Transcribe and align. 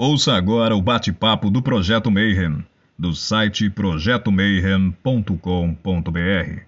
Ouça 0.00 0.34
agora 0.34 0.76
o 0.76 0.80
bate-papo 0.80 1.50
do 1.50 1.60
Projeto 1.60 2.08
Mayhem, 2.08 2.64
do 2.96 3.12
site 3.12 3.68
projetomayhem.com.br. 3.68 6.62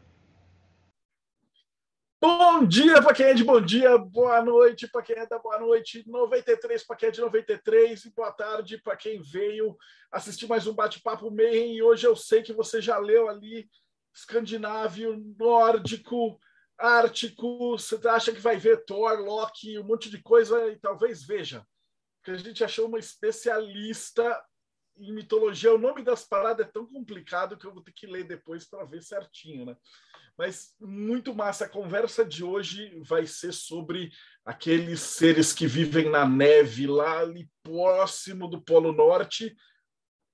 Bom 2.20 2.66
dia 2.66 3.00
para 3.00 3.14
quem 3.14 3.26
é 3.26 3.34
de 3.34 3.44
bom 3.44 3.60
dia, 3.60 3.96
boa 3.96 4.44
noite 4.44 4.88
para 4.88 5.02
quem 5.02 5.14
é 5.14 5.24
da 5.26 5.38
boa 5.38 5.60
noite, 5.60 6.02
93 6.08 6.84
para 6.84 6.96
quem 6.96 7.10
é 7.10 7.12
de 7.12 7.20
93 7.20 8.04
e 8.04 8.10
boa 8.10 8.32
tarde 8.32 8.78
para 8.78 8.96
quem 8.96 9.22
veio 9.22 9.76
assistir 10.10 10.48
mais 10.48 10.66
um 10.66 10.74
bate-papo 10.74 11.30
Mayhem. 11.30 11.76
E 11.76 11.82
hoje 11.84 12.08
eu 12.08 12.16
sei 12.16 12.42
que 12.42 12.52
você 12.52 12.80
já 12.80 12.98
leu 12.98 13.28
ali 13.28 13.70
escandinávio, 14.12 15.24
nórdico, 15.38 16.36
ártico, 16.76 17.78
você 17.78 17.96
acha 18.08 18.32
que 18.32 18.40
vai 18.40 18.56
ver 18.56 18.84
Thor, 18.84 19.20
Loki, 19.20 19.78
um 19.78 19.84
monte 19.84 20.10
de 20.10 20.20
coisa 20.20 20.66
e 20.66 20.76
talvez 20.80 21.24
veja 21.24 21.64
que 22.36 22.46
a 22.46 22.50
gente 22.50 22.64
achou 22.64 22.86
uma 22.86 22.98
especialista 22.98 24.40
em 24.96 25.12
mitologia. 25.12 25.74
O 25.74 25.78
nome 25.78 26.02
das 26.02 26.24
paradas 26.24 26.66
é 26.66 26.70
tão 26.70 26.86
complicado 26.86 27.56
que 27.56 27.66
eu 27.66 27.72
vou 27.72 27.82
ter 27.82 27.92
que 27.92 28.06
ler 28.06 28.24
depois 28.24 28.66
para 28.66 28.84
ver 28.84 29.02
certinho, 29.02 29.64
né? 29.64 29.74
Mas 30.36 30.74
muito 30.80 31.34
massa. 31.34 31.64
A 31.64 31.68
conversa 31.68 32.24
de 32.24 32.44
hoje 32.44 33.00
vai 33.00 33.26
ser 33.26 33.52
sobre 33.52 34.10
aqueles 34.44 35.00
seres 35.00 35.52
que 35.52 35.66
vivem 35.66 36.10
na 36.10 36.24
neve 36.26 36.86
lá 36.86 37.20
ali 37.20 37.50
próximo 37.62 38.48
do 38.48 38.60
Polo 38.60 38.92
Norte, 38.92 39.56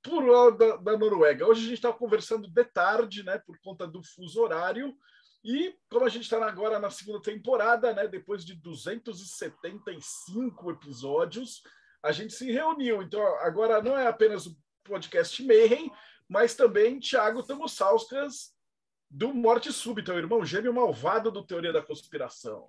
por 0.03 0.25
lá 0.25 0.51
da, 0.51 0.77
da 0.77 0.97
Noruega. 0.97 1.47
Hoje 1.47 1.63
a 1.63 1.65
gente 1.65 1.75
estava 1.75 1.97
conversando 1.97 2.49
de 2.49 2.65
tarde, 2.65 3.25
né? 3.25 3.39
Por 3.39 3.59
conta 3.61 3.87
do 3.87 4.03
fuso 4.03 4.41
horário. 4.41 4.97
E 5.45 5.77
como 5.89 6.05
a 6.05 6.09
gente 6.09 6.25
está 6.25 6.45
agora 6.45 6.81
na 6.81 6.91
segunda 6.91 7.23
temporada, 7.23 7.95
né, 7.95 8.09
depois 8.09 8.45
de 8.45 8.55
275 8.55 10.73
episódios, 10.73 11.63
a 12.07 12.13
gente 12.13 12.33
se 12.33 12.51
reuniu. 12.51 13.03
Então, 13.03 13.21
agora 13.41 13.83
não 13.83 13.99
é 13.99 14.07
apenas 14.07 14.47
o 14.47 14.57
podcast 14.85 15.45
Mayhem, 15.45 15.91
mas 16.29 16.55
também 16.55 17.01
Thiago 17.01 17.43
Tamussauskas, 17.43 18.55
do 19.11 19.35
Morte 19.35 19.73
Súbita, 19.73 20.15
o 20.15 20.19
irmão 20.19 20.45
gêmeo 20.45 20.73
malvado 20.73 21.31
do 21.31 21.45
Teoria 21.45 21.73
da 21.73 21.83
Conspiração. 21.83 22.69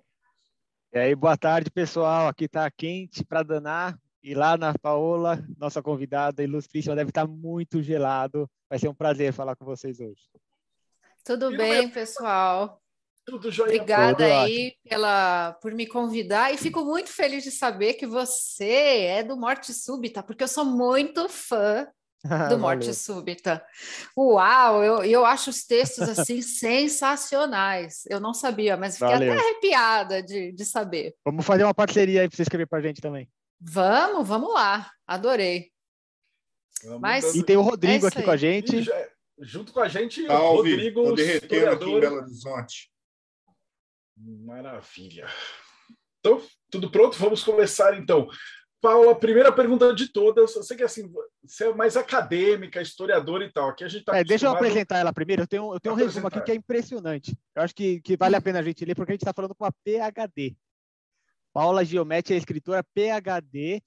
E 0.92 0.98
aí, 0.98 1.14
boa 1.14 1.36
tarde, 1.36 1.70
pessoal. 1.70 2.28
Aqui 2.28 2.44
está 2.44 2.68
quente 2.70 3.24
para 3.24 3.42
danar. 3.42 3.98
E 4.22 4.34
lá 4.34 4.56
na 4.56 4.74
Paola, 4.76 5.44
nossa 5.56 5.80
convidada 5.80 6.42
ilustríssima, 6.42 6.96
deve 6.96 7.10
estar 7.10 7.26
tá 7.26 7.32
muito 7.32 7.80
gelado. 7.80 8.50
Vai 8.68 8.78
ser 8.78 8.88
um 8.88 8.94
prazer 8.94 9.32
falar 9.32 9.54
com 9.54 9.64
vocês 9.64 10.00
hoje. 10.00 10.28
Tudo 11.24 11.56
bem, 11.56 11.88
pessoal? 11.88 12.82
Tudo 13.28 13.50
jóia. 13.52 13.74
Obrigada 13.74 14.16
Tudo 14.16 14.22
aí 14.22 14.74
pela, 14.88 15.52
por 15.60 15.74
me 15.74 15.86
convidar 15.86 16.52
e 16.52 16.56
fico 16.56 16.82
muito 16.82 17.10
feliz 17.10 17.44
de 17.44 17.50
saber 17.50 17.94
que 17.94 18.06
você 18.06 19.04
é 19.04 19.22
do 19.22 19.36
Morte 19.36 19.74
Súbita, 19.74 20.22
porque 20.22 20.44
eu 20.44 20.48
sou 20.48 20.64
muito 20.64 21.28
fã 21.28 21.86
do 22.48 22.58
Morte 22.58 22.94
Súbita. 22.94 23.62
Uau, 24.16 24.82
eu, 24.82 25.04
eu 25.04 25.26
acho 25.26 25.50
os 25.50 25.66
textos 25.66 26.08
assim 26.08 26.40
sensacionais. 26.42 28.04
Eu 28.08 28.18
não 28.18 28.32
sabia, 28.32 28.78
mas 28.78 28.94
fiquei 28.94 29.12
Valeu. 29.12 29.32
até 29.32 29.42
arrepiada 29.42 30.22
de, 30.22 30.50
de 30.52 30.64
saber. 30.64 31.14
Vamos 31.22 31.44
fazer 31.44 31.64
uma 31.64 31.74
parceria 31.74 32.22
aí 32.22 32.28
para 32.28 32.36
você 32.36 32.42
escrever 32.42 32.66
para 32.66 32.78
a 32.78 32.82
gente 32.82 33.02
também. 33.02 33.28
Vamos, 33.60 34.26
vamos 34.26 34.54
lá. 34.54 34.90
Adorei. 35.06 35.70
Vamos 36.82 37.00
mas, 37.00 37.34
e 37.34 37.42
tem 37.42 37.58
o 37.58 37.62
Rodrigo 37.62 38.06
é 38.06 38.08
aqui 38.08 38.20
aí. 38.20 38.24
com 38.24 38.30
a 38.30 38.36
gente. 38.38 38.82
Já, 38.82 39.08
junto 39.40 39.70
com 39.70 39.80
a 39.80 39.88
gente, 39.88 40.26
Salve, 40.26 40.70
Rodrigo, 40.70 41.04
tô 41.04 41.12
derretendo 41.12 41.70
aqui 41.70 41.90
em 41.90 42.00
Belo 42.00 42.16
Horizonte. 42.16 42.90
Maravilha. 44.20 45.26
Então, 46.20 46.42
tudo 46.70 46.90
pronto? 46.90 47.16
Vamos 47.18 47.42
começar 47.42 47.96
então. 47.96 48.28
Paula, 48.80 49.14
primeira 49.18 49.52
pergunta 49.52 49.92
de 49.94 50.08
todas. 50.12 50.54
Eu 50.54 50.62
sei 50.62 50.76
que 50.76 50.84
assim, 50.84 51.10
você 51.42 51.66
é 51.66 51.74
mais 51.74 51.96
acadêmica, 51.96 52.80
historiadora 52.80 53.44
e 53.44 53.52
tal. 53.52 53.68
Aqui 53.68 53.84
a 53.84 53.88
gente 53.88 54.04
tá 54.04 54.16
é, 54.16 54.22
Deixa 54.22 54.46
eu 54.46 54.50
apresentar 54.50 54.98
ela 54.98 55.12
primeiro. 55.12 55.42
Eu 55.42 55.46
tenho, 55.46 55.74
eu 55.74 55.80
tenho 55.80 55.94
um 55.94 55.98
resumo 55.98 56.28
aqui 56.28 56.40
que 56.40 56.52
é 56.52 56.54
impressionante. 56.54 57.36
Eu 57.54 57.62
acho 57.62 57.74
que, 57.74 58.00
que 58.00 58.16
vale 58.16 58.36
a 58.36 58.40
pena 58.40 58.60
a 58.60 58.62
gente 58.62 58.84
ler, 58.84 58.94
porque 58.94 59.12
a 59.12 59.14
gente 59.14 59.22
está 59.22 59.32
falando 59.32 59.54
com 59.54 59.64
a 59.64 59.72
PHD. 59.72 60.56
Paula 61.52 61.84
Giometti 61.84 62.34
é 62.34 62.36
escritora 62.36 62.84
PHD, 62.94 63.82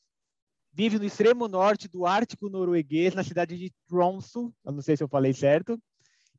vive 0.74 0.98
no 0.98 1.06
extremo 1.06 1.48
norte 1.48 1.88
do 1.88 2.06
Ártico 2.06 2.50
norueguês, 2.50 3.14
na 3.14 3.24
cidade 3.24 3.58
de 3.58 3.72
Tromsø. 3.88 4.52
Eu 4.66 4.72
não 4.74 4.82
sei 4.82 4.98
se 4.98 5.04
eu 5.04 5.08
falei 5.08 5.34
certo. 5.34 5.82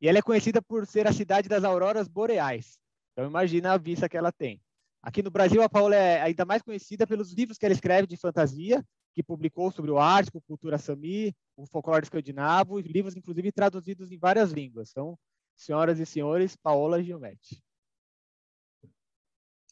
E 0.01 0.09
ela 0.09 0.19
é 0.19 0.23
conhecida 0.23 0.61
por 0.61 0.87
ser 0.87 1.07
a 1.07 1.13
cidade 1.13 1.49
das 1.49 1.65
auroras 1.65 2.09
boreais. 2.09 2.82
Então 3.13 3.27
imagina 3.27 3.73
a 3.73 3.79
vista 3.79 4.09
que 4.09 4.17
ela 4.17 4.33
tem. 4.33 4.61
Aqui 5.03 5.23
no 5.23 5.31
Brasil, 5.31 5.63
a 5.63 5.69
Paula 5.69 5.97
é 5.97 6.23
ainda 6.23 6.45
mais 6.45 6.63
conhecida 6.63 7.07
pelos 7.07 7.33
livros 7.33 7.59
que 7.59 7.67
ela 7.67 7.75
escreve 7.75 8.07
de 8.07 8.17
fantasia, 8.17 8.85
que 9.13 9.23
publicou 9.23 9.71
sobre 9.71 9.91
o 9.91 9.99
Ártico, 9.99 10.41
cultura 10.43 10.79
sami, 10.79 11.35
o 11.57 11.67
folclore 11.67 12.05
escandinavo, 12.05 12.79
livros, 12.79 13.17
inclusive, 13.17 13.53
traduzidos 13.53 14.11
em 14.13 14.19
várias 14.19 14.53
línguas. 14.53 14.91
Então, 14.91 15.19
senhoras 15.57 15.99
e 15.99 16.07
senhores, 16.07 16.57
Paola 16.57 17.03
Giometti. 17.03 17.63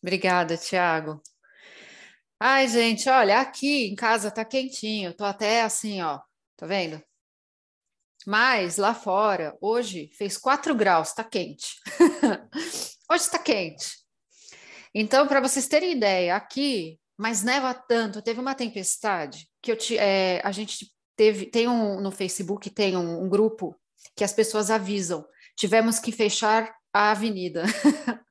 Obrigada, 0.02 0.56
Tiago. 0.56 1.22
Ai, 2.38 2.66
gente, 2.68 3.08
olha, 3.08 3.40
aqui 3.40 3.86
em 3.86 3.94
casa 3.94 4.30
tá 4.30 4.44
quentinho, 4.44 5.14
tô 5.14 5.24
até 5.24 5.62
assim, 5.62 6.00
ó, 6.00 6.20
tá 6.56 6.66
vendo? 6.66 7.02
Mas 8.26 8.78
lá 8.78 8.94
fora, 8.94 9.56
hoje 9.60 10.10
fez 10.14 10.36
4 10.36 10.74
graus, 10.74 11.12
tá 11.12 11.22
quente. 11.22 11.76
Hoje 13.12 13.24
está 13.24 13.40
quente. 13.40 13.98
Então, 14.94 15.26
para 15.26 15.40
vocês 15.40 15.66
terem 15.66 15.96
ideia, 15.96 16.36
aqui, 16.36 16.96
mas 17.18 17.42
neva 17.42 17.74
tanto, 17.74 18.22
teve 18.22 18.38
uma 18.38 18.54
tempestade 18.54 19.48
que 19.60 19.72
eu 19.72 19.76
te, 19.76 19.98
é, 19.98 20.40
a 20.44 20.52
gente 20.52 20.86
teve, 21.16 21.46
tem 21.46 21.66
um 21.66 22.00
no 22.00 22.12
Facebook, 22.12 22.70
tem 22.70 22.96
um, 22.96 23.24
um 23.24 23.28
grupo 23.28 23.76
que 24.14 24.22
as 24.22 24.32
pessoas 24.32 24.70
avisam, 24.70 25.26
tivemos 25.56 25.98
que 25.98 26.12
fechar 26.12 26.72
a 26.92 27.10
avenida. 27.10 27.64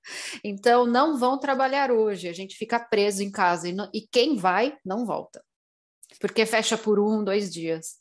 então, 0.46 0.88
não 0.88 1.20
vão 1.20 1.38
trabalhar 1.38 1.92
hoje, 1.92 2.30
a 2.30 2.34
gente 2.34 2.56
fica 2.56 2.80
preso 2.80 3.22
em 3.22 3.30
casa 3.30 3.68
e, 3.68 3.74
não, 3.74 3.90
e 3.94 4.08
quem 4.08 4.38
vai, 4.38 4.78
não 4.86 5.06
volta, 5.06 5.44
porque 6.22 6.46
fecha 6.46 6.78
por 6.78 7.02
um, 7.02 7.22
dois 7.22 7.52
dias. 7.52 7.98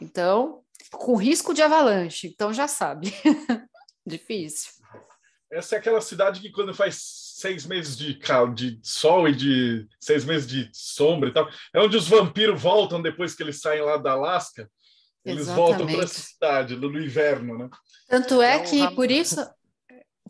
Então, 0.00 0.64
com 0.90 1.16
risco 1.16 1.52
de 1.52 1.60
avalanche, 1.60 2.28
então 2.28 2.50
já 2.50 2.66
sabe. 2.66 3.12
Difícil. 4.06 4.81
Essa 5.52 5.76
é 5.76 5.78
aquela 5.78 6.00
cidade 6.00 6.40
que 6.40 6.50
quando 6.50 6.72
faz 6.72 6.96
seis 7.36 7.66
meses 7.66 7.96
de, 7.96 8.18
de 8.54 8.80
sol 8.82 9.28
e 9.28 9.34
de 9.34 9.86
seis 10.00 10.24
meses 10.24 10.46
de 10.48 10.70
sombra 10.72 11.28
e 11.28 11.32
tal, 11.32 11.48
é 11.74 11.80
onde 11.80 11.96
os 11.96 12.08
vampiros 12.08 12.60
voltam 12.60 13.02
depois 13.02 13.34
que 13.34 13.42
eles 13.42 13.60
saem 13.60 13.82
lá 13.82 13.98
da 13.98 14.12
Alasca. 14.12 14.70
Eles 15.24 15.42
Exatamente. 15.42 15.68
voltam 15.68 15.86
para 15.86 16.04
essa 16.04 16.20
cidade 16.20 16.76
no 16.76 17.00
inverno, 17.00 17.58
né? 17.58 17.70
Tanto 18.08 18.40
é, 18.40 18.56
é 18.56 18.60
que 18.60 18.94
por 18.94 19.10
isso. 19.10 19.46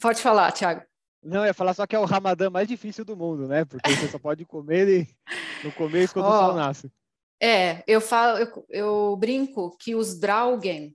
Pode 0.00 0.20
falar, 0.20 0.50
Tiago. 0.52 0.82
Não, 1.22 1.42
eu 1.42 1.46
ia 1.46 1.54
falar 1.54 1.72
só 1.72 1.86
que 1.86 1.94
é 1.94 1.98
o 1.98 2.04
ramadã 2.04 2.50
mais 2.50 2.66
difícil 2.66 3.04
do 3.04 3.16
mundo, 3.16 3.46
né? 3.46 3.64
Porque 3.64 3.88
você 3.94 4.08
só 4.08 4.18
pode 4.18 4.44
comer 4.44 4.88
ele 4.88 5.08
no 5.62 5.70
começo 5.72 6.12
quando 6.12 6.26
oh, 6.26 6.30
o 6.30 6.38
sol 6.38 6.54
nasce. 6.54 6.90
É, 7.40 7.84
eu 7.86 8.00
falo, 8.00 8.38
eu, 8.38 8.66
eu 8.68 9.16
brinco 9.16 9.76
que 9.78 9.94
os 9.94 10.18
Draugen, 10.18 10.94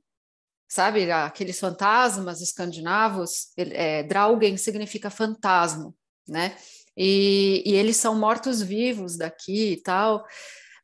sabe, 0.67 1.09
aqueles 1.11 1.59
fantasmas 1.59 2.41
escandinavos, 2.41 3.47
é, 3.57 4.03
Draugen 4.03 4.57
significa 4.57 5.09
fantasma, 5.09 5.93
né? 6.27 6.57
E, 6.95 7.63
e 7.65 7.73
eles 7.75 7.97
são 7.97 8.15
mortos-vivos 8.15 9.17
daqui 9.17 9.73
e 9.73 9.81
tal. 9.81 10.25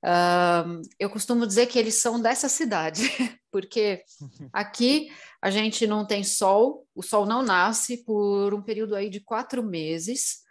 Uh, 0.04 0.82
eu 1.00 1.10
costumo 1.10 1.48
dizer 1.48 1.66
que 1.68 1.80
eles 1.80 1.96
são 1.96 2.22
dessa 2.22 2.50
cidade, 2.50 3.02
porque 3.52 4.04
aqui 4.54 5.10
a 5.42 5.50
gente 5.50 5.88
não 5.88 6.06
tem 6.06 6.24
sol, 6.24 6.86
o 6.94 7.02
sol 7.02 7.26
não 7.26 7.42
nasce 7.42 8.04
por 8.04 8.54
um 8.54 8.62
período 8.62 8.96
aí 8.96 9.10
de 9.10 9.22
quatro 9.22 9.64
meses, 9.64 10.44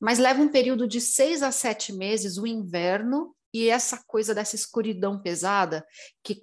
mas 0.00 0.18
leva 0.18 0.40
um 0.40 0.48
período 0.48 0.88
de 0.88 1.00
seis 1.00 1.42
a 1.42 1.52
sete 1.52 1.92
meses, 1.92 2.38
o 2.38 2.46
inverno, 2.46 3.34
e 3.52 3.68
essa 3.68 4.02
coisa 4.06 4.34
dessa 4.34 4.54
escuridão 4.54 5.20
pesada, 5.20 5.84
que, 6.22 6.40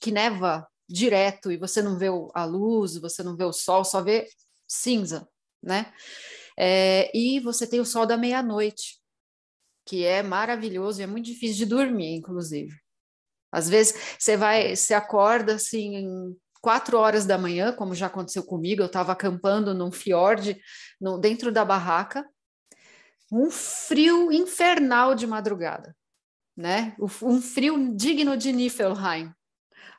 que 0.00 0.10
neva 0.10 0.66
direto 0.90 1.52
e 1.52 1.56
você 1.56 1.80
não 1.80 1.96
vê 1.96 2.08
a 2.34 2.44
luz, 2.44 2.96
você 2.96 3.22
não 3.22 3.36
vê 3.36 3.44
o 3.44 3.52
sol, 3.52 3.84
só 3.84 4.02
vê 4.02 4.28
cinza, 4.66 5.28
né? 5.62 5.92
É, 6.58 7.10
e 7.16 7.38
você 7.40 7.66
tem 7.66 7.80
o 7.80 7.84
sol 7.84 8.04
da 8.04 8.16
meia-noite, 8.16 8.98
que 9.86 10.04
é 10.04 10.22
maravilhoso 10.22 11.00
e 11.00 11.04
é 11.04 11.06
muito 11.06 11.26
difícil 11.26 11.58
de 11.58 11.66
dormir, 11.66 12.16
inclusive. 12.16 12.74
Às 13.52 13.68
vezes 13.68 13.94
você 14.18 14.36
vai, 14.36 14.74
você 14.74 14.94
acorda 14.94 15.54
assim 15.54 16.36
quatro 16.60 16.98
horas 16.98 17.24
da 17.24 17.38
manhã, 17.38 17.72
como 17.72 17.94
já 17.94 18.06
aconteceu 18.06 18.42
comigo, 18.44 18.82
eu 18.82 18.86
estava 18.86 19.12
acampando 19.12 19.72
num 19.72 19.90
fiord, 19.90 20.60
no, 21.00 21.18
dentro 21.18 21.50
da 21.50 21.64
barraca, 21.64 22.28
um 23.32 23.50
frio 23.50 24.30
infernal 24.30 25.14
de 25.14 25.26
madrugada, 25.26 25.96
né? 26.56 26.94
Um 27.22 27.40
frio 27.40 27.94
digno 27.94 28.36
de 28.36 28.52
Niflheim, 28.52 29.32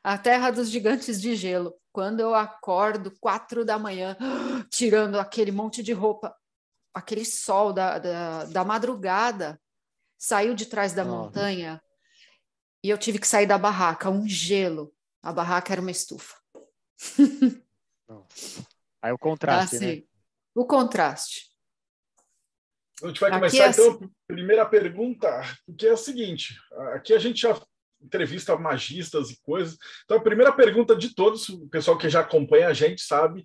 a 0.02 0.18
terra 0.18 0.50
dos 0.50 0.68
gigantes 0.70 1.20
de 1.20 1.36
gelo. 1.36 1.74
Quando 1.92 2.20
eu 2.20 2.34
acordo, 2.34 3.12
quatro 3.20 3.64
da 3.64 3.78
manhã, 3.78 4.16
tirando 4.70 5.18
aquele 5.18 5.52
monte 5.52 5.82
de 5.82 5.92
roupa, 5.92 6.34
aquele 6.94 7.24
sol 7.24 7.72
da, 7.72 7.98
da, 7.98 8.44
da 8.44 8.64
madrugada 8.64 9.60
saiu 10.18 10.54
de 10.54 10.66
trás 10.66 10.92
da 10.92 11.02
oh. 11.04 11.08
montanha. 11.08 11.82
e 12.82 12.88
eu 12.88 12.98
tive 12.98 13.18
que 13.18 13.26
sair 13.26 13.46
da 13.46 13.58
barraca, 13.58 14.08
um 14.10 14.26
gelo. 14.26 14.94
A 15.22 15.32
barraca 15.32 15.72
era 15.72 15.80
uma 15.80 15.90
estufa. 15.90 16.36
Aí 19.00 19.12
o 19.12 19.18
contraste, 19.18 19.76
assim, 19.76 19.96
né? 19.96 20.02
O 20.54 20.64
contraste. 20.64 21.52
A 23.02 23.08
gente 23.08 23.20
vai 23.20 23.30
começar, 23.32 23.56
aqui 23.66 23.80
é 23.80 23.84
então, 23.84 23.96
assim... 23.96 24.10
primeira 24.28 24.64
pergunta, 24.64 25.40
porque 25.66 25.88
é 25.88 25.92
o 25.92 25.96
seguinte, 25.96 26.56
aqui 26.94 27.12
a 27.12 27.18
gente 27.18 27.40
já 27.40 27.60
entrevista 28.02 28.56
magistas 28.56 29.30
e 29.30 29.40
coisas, 29.42 29.76
então 30.04 30.16
a 30.16 30.22
primeira 30.22 30.52
pergunta 30.52 30.94
de 30.96 31.14
todos, 31.14 31.48
o 31.48 31.68
pessoal 31.68 31.96
que 31.96 32.08
já 32.08 32.20
acompanha 32.20 32.68
a 32.68 32.72
gente 32.72 33.02
sabe, 33.02 33.44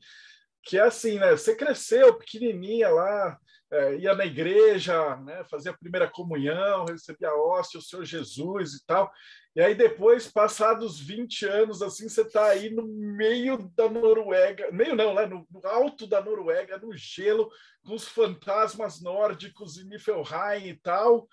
que 0.64 0.78
é 0.78 0.82
assim, 0.82 1.18
né, 1.18 1.32
você 1.32 1.56
cresceu 1.56 2.14
pequenininha 2.16 2.90
lá, 2.90 3.38
é, 3.72 3.98
ia 3.98 4.14
na 4.16 4.26
igreja, 4.26 5.18
né, 5.18 5.44
fazia 5.50 5.72
a 5.72 5.78
primeira 5.78 6.10
comunhão, 6.10 6.86
recebia 6.86 7.30
a 7.30 7.36
hóstia, 7.36 7.80
o 7.80 7.84
Senhor 7.84 8.06
Jesus 8.06 8.74
e 8.74 8.86
tal. 8.86 9.12
E 9.56 9.62
aí 9.62 9.74
depois, 9.76 10.28
passados 10.28 11.00
20 11.00 11.46
anos, 11.46 11.82
assim, 11.82 12.08
você 12.08 12.22
está 12.22 12.46
aí 12.46 12.70
no 12.70 12.88
meio 12.88 13.58
da 13.76 13.90
Noruega, 13.90 14.72
meio 14.72 14.96
não, 14.96 15.16
né, 15.16 15.26
no, 15.26 15.48
no, 15.50 15.68
alto 15.68 16.06
da 16.06 16.22
Noruega, 16.22 16.78
no 16.78 16.96
gelo, 16.96 17.50
com 17.84 17.96
os 17.96 18.08
fantasmas 18.08 19.02
nórdicos 19.02 19.78
e 19.78 19.86
Niflheim 19.86 20.68
e 20.68 20.76
tal. 20.76 21.28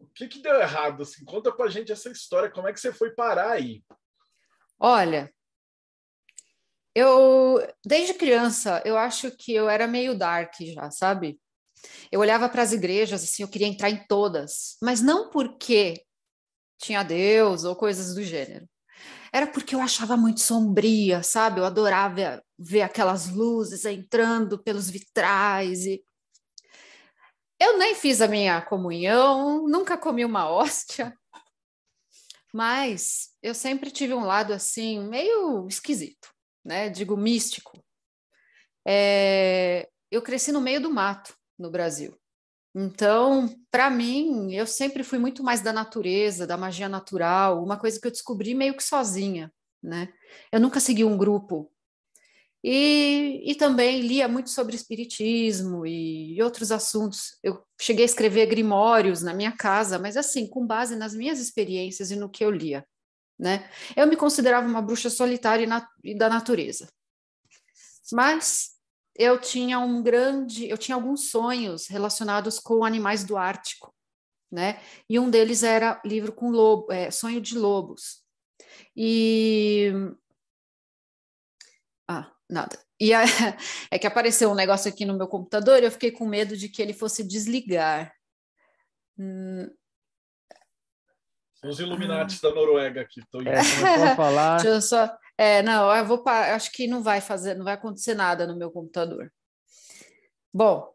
O 0.00 0.06
que, 0.14 0.28
que 0.28 0.42
deu 0.42 0.54
errado? 0.54 1.02
Assim? 1.02 1.24
Conta 1.24 1.52
pra 1.52 1.68
gente 1.68 1.92
essa 1.92 2.10
história, 2.10 2.50
como 2.50 2.68
é 2.68 2.72
que 2.72 2.80
você 2.80 2.92
foi 2.92 3.10
parar 3.10 3.50
aí? 3.50 3.82
Olha, 4.78 5.32
eu, 6.94 7.58
desde 7.84 8.14
criança, 8.14 8.82
eu 8.84 8.96
acho 8.96 9.30
que 9.30 9.54
eu 9.54 9.68
era 9.68 9.86
meio 9.86 10.16
dark 10.16 10.54
já, 10.60 10.90
sabe? 10.90 11.38
Eu 12.10 12.20
olhava 12.20 12.48
para 12.48 12.62
as 12.62 12.72
igrejas, 12.72 13.22
assim, 13.22 13.42
eu 13.42 13.48
queria 13.48 13.66
entrar 13.66 13.90
em 13.90 14.04
todas, 14.06 14.76
mas 14.82 15.00
não 15.00 15.30
porque 15.30 16.02
tinha 16.78 17.02
Deus 17.02 17.64
ou 17.64 17.76
coisas 17.76 18.14
do 18.14 18.22
gênero. 18.22 18.68
Era 19.32 19.46
porque 19.46 19.74
eu 19.74 19.80
achava 19.80 20.16
muito 20.16 20.40
sombria, 20.40 21.22
sabe? 21.22 21.60
Eu 21.60 21.64
adorava 21.64 22.42
ver 22.58 22.82
aquelas 22.82 23.28
luzes 23.28 23.84
entrando 23.84 24.58
pelos 24.58 24.90
vitrais 24.90 25.86
e 25.86 26.02
eu 27.60 27.78
nem 27.78 27.94
fiz 27.94 28.22
a 28.22 28.26
minha 28.26 28.62
comunhão, 28.62 29.68
nunca 29.68 29.98
comi 29.98 30.24
uma 30.24 30.50
hóstia, 30.50 31.14
mas 32.52 33.28
eu 33.42 33.54
sempre 33.54 33.90
tive 33.90 34.14
um 34.14 34.24
lado 34.24 34.52
assim 34.52 35.06
meio 35.06 35.68
esquisito, 35.68 36.28
né? 36.64 36.88
Digo 36.88 37.16
místico. 37.16 37.78
É... 38.86 39.88
eu 40.10 40.22
cresci 40.22 40.50
no 40.50 40.60
meio 40.60 40.80
do 40.80 40.90
mato 40.90 41.36
no 41.58 41.70
Brasil. 41.70 42.18
Então, 42.74 43.48
para 43.70 43.90
mim, 43.90 44.54
eu 44.54 44.66
sempre 44.66 45.02
fui 45.02 45.18
muito 45.18 45.42
mais 45.42 45.60
da 45.60 45.72
natureza, 45.72 46.46
da 46.46 46.56
magia 46.56 46.88
natural, 46.88 47.62
uma 47.62 47.76
coisa 47.78 48.00
que 48.00 48.06
eu 48.06 48.10
descobri 48.12 48.54
meio 48.54 48.76
que 48.76 48.82
sozinha, 48.82 49.52
né? 49.82 50.12
Eu 50.52 50.60
nunca 50.60 50.80
segui 50.80 51.04
um 51.04 51.16
grupo. 51.16 51.70
E, 52.62 53.42
e 53.50 53.54
também 53.54 54.02
lia 54.02 54.28
muito 54.28 54.50
sobre 54.50 54.76
espiritismo 54.76 55.86
e, 55.86 56.40
outros 56.42 56.70
assuntos. 56.70 57.38
Eu 57.42 57.64
cheguei 57.80 58.04
a 58.04 58.06
escrever 58.06 58.46
grimórios 58.46 59.22
na 59.22 59.32
minha 59.32 59.52
casa, 59.52 59.98
mas 59.98 60.16
assim, 60.16 60.46
com 60.46 60.66
base 60.66 60.94
nas 60.94 61.14
minhas 61.14 61.40
experiências 61.40 62.10
e 62.10 62.16
no 62.16 62.28
que 62.28 62.44
eu 62.44 62.50
lia, 62.50 62.86
né? 63.38 63.70
Eu 63.96 64.06
me 64.06 64.16
considerava 64.16 64.66
uma 64.66 64.82
bruxa 64.82 65.08
solitária 65.08 65.64
e, 65.64 65.66
na, 65.66 65.88
e 66.04 66.14
da 66.14 66.28
natureza. 66.28 66.88
Mas 68.12 68.72
eu 69.16 69.40
tinha 69.40 69.78
um 69.78 70.02
grande, 70.02 70.68
eu 70.68 70.76
tinha 70.76 70.94
alguns 70.94 71.30
sonhos 71.30 71.86
relacionados 71.86 72.58
com 72.58 72.84
animais 72.84 73.24
do 73.24 73.36
Ártico, 73.38 73.94
né? 74.52 74.80
E 75.08 75.18
um 75.18 75.30
deles 75.30 75.62
era 75.62 76.00
livro 76.04 76.32
com 76.32 76.50
lobo, 76.50 76.92
é, 76.92 77.10
sonho 77.10 77.40
de 77.40 77.58
lobos. 77.58 78.22
E 78.94 79.92
ah, 82.08 82.30
nada. 82.50 82.78
E 83.00 83.14
a... 83.14 83.22
é 83.90 83.98
que 83.98 84.06
apareceu 84.06 84.50
um 84.50 84.54
negócio 84.54 84.90
aqui 84.90 85.04
no 85.04 85.16
meu 85.16 85.26
computador 85.26 85.80
e 85.80 85.86
eu 85.86 85.90
fiquei 85.90 86.10
com 86.10 86.26
medo 86.26 86.56
de 86.56 86.68
que 86.68 86.82
ele 86.82 86.92
fosse 86.92 87.26
desligar. 87.26 88.12
Hum... 89.18 89.68
Os 91.64 91.78
Illuminati 91.78 92.40
da 92.40 92.54
Noruega 92.54 93.02
aqui. 93.02 93.22
Tô... 93.30 93.42
É, 93.42 93.58
a 93.58 94.16
falar. 94.16 94.56
Deixa 94.62 94.76
eu 94.76 94.80
só... 94.80 95.14
É, 95.36 95.62
não, 95.62 95.94
eu 95.94 96.04
vou 96.04 96.22
acho 96.26 96.70
que 96.72 96.86
não 96.86 97.02
vai 97.02 97.20
fazer, 97.20 97.54
não 97.54 97.64
vai 97.64 97.74
acontecer 97.74 98.14
nada 98.14 98.46
no 98.46 98.56
meu 98.56 98.70
computador. 98.70 99.32
Bom, 100.52 100.92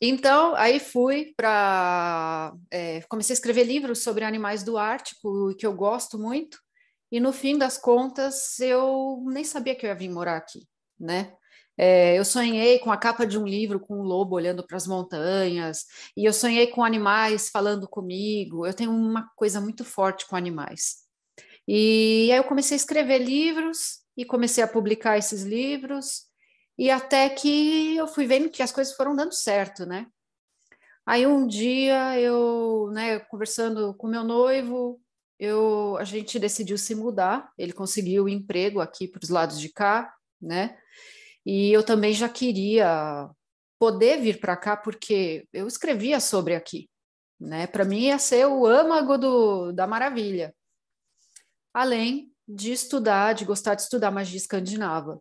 então 0.00 0.56
aí 0.56 0.80
fui 0.80 1.32
para 1.36 2.52
é, 2.72 3.02
comecei 3.02 3.34
a 3.34 3.36
escrever 3.36 3.62
livros 3.62 4.02
sobre 4.02 4.24
animais 4.24 4.64
do 4.64 4.76
Ártico 4.76 5.54
que 5.56 5.64
eu 5.64 5.72
gosto 5.74 6.18
muito 6.18 6.58
e 7.12 7.20
no 7.20 7.32
fim 7.32 7.58
das 7.58 7.76
contas 7.76 8.58
eu 8.58 9.22
nem 9.26 9.44
sabia 9.44 9.76
que 9.76 9.84
eu 9.84 9.90
ia 9.90 9.94
vir 9.94 10.08
morar 10.08 10.38
aqui, 10.38 10.66
né? 10.98 11.34
É, 11.76 12.18
eu 12.18 12.24
sonhei 12.24 12.78
com 12.78 12.90
a 12.90 12.96
capa 12.96 13.26
de 13.26 13.38
um 13.38 13.46
livro 13.46 13.80
com 13.80 13.98
um 13.98 14.02
lobo 14.02 14.34
olhando 14.36 14.66
para 14.66 14.76
as 14.76 14.86
montanhas, 14.86 15.84
e 16.16 16.24
eu 16.24 16.32
sonhei 16.32 16.66
com 16.68 16.84
animais 16.84 17.50
falando 17.50 17.88
comigo. 17.88 18.66
Eu 18.66 18.74
tenho 18.74 18.90
uma 18.90 19.28
coisa 19.36 19.60
muito 19.60 19.84
forte 19.84 20.26
com 20.26 20.36
animais. 20.36 21.02
E 21.68 22.30
aí 22.32 22.38
eu 22.38 22.44
comecei 22.44 22.74
a 22.74 22.76
escrever 22.76 23.18
livros 23.18 24.00
e 24.16 24.24
comecei 24.24 24.64
a 24.64 24.68
publicar 24.68 25.18
esses 25.18 25.42
livros, 25.42 26.22
e 26.78 26.90
até 26.90 27.28
que 27.28 27.96
eu 27.96 28.08
fui 28.08 28.26
vendo 28.26 28.50
que 28.50 28.62
as 28.62 28.72
coisas 28.72 28.94
foram 28.94 29.14
dando 29.14 29.34
certo, 29.34 29.86
né? 29.86 30.06
Aí 31.06 31.26
um 31.26 31.46
dia 31.46 32.18
eu, 32.20 32.90
né, 32.92 33.18
conversando 33.20 33.94
com 33.94 34.06
meu 34.06 34.24
noivo, 34.24 35.00
eu, 35.42 35.96
a 35.98 36.04
gente 36.04 36.38
decidiu 36.38 36.78
se 36.78 36.94
mudar. 36.94 37.52
Ele 37.58 37.72
conseguiu 37.72 38.28
emprego 38.28 38.80
aqui 38.80 39.08
para 39.08 39.20
os 39.22 39.28
lados 39.28 39.58
de 39.58 39.68
cá, 39.68 40.14
né? 40.40 40.78
E 41.44 41.72
eu 41.72 41.82
também 41.82 42.12
já 42.12 42.28
queria 42.28 43.28
poder 43.78 44.20
vir 44.20 44.38
para 44.38 44.56
cá 44.56 44.76
porque 44.76 45.44
eu 45.52 45.66
escrevia 45.66 46.20
sobre 46.20 46.54
aqui, 46.54 46.88
né? 47.40 47.66
Para 47.66 47.84
mim 47.84 48.02
ia 48.06 48.18
ser 48.18 48.46
o 48.46 48.64
âmago 48.66 49.18
do, 49.18 49.72
da 49.72 49.86
maravilha 49.86 50.54
além 51.72 52.30
de 52.46 52.72
estudar, 52.72 53.32
de 53.32 53.44
gostar 53.44 53.74
de 53.74 53.82
estudar 53.82 54.10
magia 54.10 54.36
escandinava. 54.36 55.20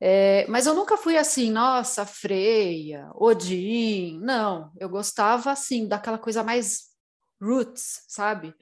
É, 0.00 0.46
mas 0.48 0.66
eu 0.66 0.74
nunca 0.74 0.96
fui 0.96 1.16
assim, 1.16 1.50
nossa, 1.50 2.06
Freia, 2.06 3.10
Odin, 3.14 4.18
não. 4.20 4.72
Eu 4.78 4.88
gostava, 4.88 5.50
assim, 5.50 5.86
daquela 5.86 6.18
coisa 6.18 6.42
mais 6.42 6.88
roots, 7.40 8.04
sabe? 8.08 8.54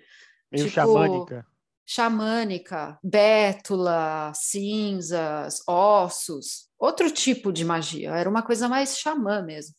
Meio 0.51 0.65
tipo, 0.65 0.75
xamânica. 0.75 1.47
Xamânica, 1.89 2.99
bétula, 3.03 4.33
cinzas, 4.35 5.63
ossos, 5.69 6.69
outro 6.79 7.11
tipo 7.11 7.53
de 7.53 7.65
magia. 7.65 8.11
Era 8.11 8.29
uma 8.29 8.43
coisa 8.43 8.69
mais 8.69 8.99
xamã 8.99 9.43
mesmo. 9.43 9.75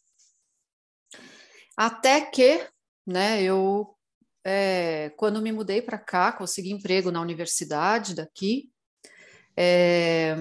Até 1.75 2.21
que, 2.21 2.65
né, 3.05 3.43
eu 3.43 3.93
é, 4.49 5.09
quando 5.17 5.41
me 5.41 5.51
mudei 5.51 5.81
para 5.81 5.97
cá, 5.97 6.31
consegui 6.31 6.71
emprego 6.71 7.11
na 7.11 7.19
universidade 7.19 8.15
daqui, 8.15 8.71
é, 9.57 10.37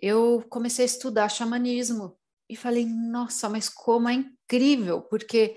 eu 0.00 0.44
comecei 0.48 0.84
a 0.84 0.86
estudar 0.86 1.28
xamanismo 1.28 2.16
e 2.48 2.54
falei, 2.54 2.86
nossa, 2.86 3.48
mas 3.48 3.68
como 3.68 4.08
é 4.08 4.14
incrível, 4.14 5.02
porque 5.02 5.56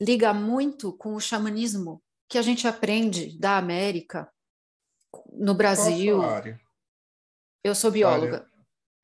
liga 0.00 0.32
muito 0.32 0.92
com 0.92 1.16
o 1.16 1.20
xamanismo 1.20 2.00
que 2.28 2.38
a 2.38 2.42
gente 2.42 2.68
aprende 2.68 3.38
da 3.38 3.56
América, 3.56 4.30
no 5.32 5.54
Brasil. 5.54 6.20
Eu 7.64 7.74
sou 7.74 7.90
bióloga. 7.90 8.46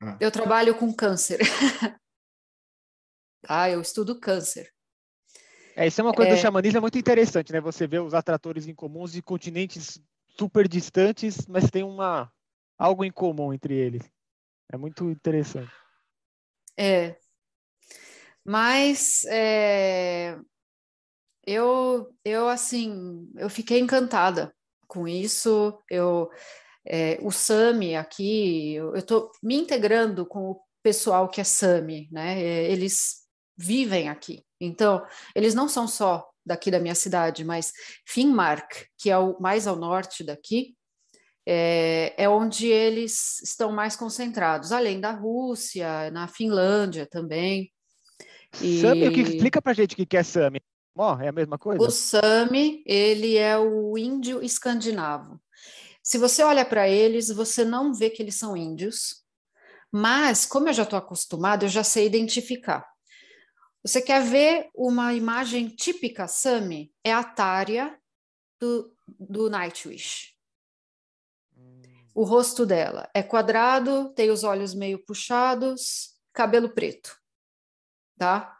Ah. 0.01 0.17
Eu 0.19 0.31
trabalho 0.31 0.75
com 0.77 0.93
câncer. 0.93 1.39
ah, 3.47 3.69
eu 3.71 3.81
estudo 3.81 4.19
câncer. 4.19 4.71
É, 5.75 5.87
isso 5.87 5.99
é 5.99 6.03
uma 6.03 6.13
coisa 6.13 6.31
é... 6.31 6.35
do 6.35 6.41
xamanismo 6.41 6.77
é 6.77 6.81
muito 6.81 6.97
interessante, 6.97 7.51
né? 7.51 7.59
Você 7.59 7.85
vê 7.85 7.99
os 7.99 8.13
atratores 8.13 8.67
em 8.67 8.73
comuns 8.73 9.11
de 9.11 9.21
continentes 9.21 9.99
super 10.37 10.67
distantes, 10.67 11.45
mas 11.47 11.69
tem 11.69 11.83
uma 11.83 12.31
algo 12.77 13.03
em 13.03 13.11
comum 13.11 13.53
entre 13.53 13.73
eles. 13.73 14.03
É 14.71 14.77
muito 14.77 15.09
interessante. 15.09 15.71
É. 16.77 17.17
Mas 18.43 19.23
é... 19.25 20.37
eu, 21.45 22.09
eu 22.23 22.47
assim, 22.47 23.29
eu 23.37 23.49
fiquei 23.49 23.79
encantada 23.79 24.53
com 24.87 25.07
isso. 25.07 25.77
Eu, 25.89 26.29
é, 26.85 27.17
o 27.21 27.31
Sami 27.31 27.95
aqui, 27.95 28.75
eu 28.75 28.95
estou 28.95 29.31
me 29.41 29.55
integrando 29.55 30.25
com 30.25 30.51
o 30.51 30.61
pessoal 30.81 31.29
que 31.29 31.41
é 31.41 31.43
Sami, 31.43 32.07
né? 32.11 32.41
É, 32.41 32.71
eles 32.71 33.25
vivem 33.57 34.09
aqui. 34.09 34.43
Então, 34.59 35.05
eles 35.33 35.53
não 35.53 35.67
são 35.67 35.87
só 35.87 36.27
daqui 36.45 36.69
da 36.69 36.79
minha 36.79 36.95
cidade, 36.95 37.43
mas 37.43 37.71
Finnmark, 38.05 38.85
que 38.97 39.09
é 39.09 39.17
o 39.17 39.39
mais 39.39 39.67
ao 39.67 39.75
norte 39.75 40.23
daqui, 40.23 40.75
é, 41.47 42.13
é, 42.17 42.29
onde 42.29 42.67
eles 42.67 43.41
estão 43.41 43.71
mais 43.71 43.95
concentrados, 43.95 44.71
além 44.71 44.99
da 44.99 45.11
Rússia, 45.11 46.09
na 46.11 46.27
Finlândia 46.27 47.05
também. 47.05 47.71
E... 48.61 48.81
Sami, 48.81 49.07
o 49.07 49.11
que 49.11 49.21
explica 49.21 49.61
para 49.61 49.73
gente 49.73 49.93
o 49.93 50.05
que 50.05 50.17
é 50.17 50.23
Sami? 50.23 50.61
É 51.21 51.27
a 51.27 51.31
mesma 51.31 51.57
coisa? 51.57 51.83
O 51.83 51.91
Sami, 51.91 52.81
ele 52.85 53.35
é 53.35 53.57
o 53.57 53.97
índio 53.97 54.41
escandinavo. 54.41 55.41
Se 56.01 56.17
você 56.17 56.43
olha 56.43 56.63
para 56.63 56.87
eles, 56.87 57.29
você 57.29 57.65
não 57.65 57.93
vê 57.93 58.09
que 58.09 58.21
eles 58.21 58.35
são 58.35 58.55
índios, 58.55 59.23
mas 59.91 60.45
como 60.45 60.69
eu 60.69 60.73
já 60.73 60.83
estou 60.83 60.97
acostumado, 60.97 61.65
eu 61.65 61.69
já 61.69 61.83
sei 61.83 62.05
identificar. 62.05 62.87
Você 63.83 64.01
quer 64.01 64.23
ver 64.23 64.69
uma 64.73 65.13
imagem 65.13 65.67
típica 65.67 66.27
Sami? 66.27 66.93
É 67.03 67.11
a 67.11 67.23
Tária 67.23 67.99
do, 68.59 68.95
do 69.19 69.49
Nightwish. 69.49 70.33
O 72.13 72.23
rosto 72.23 72.65
dela 72.65 73.09
é 73.13 73.21
quadrado, 73.21 74.13
tem 74.13 74.31
os 74.31 74.43
olhos 74.43 74.73
meio 74.73 75.03
puxados, 75.05 76.15
cabelo 76.31 76.69
preto, 76.69 77.15
tá? 78.17 78.54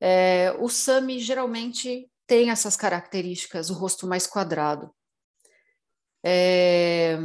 É, 0.00 0.54
o 0.58 0.68
Sami 0.68 1.18
geralmente 1.18 2.10
tem 2.26 2.50
essas 2.50 2.76
características, 2.76 3.70
o 3.70 3.74
rosto 3.74 4.06
mais 4.06 4.26
quadrado. 4.26 4.94
É, 6.24 7.18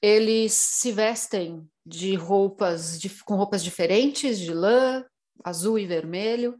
eles 0.00 0.52
se 0.52 0.92
vestem 0.92 1.68
de 1.84 2.14
roupas 2.14 2.98
de, 2.98 3.10
com 3.24 3.34
roupas 3.34 3.62
diferentes, 3.62 4.38
de 4.38 4.52
lã, 4.54 5.04
azul 5.44 5.78
e 5.78 5.86
vermelho. 5.86 6.58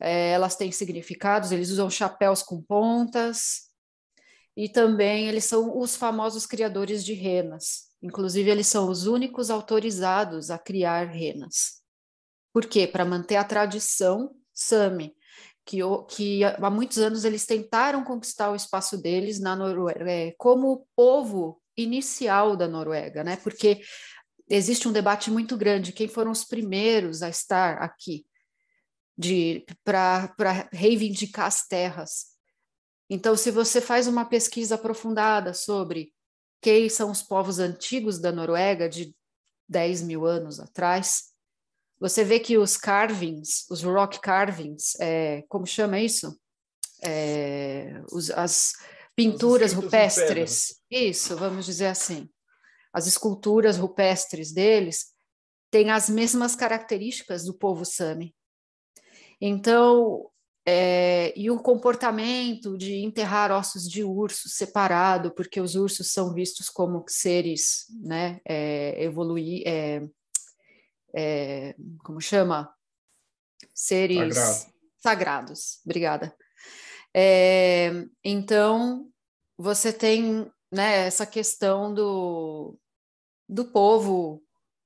É, 0.00 0.32
elas 0.32 0.56
têm 0.56 0.72
significados, 0.72 1.52
eles 1.52 1.70
usam 1.70 1.88
chapéus 1.88 2.42
com 2.42 2.60
pontas, 2.60 3.70
e 4.56 4.68
também 4.68 5.28
eles 5.28 5.44
são 5.44 5.78
os 5.78 5.96
famosos 5.96 6.44
criadores 6.44 7.04
de 7.04 7.14
renas. 7.14 7.90
Inclusive, 8.02 8.50
eles 8.50 8.66
são 8.66 8.90
os 8.90 9.06
únicos 9.06 9.48
autorizados 9.48 10.50
a 10.50 10.58
criar 10.58 11.06
renas. 11.06 11.80
Por 12.52 12.66
quê? 12.66 12.86
Para 12.86 13.04
manter 13.04 13.36
a 13.36 13.44
tradição 13.44 14.34
Sami, 14.62 15.14
que, 15.64 15.78
que 16.08 16.44
há 16.44 16.70
muitos 16.70 16.98
anos 16.98 17.24
eles 17.24 17.46
tentaram 17.46 18.04
conquistar 18.04 18.50
o 18.50 18.56
espaço 18.56 19.00
deles 19.00 19.40
na 19.40 19.54
Noruega, 19.54 20.10
é, 20.10 20.32
como 20.38 20.86
povo 20.96 21.60
inicial 21.76 22.56
da 22.56 22.68
Noruega, 22.68 23.24
né? 23.24 23.36
Porque 23.36 23.80
existe 24.48 24.88
um 24.88 24.92
debate 24.92 25.30
muito 25.30 25.56
grande 25.56 25.92
quem 25.92 26.08
foram 26.08 26.30
os 26.30 26.44
primeiros 26.44 27.22
a 27.22 27.28
estar 27.28 27.78
aqui 27.78 28.26
para 29.84 30.68
reivindicar 30.72 31.46
as 31.46 31.66
terras. 31.66 32.32
Então, 33.08 33.36
se 33.36 33.50
você 33.50 33.80
faz 33.80 34.06
uma 34.06 34.24
pesquisa 34.24 34.74
aprofundada 34.74 35.54
sobre 35.54 36.12
quem 36.60 36.88
são 36.88 37.10
os 37.10 37.22
povos 37.22 37.58
antigos 37.58 38.18
da 38.18 38.32
Noruega 38.32 38.88
de 38.88 39.14
10 39.68 40.02
mil 40.02 40.26
anos 40.26 40.58
atrás, 40.58 41.31
você 42.02 42.24
vê 42.24 42.40
que 42.40 42.58
os 42.58 42.76
carvings, 42.76 43.64
os 43.70 43.80
rock 43.84 44.20
carvings, 44.20 44.98
é, 44.98 45.44
como 45.48 45.64
chama 45.64 46.00
isso? 46.00 46.36
É, 47.00 48.02
os, 48.10 48.28
as 48.30 48.72
pinturas 49.14 49.72
rupestres, 49.72 50.80
isso, 50.90 51.36
vamos 51.36 51.64
dizer 51.64 51.86
assim. 51.86 52.28
As 52.92 53.06
esculturas 53.06 53.76
rupestres 53.76 54.52
deles 54.52 55.12
têm 55.70 55.92
as 55.92 56.10
mesmas 56.10 56.56
características 56.56 57.44
do 57.44 57.54
povo 57.54 57.84
Sami. 57.84 58.34
Então, 59.40 60.28
é, 60.66 61.32
e 61.38 61.52
o 61.52 61.60
comportamento 61.60 62.76
de 62.76 62.96
enterrar 62.96 63.52
ossos 63.52 63.88
de 63.88 64.02
urso 64.02 64.48
separado, 64.48 65.32
porque 65.36 65.60
os 65.60 65.76
ursos 65.76 66.10
são 66.10 66.34
vistos 66.34 66.68
como 66.68 67.04
seres, 67.06 67.86
né, 68.02 68.40
é, 68.44 69.04
evoluir, 69.04 69.62
é, 69.64 70.02
é, 71.14 71.74
como 72.02 72.20
chama? 72.20 72.74
Seres 73.74 74.36
Sagrado. 74.36 74.74
sagrados. 74.98 75.80
Obrigada. 75.84 76.36
É, 77.14 77.90
então, 78.24 79.10
você 79.56 79.92
tem 79.92 80.50
né, 80.70 81.06
essa 81.06 81.26
questão 81.26 81.92
do, 81.92 82.78
do 83.48 83.66
povo, 83.66 84.42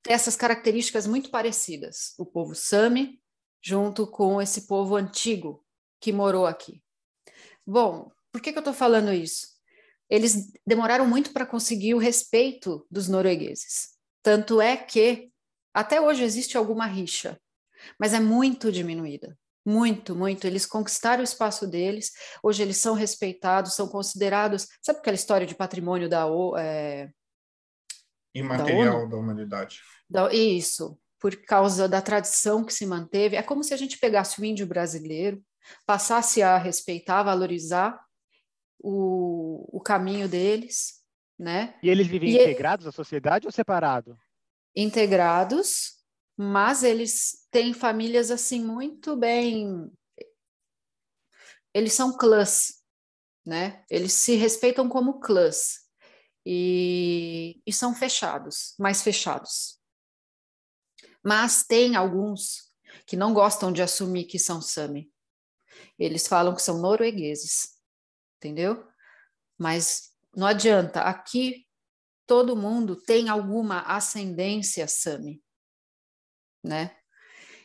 essas 0.07 0.37
características 0.37 1.07
muito 1.07 1.31
parecidas. 1.31 2.15
O 2.19 2.27
povo 2.27 2.55
Sami, 2.55 3.21
junto 3.63 4.07
com 4.07 4.43
esse 4.43 4.67
povo 4.67 4.97
antigo, 4.97 5.65
que 6.01 6.13
morou 6.13 6.47
aqui. 6.47 6.83
Bom, 7.65 8.11
por 8.33 8.41
que, 8.41 8.53
que 8.53 8.59
eu 8.59 8.61
estou 8.61 8.75
falando 8.75 9.13
isso? 9.13 9.49
Eles 10.09 10.53
demoraram 10.65 11.07
muito 11.07 11.33
para 11.33 11.47
conseguir 11.47 11.95
o 11.95 11.99
respeito 11.99 12.87
dos 12.91 13.09
noruegueses. 13.09 13.97
Tanto 14.23 14.61
é 14.61 14.77
que 14.77 15.33
até 15.77 16.01
hoje 16.01 16.25
existe 16.25 16.57
alguma 16.57 16.87
rixa, 16.87 17.39
mas 18.01 18.15
é 18.15 18.21
muito 18.21 18.73
diminuída. 18.73 19.37
Muito, 19.63 20.15
muito. 20.17 20.47
Eles 20.47 20.65
conquistaram 20.65 21.21
o 21.21 21.25
espaço 21.25 21.67
deles, 21.67 22.13
hoje 22.43 22.63
eles 22.63 22.79
são 22.79 22.95
respeitados, 22.95 23.75
são 23.75 23.87
considerados. 23.87 24.69
Sabe 24.81 25.01
aquela 25.01 25.17
história 25.17 25.47
de 25.47 25.55
patrimônio 25.55 26.09
da. 26.09 26.25
É, 26.59 27.11
Imaterial 28.35 29.03
da, 29.03 29.11
da 29.11 29.17
humanidade. 29.17 29.81
Da, 30.09 30.33
isso, 30.33 30.99
por 31.21 31.37
causa 31.45 31.87
da 31.87 32.01
tradição 32.01 32.65
que 32.65 32.73
se 32.73 32.87
manteve. 32.87 33.37
É 33.37 33.43
como 33.43 33.63
se 33.63 33.75
a 33.75 33.77
gente 33.77 33.99
pegasse 33.99 34.41
o 34.41 34.45
índio 34.47 34.67
brasileiro, 34.67 35.43
passasse 35.85 36.43
a 36.43 36.57
respeitar, 36.57 37.23
valorizar 37.23 38.01
o, 38.79 39.69
o 39.77 39.81
caminho 39.81 40.27
deles, 40.27 41.03
né? 41.39 41.75
E 41.83 41.91
eles 41.91 42.07
vivem 42.07 42.31
e 42.31 42.35
integrados 42.37 42.87
à 42.87 42.93
sociedade 42.93 43.47
ou 43.47 43.53
separados? 43.53 44.17
Integrados, 44.77 45.97
mas 46.37 46.83
eles 46.83 47.47
têm 47.51 47.73
famílias 47.73 48.31
assim 48.31 48.63
muito 48.63 49.17
bem. 49.17 49.91
Eles 51.73 51.95
são 51.95 52.17
clãs, 52.17 52.83
né? 53.45 53.85
Eles 53.91 54.13
se 54.13 54.35
respeitam 54.35 54.89
como 54.89 55.19
clãs 55.19 55.87
e, 56.45 57.61
e 57.67 57.73
são 57.73 57.95
fechados, 57.95 58.75
mais 58.79 59.03
fechados. 59.03 59.81
Mas 61.25 61.65
tem 61.65 61.97
alguns 61.97 62.71
que 63.07 63.17
não 63.17 63.35
gostam 63.35 63.73
de 63.73 63.83
assumir 63.83 64.25
que 64.25 64.39
são 64.39 64.63
Sami. 64.63 65.13
Eles 65.99 66.29
falam 66.29 66.55
que 66.55 66.63
são 66.63 66.79
noruegueses, 66.79 67.79
entendeu? 68.37 68.87
Mas 69.59 70.13
não 70.37 70.47
adianta, 70.47 71.01
aqui 71.01 71.66
todo 72.27 72.57
mundo 72.57 72.97
tem 72.97 73.29
alguma 73.29 73.81
ascendência 73.83 74.87
Sami, 74.89 75.43
né? 76.63 76.97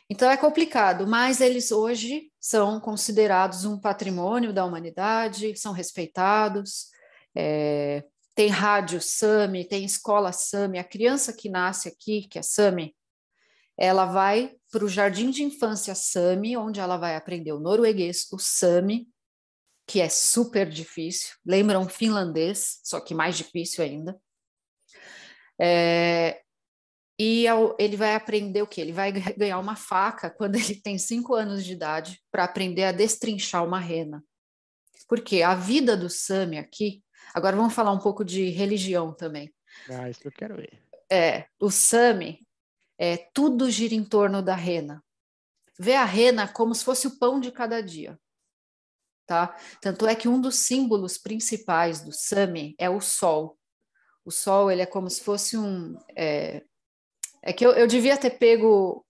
Então 0.08 0.30
é 0.30 0.36
complicado, 0.36 1.06
mas 1.06 1.40
eles 1.40 1.72
hoje 1.72 2.30
são 2.38 2.78
considerados 2.78 3.64
um 3.64 3.78
patrimônio 3.78 4.52
da 4.52 4.64
humanidade, 4.64 5.56
são 5.56 5.72
respeitados, 5.72 6.88
é, 7.34 8.04
tem 8.34 8.48
rádio 8.48 9.00
Sami, 9.00 9.64
tem 9.64 9.84
escola 9.84 10.32
Sami, 10.32 10.78
a 10.78 10.84
criança 10.84 11.32
que 11.32 11.48
nasce 11.48 11.88
aqui, 11.88 12.28
que 12.28 12.38
é 12.38 12.42
Sami, 12.42 12.94
ela 13.76 14.04
vai 14.04 14.54
para 14.70 14.84
o 14.84 14.88
jardim 14.88 15.30
de 15.30 15.42
infância 15.42 15.94
Sami, 15.94 16.56
onde 16.56 16.78
ela 16.78 16.96
vai 16.96 17.16
aprender 17.16 17.52
o 17.52 17.60
norueguês, 17.60 18.26
o 18.32 18.38
Sami, 18.38 19.08
que 19.86 20.00
é 20.00 20.08
super 20.08 20.68
difícil, 20.68 21.34
lembra 21.44 21.78
um 21.78 21.88
finlandês, 21.88 22.80
só 22.84 23.00
que 23.00 23.14
mais 23.14 23.36
difícil 23.36 23.82
ainda. 23.82 24.18
É, 25.62 26.42
e 27.18 27.44
ele 27.78 27.96
vai 27.96 28.16
aprender 28.16 28.62
o 28.62 28.66
que? 28.66 28.80
Ele 28.80 28.92
vai 28.92 29.12
ganhar 29.38 29.58
uma 29.60 29.76
faca 29.76 30.28
quando 30.28 30.56
ele 30.56 30.74
tem 30.74 30.98
cinco 30.98 31.34
anos 31.34 31.64
de 31.64 31.72
idade 31.72 32.20
para 32.32 32.42
aprender 32.42 32.84
a 32.84 32.92
destrinchar 32.92 33.64
uma 33.64 33.78
rena. 33.78 34.24
Porque 35.08 35.42
a 35.42 35.54
vida 35.54 35.96
do 35.96 36.10
Sami 36.10 36.58
aqui. 36.58 37.02
Agora 37.32 37.56
vamos 37.56 37.74
falar 37.74 37.92
um 37.92 37.98
pouco 37.98 38.24
de 38.24 38.50
religião 38.50 39.14
também. 39.14 39.54
Ah, 39.88 40.10
isso 40.10 40.20
que 40.20 40.28
eu 40.28 40.32
quero 40.32 40.56
ver. 40.56 40.82
É, 41.10 41.46
o 41.60 41.70
Sami, 41.70 42.46
é, 42.98 43.16
tudo 43.32 43.70
gira 43.70 43.94
em 43.94 44.04
torno 44.04 44.42
da 44.42 44.54
rena. 44.54 45.02
Vê 45.78 45.94
a 45.94 46.04
rena 46.04 46.48
como 46.48 46.74
se 46.74 46.84
fosse 46.84 47.06
o 47.06 47.18
pão 47.18 47.38
de 47.40 47.52
cada 47.52 47.80
dia. 47.80 48.18
Tá? 49.26 49.56
Tanto 49.80 50.06
é 50.06 50.14
que 50.14 50.28
um 50.28 50.40
dos 50.40 50.56
símbolos 50.56 51.16
principais 51.16 52.02
do 52.02 52.12
Sami 52.12 52.74
é 52.78 52.90
o 52.90 53.00
sol. 53.00 53.56
O 54.24 54.30
sol 54.30 54.70
ele 54.70 54.82
é 54.82 54.86
como 54.86 55.10
se 55.10 55.20
fosse 55.20 55.56
um. 55.56 55.96
É, 56.16 56.62
é 57.42 57.52
que 57.52 57.64
eu, 57.64 57.72
eu 57.72 57.86
devia 57.86 58.16
ter 58.16 58.30
pego. 58.30 59.04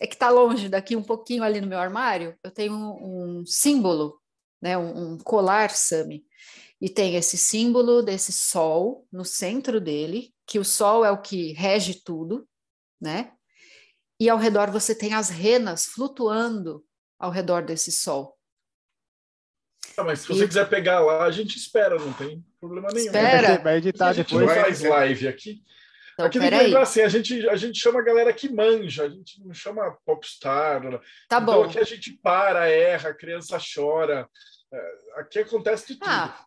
É 0.00 0.06
que 0.06 0.14
está 0.14 0.28
longe 0.28 0.68
daqui, 0.68 0.96
um 0.96 1.02
pouquinho 1.02 1.44
ali 1.44 1.60
no 1.60 1.68
meu 1.68 1.78
armário. 1.78 2.36
Eu 2.42 2.50
tenho 2.50 2.74
um, 2.74 3.40
um 3.40 3.46
símbolo, 3.46 4.20
né, 4.60 4.76
um, 4.76 5.12
um 5.12 5.18
colar 5.18 5.70
Sami. 5.70 6.26
E 6.80 6.90
tem 6.90 7.14
esse 7.14 7.38
símbolo 7.38 8.02
desse 8.02 8.32
sol 8.32 9.06
no 9.10 9.24
centro 9.24 9.80
dele, 9.80 10.34
que 10.46 10.58
o 10.58 10.64
sol 10.64 11.04
é 11.04 11.10
o 11.10 11.22
que 11.22 11.52
rege 11.52 12.02
tudo, 12.04 12.46
né? 13.00 13.32
E 14.20 14.28
ao 14.28 14.36
redor 14.36 14.70
você 14.70 14.94
tem 14.94 15.14
as 15.14 15.28
renas 15.28 15.86
flutuando 15.86 16.84
ao 17.18 17.30
redor 17.30 17.64
desse 17.64 17.92
sol. 17.92 18.36
Ah, 19.96 20.04
mas 20.04 20.20
se 20.20 20.28
você 20.28 20.44
e... 20.44 20.48
quiser 20.48 20.68
pegar 20.68 21.00
lá, 21.00 21.24
a 21.24 21.30
gente 21.30 21.56
espera, 21.56 21.98
não 21.98 22.12
tem 22.12 22.44
problema 22.60 22.88
nenhum. 22.88 23.06
Espera. 23.06 23.58
Vai 23.58 23.76
editar 23.76 24.08
a 24.08 24.12
gente 24.12 24.34
depois. 24.34 24.46
não 24.46 24.62
faz 24.62 24.80
live 24.82 25.28
aqui. 25.28 25.62
Então, 26.14 26.26
Aqui 26.26 26.38
tem 26.38 26.48
que 26.48 26.50
peraí. 26.50 26.66
lembrar 26.66 26.82
assim, 26.82 27.00
a 27.00 27.08
gente, 27.08 27.48
a 27.48 27.56
gente 27.56 27.78
chama 27.78 27.98
a 28.00 28.04
galera 28.04 28.32
que 28.32 28.48
manja, 28.48 29.04
a 29.04 29.08
gente 29.08 29.44
não 29.44 29.52
chama 29.52 29.96
popstar. 30.06 30.80
Tá 31.28 31.38
então 31.40 31.44
bom. 31.44 31.64
aqui 31.64 31.78
a 31.78 31.84
gente 31.84 32.12
para, 32.22 32.68
erra, 32.68 33.10
a 33.10 33.14
criança 33.14 33.58
chora. 33.58 34.28
É, 34.72 35.20
Aqui 35.20 35.40
acontece 35.40 35.88
de 35.88 35.94
tudo. 35.98 36.08
Ah, 36.08 36.44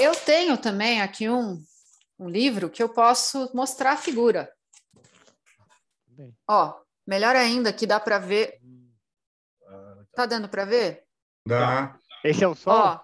eu 0.00 0.14
tenho 0.14 0.56
também 0.56 1.00
aqui 1.02 1.28
um, 1.28 1.62
um 2.18 2.28
livro 2.28 2.70
que 2.70 2.82
eu 2.82 2.88
posso 2.88 3.50
mostrar 3.54 3.92
a 3.92 3.96
figura. 3.96 4.50
Bem. 6.08 6.34
Ó, 6.48 6.74
melhor 7.06 7.36
ainda 7.36 7.72
que 7.72 7.86
dá 7.86 8.00
para 8.00 8.18
ver. 8.18 8.58
Ah, 9.68 9.96
Tá 10.14 10.24
dando 10.26 10.48
para 10.48 10.64
ver? 10.64 11.04
Dá. 11.46 11.98
Esse 12.28 12.44
é 12.44 12.48
o 12.48 12.54
sol? 12.54 12.72
Ó, 12.74 13.00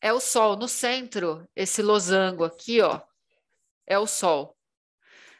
é 0.00 0.12
o 0.12 0.20
sol 0.20 0.56
no 0.56 0.68
centro, 0.68 1.48
esse 1.54 1.82
losango 1.82 2.44
aqui, 2.44 2.80
ó, 2.80 3.00
é 3.86 3.98
o 3.98 4.06
sol. 4.06 4.56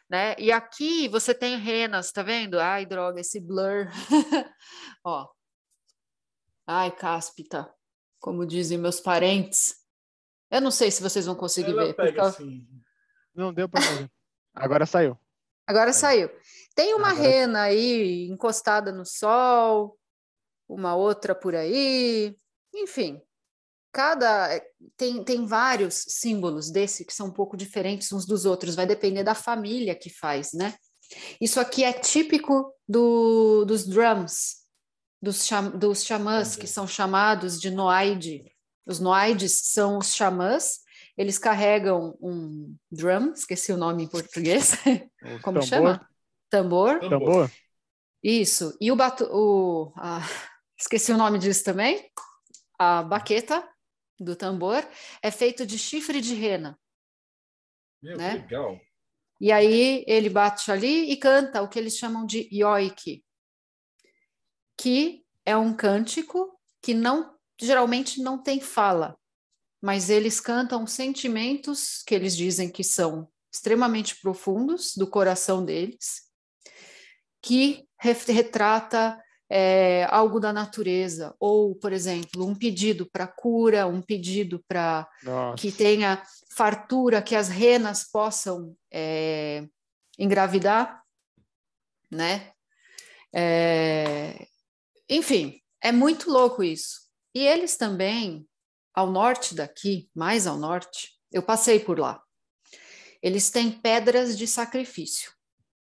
Né? 0.08 0.34
E 0.38 0.52
aqui 0.52 1.08
você 1.08 1.32
tem 1.34 1.56
renas, 1.56 2.12
tá 2.12 2.22
vendo? 2.22 2.60
Ai, 2.60 2.84
droga, 2.84 3.20
esse 3.20 3.40
blur. 3.40 3.86
ó. 5.04 5.28
Ai, 6.66 6.90
cáspita, 6.94 7.72
como 8.20 8.46
dizem 8.46 8.76
meus 8.78 9.00
parentes. 9.00 9.74
Eu 10.50 10.60
não 10.60 10.70
sei 10.70 10.90
se 10.90 11.02
vocês 11.02 11.24
vão 11.26 11.34
conseguir 11.34 11.70
Ela 11.70 11.86
ver. 11.86 11.94
pega 11.94 12.12
causa- 12.16 12.36
assim. 12.36 12.66
Não 13.34 13.52
deu 13.54 13.68
para 13.68 13.80
ver. 13.80 14.10
Agora 14.54 14.84
saiu. 14.84 15.18
Agora 15.66 15.92
saiu. 15.94 16.28
Tem 16.74 16.92
uma 16.94 17.08
Agora- 17.12 17.22
rena 17.28 17.62
aí 17.62 18.28
encostada 18.28 18.92
no 18.92 19.06
sol, 19.06 19.98
uma 20.68 20.94
outra 20.94 21.34
por 21.34 21.54
aí, 21.54 22.36
enfim. 22.75 23.21
Cada 23.93 24.59
tem, 24.97 25.23
tem 25.23 25.45
vários 25.47 25.95
símbolos 26.09 26.71
desse 26.71 27.05
que 27.05 27.12
são 27.12 27.26
um 27.26 27.33
pouco 27.33 27.57
diferentes 27.57 28.11
uns 28.12 28.25
dos 28.25 28.47
outros, 28.47 28.75
vai 28.75 28.87
depender 28.87 29.23
da 29.23 29.35
família 29.35 29.95
que 29.95 30.09
faz, 30.09 30.52
né? 30.55 30.75
Isso 31.41 31.61
aqui 31.61 31.85
é 31.85 31.93
típico 31.93 32.75
do, 32.88 33.64
dos 33.67 33.87
drums, 33.87 34.62
dos, 35.21 35.45
cham, 35.47 35.71
dos 35.71 36.05
xamãs, 36.05 36.57
que 36.57 36.67
são 36.67 36.87
chamados 36.87 37.61
de 37.61 37.71
noide. 37.71 38.45
Os 38.87 38.99
noides 38.99 39.52
são 39.67 39.99
os 39.99 40.14
xamãs, 40.14 40.81
eles 41.17 41.38
carregam 41.38 42.17
um 42.21 42.75
drum, 42.91 43.33
esqueci 43.33 43.73
o 43.73 43.76
nome 43.76 44.05
em 44.05 44.09
português, 44.09 44.73
O 45.23 45.38
como 45.43 45.61
tambor, 45.61 45.69
chama? 45.69 46.09
Tambor. 46.50 47.00
Tambor? 47.00 47.50
Isso. 48.23 48.76
E 48.81 48.91
o, 48.91 48.97
batu 48.97 49.29
o 49.31 49.93
a- 49.97 50.26
esqueci 50.79 51.12
o 51.12 51.17
nome 51.17 51.38
disso 51.38 51.62
também. 51.62 52.11
A 52.84 53.00
baqueta 53.00 53.68
do 54.18 54.34
tambor 54.34 54.84
é 55.22 55.30
feito 55.30 55.64
de 55.64 55.78
chifre 55.78 56.20
de 56.20 56.34
rena. 56.34 56.76
Meu, 58.02 58.16
Né? 58.16 58.30
que 58.30 58.42
legal. 58.42 58.80
E 59.40 59.52
aí 59.52 60.04
ele 60.08 60.28
bate 60.28 60.70
ali 60.72 61.12
e 61.12 61.16
canta 61.16 61.62
o 61.62 61.68
que 61.68 61.78
eles 61.78 61.96
chamam 61.96 62.26
de 62.26 62.48
yoik, 62.52 63.24
que 64.76 65.24
é 65.46 65.56
um 65.56 65.76
cântico 65.76 66.58
que 66.82 66.92
não 66.92 67.38
geralmente 67.60 68.20
não 68.20 68.42
tem 68.42 68.60
fala, 68.60 69.16
mas 69.80 70.10
eles 70.10 70.40
cantam 70.40 70.84
sentimentos 70.84 72.02
que 72.04 72.16
eles 72.16 72.36
dizem 72.36 72.68
que 72.68 72.82
são 72.82 73.30
extremamente 73.52 74.20
profundos 74.20 74.96
do 74.96 75.08
coração 75.08 75.64
deles, 75.64 76.22
que 77.40 77.88
retrata 77.96 79.22
é, 79.54 80.06
algo 80.09 80.40
da 80.40 80.50
natureza, 80.50 81.37
ou, 81.38 81.75
por 81.75 81.92
exemplo, 81.92 82.47
um 82.47 82.54
pedido 82.54 83.04
para 83.04 83.26
cura, 83.26 83.87
um 83.87 84.00
pedido 84.00 84.64
para 84.66 85.06
que 85.59 85.71
tenha 85.71 86.23
fartura, 86.56 87.21
que 87.21 87.37
as 87.37 87.50
renas 87.50 88.02
possam 88.11 88.75
é, 88.90 89.68
engravidar, 90.18 91.02
né? 92.11 92.50
É, 93.30 94.47
enfim, 95.06 95.61
é 95.82 95.92
muito 95.92 96.30
louco 96.30 96.62
isso. 96.64 97.02
E 97.35 97.47
eles 97.47 97.76
também, 97.76 98.49
ao 98.94 99.11
norte 99.11 99.54
daqui, 99.54 100.09
mais 100.14 100.47
ao 100.47 100.56
norte, 100.56 101.11
eu 101.30 101.42
passei 101.42 101.78
por 101.78 101.99
lá. 101.99 102.23
Eles 103.23 103.50
têm 103.50 103.71
pedras 103.71 104.38
de 104.38 104.47
sacrifício, 104.47 105.30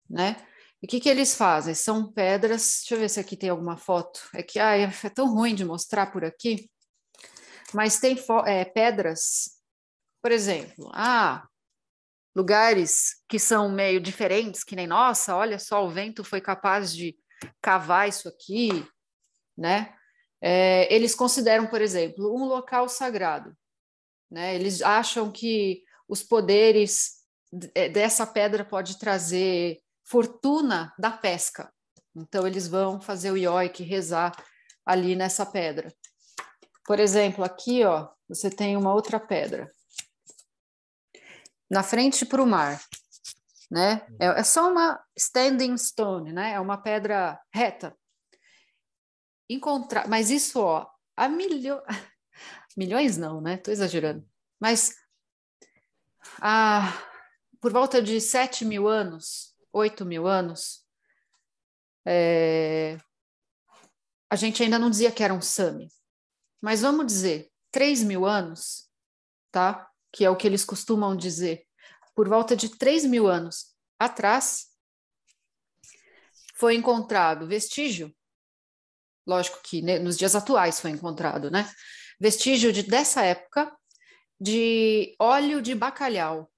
né? 0.09 0.37
E 0.81 0.85
o 0.85 0.89
que, 0.89 0.99
que 0.99 1.09
eles 1.09 1.35
fazem? 1.35 1.73
São 1.73 2.11
pedras. 2.11 2.79
Deixa 2.81 2.95
eu 2.95 2.99
ver 2.99 3.09
se 3.09 3.19
aqui 3.19 3.35
tem 3.35 3.49
alguma 3.49 3.77
foto. 3.77 4.19
É 4.33 4.43
que 4.43 4.59
ai, 4.59 4.83
é 5.03 5.09
tão 5.09 5.33
ruim 5.33 5.55
de 5.55 5.65
mostrar 5.65 6.11
por 6.11 6.23
aqui. 6.23 6.69
Mas 7.73 7.99
tem 7.99 8.17
é, 8.45 8.63
pedras 8.63 9.57
por 10.27 10.31
exemplo, 10.33 10.89
ah, 10.93 11.47
lugares 12.35 13.23
que 13.29 13.39
são 13.39 13.71
meio 13.71 14.01
diferentes, 14.01 14.61
que 14.61 14.75
nem 14.75 14.85
nossa, 14.87 15.35
olha 15.35 15.57
só, 15.57 15.85
o 15.85 15.89
vento 15.89 16.23
foi 16.23 16.41
capaz 16.41 16.93
de 16.93 17.17
cavar 17.61 18.09
isso 18.09 18.27
aqui, 18.27 18.85
né? 19.57 19.95
É, 20.41 20.93
eles 20.93 21.15
consideram, 21.15 21.67
por 21.67 21.81
exemplo, 21.81 22.35
um 22.35 22.43
local 22.43 22.89
sagrado, 22.89 23.55
né? 24.29 24.53
Eles 24.55 24.81
acham 24.81 25.31
que 25.31 25.83
os 26.09 26.23
poderes 26.23 27.23
eh, 27.73 27.89
dessa 27.89 28.27
pedra 28.27 28.65
pode 28.65 28.99
trazer 28.99 29.79
fortuna 30.07 30.93
da 30.97 31.11
pesca. 31.11 31.71
Então 32.15 32.47
eles 32.47 32.67
vão 32.67 32.99
fazer 32.99 33.31
o 33.31 33.37
ioique, 33.37 33.83
rezar 33.83 34.31
ali 34.85 35.15
nessa 35.15 35.45
pedra. 35.45 35.93
Por 36.85 36.99
exemplo, 36.99 37.43
aqui, 37.43 37.83
ó, 37.83 38.09
você 38.27 38.49
tem 38.49 38.77
uma 38.77 38.93
outra 38.93 39.19
pedra 39.19 39.71
na 41.69 41.83
frente 41.83 42.25
para 42.25 42.41
o 42.41 42.47
mar, 42.47 42.81
né? 43.69 44.07
É, 44.19 44.27
é 44.39 44.43
só 44.43 44.71
uma 44.71 45.03
standing 45.17 45.77
stone, 45.77 46.31
né? 46.31 46.53
É 46.53 46.59
uma 46.59 46.77
pedra 46.77 47.39
reta. 47.53 47.95
Encontrar, 49.49 50.07
mas 50.07 50.29
isso, 50.29 50.61
ó, 50.61 50.89
há 51.15 51.27
milho... 51.27 51.81
milhões 52.77 53.17
não, 53.17 53.41
né? 53.41 53.55
Estou 53.55 53.73
exagerando. 53.73 54.25
Mas 54.57 54.95
há, 56.39 56.93
por 57.59 57.73
volta 57.73 58.01
de 58.01 58.21
7 58.21 58.63
mil 58.63 58.87
anos, 58.87 59.56
8 59.77 60.05
mil 60.05 60.27
anos, 60.27 60.85
é, 62.05 62.97
a 64.29 64.35
gente 64.35 64.61
ainda 64.63 64.79
não 64.79 64.89
dizia 64.89 65.11
que 65.11 65.23
era 65.23 65.33
um 65.33 65.41
Sami. 65.41 65.89
Mas 66.61 66.81
vamos 66.81 67.05
dizer, 67.07 67.51
3 67.71 68.03
mil 68.03 68.25
anos, 68.25 68.89
tá? 69.51 69.89
que 70.11 70.25
é 70.25 70.29
o 70.29 70.35
que 70.35 70.47
eles 70.47 70.65
costumam 70.65 71.15
dizer, 71.15 71.65
por 72.15 72.27
volta 72.27 72.55
de 72.55 72.69
3 72.69 73.05
mil 73.05 73.27
anos 73.27 73.75
atrás, 73.99 74.67
foi 76.55 76.75
encontrado 76.75 77.47
vestígio, 77.47 78.11
lógico 79.27 79.59
que 79.63 79.81
né, 79.81 79.99
nos 79.99 80.17
dias 80.17 80.35
atuais 80.35 80.79
foi 80.79 80.89
encontrado, 80.89 81.51
né? 81.51 81.69
Vestígio 82.19 82.73
de, 82.73 82.81
dessa 82.81 83.21
época 83.23 83.71
de 84.39 85.15
óleo 85.19 85.61
de 85.61 85.75
bacalhau, 85.75 86.51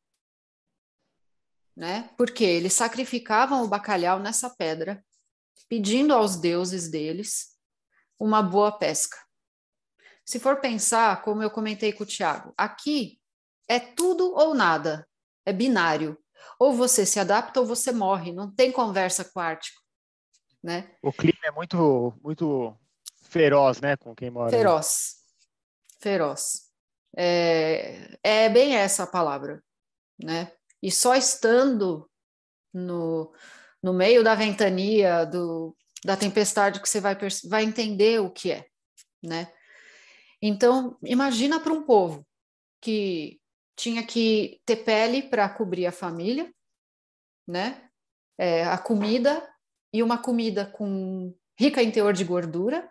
né? 1.80 2.10
Porque 2.18 2.44
eles 2.44 2.74
sacrificavam 2.74 3.64
o 3.64 3.68
bacalhau 3.68 4.20
nessa 4.20 4.50
pedra, 4.50 5.02
pedindo 5.70 6.14
aos 6.14 6.36
deuses 6.36 6.90
deles 6.90 7.58
uma 8.20 8.44
boa 8.44 8.70
pesca. 8.70 9.18
Se 10.26 10.42
for 10.42 10.60
pensar, 10.60 11.22
como 11.22 11.42
eu 11.42 11.50
comentei 11.50 11.94
com 11.94 12.04
o 12.04 12.06
Tiago, 12.06 12.54
aqui 12.58 13.18
é 13.66 13.80
tudo 13.80 14.30
ou 14.36 14.54
nada, 14.54 15.08
é 15.46 15.54
binário. 15.54 16.20
Ou 16.60 16.74
você 16.74 17.06
se 17.06 17.18
adapta 17.18 17.62
ou 17.62 17.66
você 17.66 17.94
morre, 17.94 18.34
não 18.34 18.54
tem 18.54 18.74
conversa 18.74 19.24
com 19.24 19.40
o 19.40 19.42
Ártico, 19.42 19.82
né? 20.62 20.94
O 21.02 21.14
clima 21.14 21.40
é 21.46 21.52
muito, 21.52 22.14
muito 22.22 22.78
feroz, 23.24 23.80
né, 23.80 23.96
com 23.96 24.14
quem 24.14 24.30
mora. 24.30 24.50
Feroz, 24.50 25.16
feroz. 26.02 26.70
É, 27.16 28.18
é 28.22 28.50
bem 28.50 28.76
essa 28.76 29.04
a 29.04 29.08
palavra, 29.08 29.64
né? 30.22 30.52
E 30.82 30.92
só 30.92 31.16
estando 31.16 32.10
no, 32.74 33.34
no 33.82 33.94
meio 33.94 34.24
da 34.24 34.36
ventania, 34.36 35.26
do, 35.26 35.76
da 36.04 36.16
tempestade, 36.16 36.82
que 36.82 36.90
você 36.90 37.00
vai, 37.00 37.18
vai 37.48 37.64
entender 37.64 38.22
o 38.22 38.30
que 38.30 38.52
é, 38.52 38.66
né? 39.22 39.52
Então, 40.42 40.98
imagina 41.04 41.60
para 41.60 41.74
um 41.74 41.84
povo 41.84 42.26
que 42.82 43.40
tinha 43.76 44.06
que 44.06 44.62
ter 44.66 44.78
pele 44.78 45.24
para 45.24 45.50
cobrir 45.50 45.86
a 45.86 45.92
família, 45.92 46.54
né? 47.48 47.90
É, 48.38 48.64
a 48.64 48.78
comida 48.78 49.46
e 49.94 50.02
uma 50.02 50.18
comida 50.18 50.66
com 50.66 51.36
rica 51.58 51.84
em 51.84 51.92
teor 51.92 52.14
de 52.14 52.24
gordura 52.24 52.90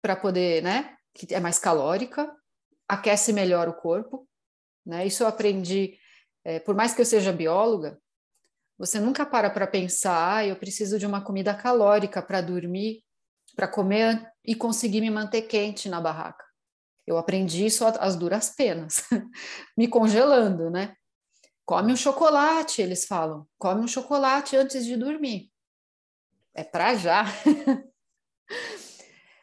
para 0.00 0.16
poder, 0.16 0.62
né? 0.62 0.96
Que 1.14 1.34
é 1.34 1.40
mais 1.40 1.58
calórica, 1.58 2.34
aquece 2.88 3.32
melhor 3.32 3.68
o 3.68 3.74
corpo, 3.74 4.28
né? 4.84 5.06
Isso 5.06 5.22
eu 5.22 5.26
aprendi. 5.26 5.98
É, 6.44 6.58
por 6.58 6.74
mais 6.74 6.94
que 6.94 7.00
eu 7.00 7.06
seja 7.06 7.32
bióloga, 7.32 8.00
você 8.78 8.98
nunca 8.98 9.24
para 9.24 9.50
para 9.50 9.66
pensar, 9.66 10.36
ah, 10.36 10.46
eu 10.46 10.56
preciso 10.56 10.98
de 10.98 11.06
uma 11.06 11.22
comida 11.22 11.54
calórica 11.54 12.20
para 12.20 12.40
dormir, 12.40 13.04
para 13.54 13.68
comer 13.68 14.28
e 14.44 14.54
conseguir 14.54 15.00
me 15.00 15.10
manter 15.10 15.42
quente 15.42 15.88
na 15.88 16.00
barraca. 16.00 16.44
Eu 17.06 17.16
aprendi 17.16 17.66
isso 17.66 17.84
às 17.86 18.16
duras 18.16 18.50
penas, 18.50 19.04
me 19.76 19.88
congelando, 19.88 20.70
né? 20.70 20.96
Come 21.64 21.92
um 21.92 21.96
chocolate, 21.96 22.82
eles 22.82 23.06
falam. 23.06 23.46
Come 23.58 23.82
um 23.82 23.88
chocolate 23.88 24.56
antes 24.56 24.84
de 24.84 24.96
dormir. 24.96 25.50
É 26.54 26.64
para 26.64 26.94
já. 26.94 27.24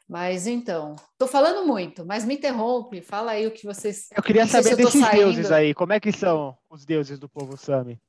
mas 0.09 0.47
então, 0.47 0.95
tô 1.19 1.27
falando 1.27 1.67
muito, 1.67 2.03
mas 2.03 2.25
me 2.25 2.33
interrompe. 2.33 2.99
Fala 2.99 3.31
aí 3.31 3.45
o 3.45 3.51
que 3.51 3.63
vocês. 3.63 4.09
Eu 4.17 4.23
queria 4.23 4.47
saber 4.47 4.69
se 4.69 4.75
desses 4.75 5.11
deuses 5.11 5.51
aí. 5.51 5.71
Como 5.75 5.93
é 5.93 5.99
que 5.99 6.11
são 6.11 6.57
os 6.67 6.83
deuses 6.83 7.19
do 7.19 7.29
povo 7.29 7.55
Sami? 7.55 8.01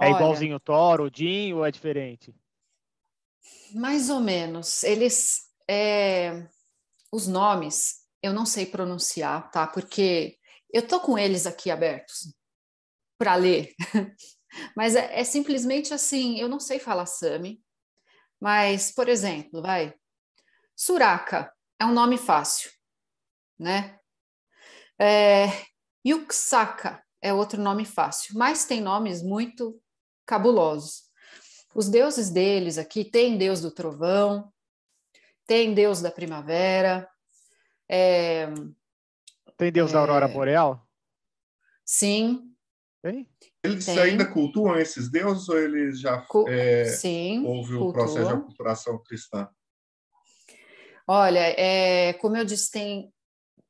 É 0.00 0.06
Olha, 0.06 0.16
igualzinho 0.16 0.58
Thor, 0.58 1.02
Odin 1.02 1.52
ou 1.52 1.66
é 1.66 1.70
diferente? 1.70 2.34
Mais 3.74 4.08
ou 4.08 4.20
menos. 4.20 4.82
Eles. 4.82 5.42
É, 5.68 6.46
os 7.12 7.28
nomes 7.28 8.04
eu 8.22 8.32
não 8.32 8.46
sei 8.46 8.64
pronunciar, 8.64 9.50
tá? 9.50 9.66
Porque 9.66 10.38
eu 10.72 10.86
tô 10.86 10.98
com 10.98 11.18
eles 11.18 11.46
aqui 11.46 11.70
abertos 11.70 12.34
para 13.18 13.34
ler. 13.34 13.74
mas 14.74 14.96
é, 14.96 15.20
é, 15.20 15.24
simplesmente 15.24 15.92
assim, 15.92 16.40
eu 16.40 16.48
não 16.48 16.58
sei 16.58 16.78
falar 16.78 17.04
Sami, 17.04 17.62
mas, 18.40 18.90
por 18.90 19.10
exemplo, 19.10 19.60
vai. 19.60 19.94
Suraka 20.76 21.52
é 21.78 21.84
um 21.84 21.92
nome 21.92 22.18
fácil, 22.18 22.70
né? 23.58 23.98
É, 24.98 25.46
Yuksaka 26.06 27.02
é 27.20 27.32
outro 27.32 27.60
nome 27.60 27.84
fácil, 27.84 28.36
mas 28.36 28.64
tem 28.64 28.80
nomes 28.80 29.22
muito 29.22 29.80
cabulosos. 30.26 31.04
Os 31.74 31.88
deuses 31.88 32.30
deles 32.30 32.78
aqui 32.78 33.04
tem 33.04 33.36
deus 33.36 33.60
do 33.60 33.70
trovão, 33.70 34.52
tem 35.46 35.74
deus 35.74 36.00
da 36.00 36.10
primavera. 36.10 37.08
É, 37.88 38.46
tem 39.56 39.72
deus 39.72 39.90
é, 39.90 39.94
da 39.94 40.00
aurora 40.00 40.28
boreal? 40.28 40.86
Sim. 41.84 42.50
Tem? 43.02 43.28
Eles 43.62 43.84
tem. 43.84 43.98
ainda 43.98 44.26
cultuam 44.26 44.78
esses 44.78 45.10
deuses 45.10 45.48
ou 45.48 45.58
eles 45.58 46.00
já 46.00 46.22
Cu 46.22 46.48
é, 46.48 46.84
sim, 46.86 47.44
houve 47.44 47.74
o 47.74 47.92
processo 47.92 48.28
de 48.28 48.34
aculturação 48.34 49.02
cristã? 49.02 49.48
Olha, 51.06 51.40
é, 51.60 52.14
como 52.14 52.36
eu 52.36 52.44
disse, 52.44 52.70
tem, 52.70 53.12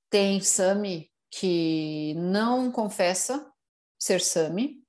tem 0.08 0.40
Sami 0.40 1.10
que 1.30 2.14
não 2.14 2.70
confessa 2.70 3.50
ser 3.98 4.20
Sami, 4.20 4.84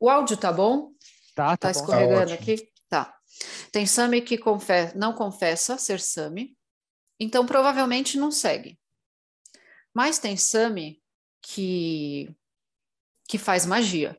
o 0.00 0.08
áudio 0.08 0.36
tá 0.36 0.52
bom? 0.52 0.92
Tá, 1.34 1.50
tá, 1.50 1.56
tá 1.58 1.70
escorregando 1.70 2.28
tá 2.28 2.34
aqui? 2.34 2.72
Tá. 2.88 3.14
Tem 3.70 3.86
Sami 3.86 4.22
que 4.22 4.38
confessa, 4.38 4.96
não 4.96 5.12
confessa 5.12 5.76
ser 5.76 6.00
Sami, 6.00 6.56
então 7.20 7.44
provavelmente 7.44 8.16
não 8.16 8.30
segue. 8.30 8.80
Mas 9.94 10.18
tem 10.18 10.36
Sami 10.36 11.02
que, 11.42 12.34
que 13.28 13.36
faz 13.36 13.66
magia, 13.66 14.18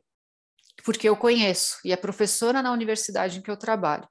porque 0.84 1.08
eu 1.08 1.16
conheço, 1.16 1.78
e 1.84 1.92
é 1.92 1.96
professora 1.96 2.62
na 2.62 2.70
universidade 2.70 3.38
em 3.38 3.42
que 3.42 3.50
eu 3.50 3.56
trabalho. 3.56 4.08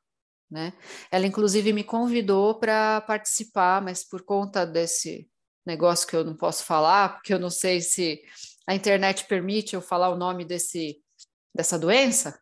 Né? 0.54 0.72
Ela, 1.10 1.26
inclusive, 1.26 1.74
me 1.74 1.84
convidou 1.84 2.54
para 2.54 3.02
participar, 3.02 3.82
mas 3.82 4.08
por 4.08 4.22
conta 4.22 4.68
desse 4.68 5.28
negócio 5.66 6.08
que 6.08 6.16
eu 6.16 6.24
não 6.24 6.36
posso 6.36 6.64
falar, 6.64 7.16
porque 7.16 7.34
eu 7.34 7.40
não 7.40 7.50
sei 7.50 7.82
se 7.82 8.22
a 8.68 8.76
internet 8.76 9.26
permite 9.26 9.74
eu 9.74 9.82
falar 9.82 10.10
o 10.10 10.16
nome 10.16 10.46
desse 10.46 11.02
dessa 11.56 11.78
doença, 11.78 12.40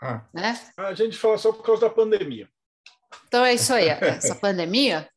ah. 0.00 0.24
né? 0.32 0.56
A 0.76 0.94
gente 0.94 1.16
fala 1.16 1.36
só 1.36 1.52
por 1.52 1.64
causa 1.64 1.82
da 1.82 1.90
pandemia. 1.90 2.48
Então 3.26 3.44
é 3.44 3.54
isso 3.54 3.74
aí. 3.74 3.88
Essa 4.02 4.36
pandemia 4.36 5.10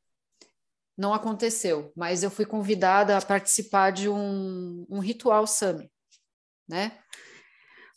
não 0.98 1.14
aconteceu, 1.14 1.94
mas 1.96 2.24
eu 2.24 2.32
fui 2.32 2.46
convidada 2.46 3.16
a 3.16 3.22
participar 3.22 3.92
de 3.92 4.10
um, 4.10 4.86
um 4.90 5.00
ritual 5.00 5.46
Sami, 5.46 5.92
né? 6.68 7.00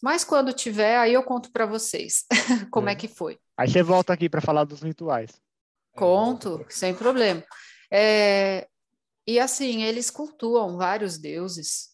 Mas 0.02 0.22
quando 0.22 0.52
tiver, 0.52 0.98
aí 0.98 1.14
eu 1.14 1.22
conto 1.22 1.50
para 1.50 1.64
vocês 1.64 2.26
como 2.70 2.90
é. 2.90 2.92
é. 2.92 2.94
que 2.94 3.08
foi. 3.08 3.38
Aí 3.56 3.68
você 3.68 3.82
volta 3.82 4.12
aqui 4.12 4.28
para 4.28 4.40
falar 4.40 4.64
dos 4.64 4.82
rituais. 4.82 5.30
Conto, 5.94 6.64
sem 6.68 6.94
problema. 6.94 7.44
É, 7.90 8.66
e 9.26 9.38
assim, 9.38 9.82
eles 9.84 10.10
cultuam 10.10 10.76
vários 10.76 11.18
deuses, 11.18 11.90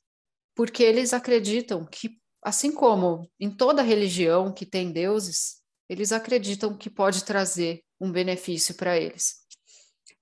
porque 0.54 0.82
eles 0.82 1.12
acreditam 1.12 1.84
que 1.84 2.18
assim 2.42 2.72
como 2.72 3.30
em 3.38 3.50
toda 3.50 3.82
religião 3.82 4.52
que 4.52 4.64
tem 4.64 4.90
deuses, 4.90 5.60
eles 5.88 6.12
acreditam 6.12 6.76
que 6.76 6.88
pode 6.88 7.24
trazer 7.24 7.82
um 8.00 8.10
benefício 8.10 8.74
para 8.74 8.96
eles. 8.96 9.40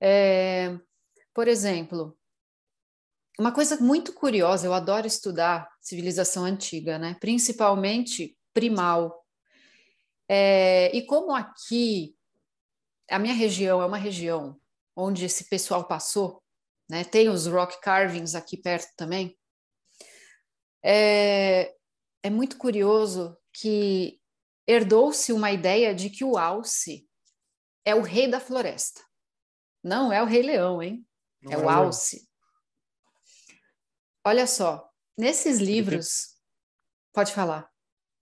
É, 0.00 0.76
por 1.32 1.46
exemplo, 1.46 2.18
uma 3.38 3.52
coisa 3.52 3.76
muito 3.76 4.12
curiosa, 4.12 4.66
eu 4.66 4.74
adoro 4.74 5.06
estudar 5.06 5.68
civilização 5.80 6.44
antiga, 6.44 6.98
né? 6.98 7.16
principalmente 7.20 8.36
primal. 8.52 9.24
É, 10.28 10.94
e 10.94 11.06
como 11.06 11.34
aqui, 11.34 12.14
a 13.10 13.18
minha 13.18 13.34
região 13.34 13.80
é 13.80 13.86
uma 13.86 13.96
região 13.96 14.60
onde 14.94 15.24
esse 15.24 15.48
pessoal 15.48 15.86
passou, 15.86 16.42
né? 16.88 17.04
tem 17.04 17.28
os 17.28 17.46
rock 17.46 17.80
carvings 17.80 18.34
aqui 18.34 18.56
perto 18.56 18.92
também, 18.96 19.38
é, 20.84 21.74
é 22.22 22.30
muito 22.30 22.58
curioso 22.58 23.36
que 23.52 24.20
herdou-se 24.66 25.32
uma 25.32 25.50
ideia 25.50 25.94
de 25.94 26.10
que 26.10 26.24
o 26.24 26.36
alce 26.36 27.08
é 27.84 27.94
o 27.94 28.02
rei 28.02 28.28
da 28.28 28.40
floresta. 28.40 29.00
Não 29.82 30.12
é 30.12 30.22
o 30.22 30.26
rei 30.26 30.42
leão, 30.42 30.82
hein? 30.82 31.06
Não 31.40 31.52
é, 31.52 31.54
é 31.54 31.58
o 31.58 31.68
alce. 31.68 32.28
Olha 34.24 34.46
só, 34.46 34.90
nesses 35.16 35.58
livros, 35.58 36.36
pode 37.12 37.32
falar. 37.32 37.70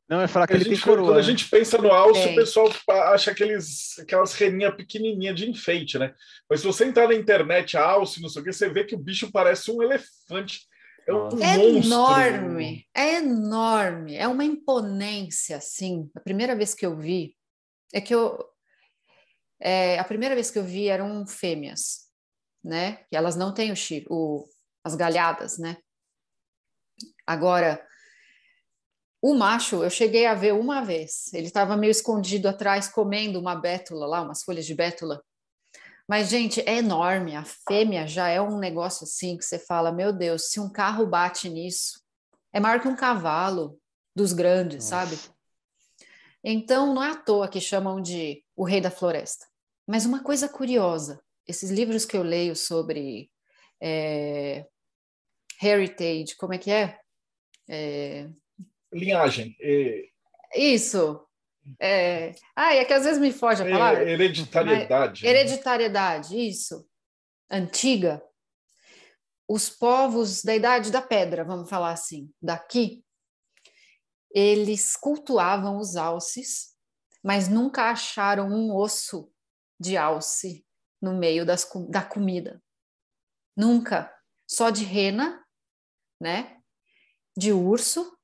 Não, 0.09 0.21
é 0.21 0.29
falar 0.29 0.47
que 0.47 0.53
ele 0.53 0.64
gente, 0.64 0.75
tem 0.75 0.81
coroa. 0.83 1.09
Quando 1.09 1.19
a 1.19 1.23
gente 1.23 1.49
pensa 1.49 1.79
no 1.79 1.90
alce, 1.90 2.23
tem. 2.23 2.33
o 2.33 2.37
pessoal 2.37 2.73
acha 3.12 3.33
aqueles, 3.33 3.99
aquelas 3.99 4.35
reninhas 4.35 4.75
pequenininhas 4.77 5.35
de 5.35 5.51
enfeite, 5.51 5.99
né? 5.99 6.14
Mas 6.49 6.61
se 6.61 6.66
você 6.66 6.85
entrar 6.85 7.09
na 7.09 7.14
internet, 7.14 7.77
alce, 7.77 8.23
não 8.23 8.29
sei 8.29 8.40
o 8.40 8.45
que, 8.45 8.53
você 8.53 8.69
vê 8.69 8.85
que 8.85 8.95
o 8.95 8.99
bicho 8.99 9.33
parece 9.33 9.71
um 9.71 9.83
elefante 9.83 10.61
é 11.07 11.14
um 11.14 11.40
é 11.40 11.64
enorme, 11.64 12.88
é 12.92 13.14
enorme, 13.19 14.16
é 14.16 14.27
uma 14.27 14.45
imponência, 14.45 15.57
assim. 15.57 16.11
A 16.16 16.21
primeira 16.21 16.57
vez 16.57 16.75
que 16.75 16.85
eu 16.85 16.97
vi, 16.97 17.37
é 17.95 18.01
que 18.01 18.12
eu. 18.12 18.37
É, 19.61 19.99
a 20.01 20.05
primeira 20.05 20.35
vez 20.35 20.51
que 20.51 20.59
eu 20.59 20.64
vi 20.64 20.88
eram 20.88 21.25
fêmeas, 21.25 22.11
né? 22.62 23.05
Que 23.09 23.16
elas 23.16 23.37
não 23.37 23.55
têm 23.55 23.73
o, 23.73 23.77
o 24.11 24.49
as 24.83 24.97
galhadas, 24.97 25.59
né? 25.59 25.77
Agora, 27.25 27.81
o 29.31 29.35
macho, 29.35 29.83
eu 29.83 29.91
cheguei 29.91 30.25
a 30.25 30.35
ver 30.35 30.55
uma 30.55 30.85
vez. 30.85 31.33
Ele 31.35 31.49
estava 31.49 31.77
meio 31.77 31.91
escondido 31.91 32.49
atrás, 32.49 32.87
comendo 32.87 33.41
uma 33.41 33.57
bétula 33.57 34.07
lá, 34.07 34.23
umas 34.23 34.45
folhas 34.45 34.65
de 34.65 34.75
bétula. 34.75 35.21
Mas, 36.09 36.29
gente, 36.29 36.61
é 36.61 36.77
enorme. 36.77 37.35
A 37.35 37.45
fêmea 37.67 38.07
já 38.07 38.29
é 38.29 38.41
um 38.41 38.59
negócio 38.59 39.03
assim 39.03 39.37
que 39.37 39.45
você 39.45 39.59
fala: 39.59 39.91
meu 39.91 40.12
Deus, 40.12 40.51
se 40.51 40.61
um 40.61 40.71
carro 40.71 41.05
bate 41.07 41.49
nisso, 41.49 42.01
é 42.53 42.61
maior 42.61 42.81
que 42.81 42.87
um 42.87 42.95
cavalo 42.95 43.77
dos 44.15 44.33
grandes, 44.33 44.89
Nossa. 44.91 45.09
sabe? 45.09 45.19
Então, 46.45 46.95
não 46.95 47.03
é 47.03 47.11
à 47.11 47.17
toa 47.17 47.49
que 47.49 47.61
chamam 47.61 48.01
de 48.01 48.45
o 48.55 48.62
rei 48.62 48.81
da 48.81 48.93
floresta. 48.93 49.45
Mas 49.85 50.07
uma 50.07 50.23
coisa 50.23 50.49
curiosa: 50.49 51.21
esses 51.49 51.69
livros 51.69 52.05
que 52.05 52.17
eu 52.17 52.23
leio 52.23 52.55
sobre 52.55 53.29
é, 53.83 54.65
heritage, 55.61 56.37
como 56.37 56.55
é 56.55 56.59
que 56.59 56.71
é? 56.71 56.97
é... 57.69 58.31
Linhagem. 58.99 59.57
É... 59.61 60.09
Isso, 60.55 61.27
é... 61.81 62.35
Ah, 62.55 62.75
é 62.75 62.85
que 62.85 62.93
às 62.93 63.05
vezes 63.05 63.21
me 63.21 63.33
foge 63.33 63.63
a 63.63 63.71
palavra. 63.71 64.09
Hereditariedade. 64.09 65.23
Mas... 65.25 65.31
Hereditariedade, 65.31 66.49
isso. 66.49 66.89
Antiga. 67.51 68.23
Os 69.49 69.71
povos 69.71 70.43
da 70.43 70.55
Idade 70.55 70.91
da 70.91 71.01
Pedra, 71.01 71.45
vamos 71.45 71.69
falar 71.69 71.93
assim, 71.93 72.33
daqui, 72.43 73.05
eles 74.33 74.97
cultuavam 74.97 75.79
os 75.79 75.97
alces, 75.97 76.75
mas 77.23 77.49
nunca 77.49 77.91
acharam 77.91 78.49
um 78.49 78.75
osso 78.75 79.33
de 79.79 79.97
alce 79.97 80.67
no 81.01 81.15
meio 81.15 81.47
das, 81.47 81.69
da 81.89 82.03
comida. 82.03 82.63
Nunca. 83.57 84.13
Só 84.49 84.71
de 84.71 84.85
rena, 84.85 85.45
né? 86.21 86.59
De 87.37 87.53
urso 87.53 88.16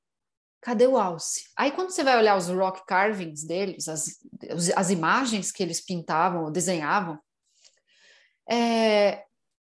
cadê 0.63 0.87
o 0.87 0.97
alce? 0.97 1.49
Aí 1.55 1.71
quando 1.71 1.91
você 1.91 2.03
vai 2.03 2.17
olhar 2.17 2.37
os 2.37 2.47
rock 2.47 2.85
carvings 2.85 3.45
deles, 3.45 3.87
as, 3.87 4.19
as 4.75 4.89
imagens 4.89 5.51
que 5.51 5.61
eles 5.61 5.81
pintavam, 5.81 6.51
desenhavam, 6.51 7.19
é, 8.49 9.25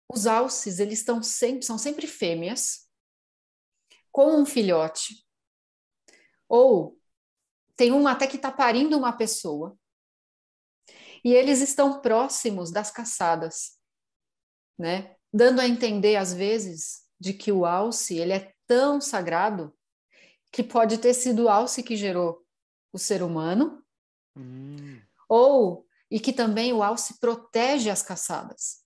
os 0.09 0.27
alces 0.27 0.79
eles 0.79 1.01
estão 1.01 1.23
sempre 1.23 1.65
são 1.65 1.77
sempre 1.77 2.07
fêmeas 2.07 2.89
com 4.13 4.41
um 4.41 4.47
filhote 4.47 5.25
ou 6.49 6.99
tem 7.77 7.93
uma 7.93 8.13
até 8.13 8.27
que 8.27 8.37
está 8.37 8.51
parindo 8.51 8.97
uma 8.97 9.13
pessoa 9.13 9.77
e 11.25 11.33
eles 11.33 11.61
estão 11.61 12.01
próximos 12.01 12.71
das 12.71 12.91
caçadas, 12.91 13.77
né? 14.79 15.17
Dando 15.33 15.61
a 15.61 15.67
entender 15.67 16.17
às 16.17 16.33
vezes 16.33 17.05
de 17.19 17.33
que 17.33 17.51
o 17.51 17.67
alce 17.67 18.17
ele 18.17 18.33
é 18.33 18.55
tão 18.67 19.01
sagrado 19.01 19.77
que 20.57 20.65
pode 20.65 20.97
ter 20.97 21.13
sido 21.13 21.45
o 21.45 21.49
alce 21.51 21.83
que 21.83 21.95
gerou 21.95 22.43
o 22.91 22.99
ser 22.99 23.23
humano, 23.23 23.85
Hum. 24.35 25.03
ou 25.29 25.87
e 26.11 26.19
que 26.19 26.33
também 26.33 26.73
o 26.73 26.83
alce 26.83 27.21
protege 27.21 27.91
as 27.91 28.01
caçadas. 28.03 28.83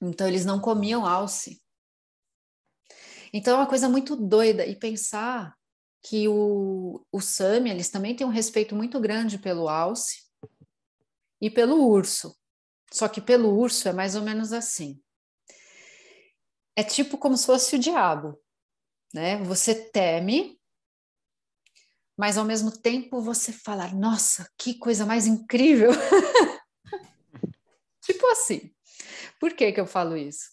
Então 0.00 0.28
eles 0.28 0.44
não 0.44 0.60
comiam 0.60 1.04
alce. 1.04 1.60
Então 3.32 3.54
é 3.54 3.56
uma 3.56 3.68
coisa 3.68 3.88
muito 3.88 4.14
doida 4.14 4.64
e 4.64 4.76
pensar 4.76 5.58
que 6.00 6.28
o, 6.28 7.04
o 7.10 7.20
Sami, 7.20 7.68
eles 7.68 7.90
também 7.90 8.14
têm 8.14 8.24
um 8.24 8.30
respeito 8.30 8.76
muito 8.76 9.00
grande 9.00 9.38
pelo 9.38 9.68
alce 9.68 10.22
e 11.40 11.50
pelo 11.50 11.88
urso. 11.88 12.38
Só 12.92 13.08
que 13.08 13.20
pelo 13.20 13.48
urso 13.58 13.88
é 13.88 13.92
mais 13.92 14.14
ou 14.14 14.22
menos 14.22 14.52
assim. 14.52 15.02
É 16.76 16.84
tipo 16.84 17.18
como 17.18 17.36
se 17.36 17.46
fosse 17.46 17.74
o 17.74 17.80
diabo, 17.80 18.40
né? 19.12 19.36
Você 19.44 19.90
teme, 19.90 20.58
mas 22.16 22.38
ao 22.38 22.44
mesmo 22.44 22.70
tempo 22.70 23.20
você 23.20 23.52
fala: 23.52 23.88
"Nossa, 23.88 24.48
que 24.58 24.78
coisa 24.78 25.06
mais 25.06 25.26
incrível". 25.26 25.90
tipo 28.02 28.26
assim. 28.28 28.72
Por 29.40 29.54
que 29.54 29.72
que 29.72 29.80
eu 29.80 29.86
falo 29.86 30.16
isso? 30.16 30.50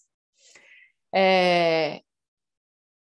É, 1.14 2.02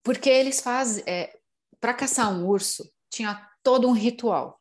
porque 0.04 0.28
eles 0.28 0.61
fazem, 0.61 1.02
é, 1.07 1.37
para 1.80 1.94
caçar 1.94 2.33
um 2.33 2.46
urso, 2.46 2.92
tinha 3.11 3.48
todo 3.62 3.88
um 3.88 3.92
ritual. 3.92 4.61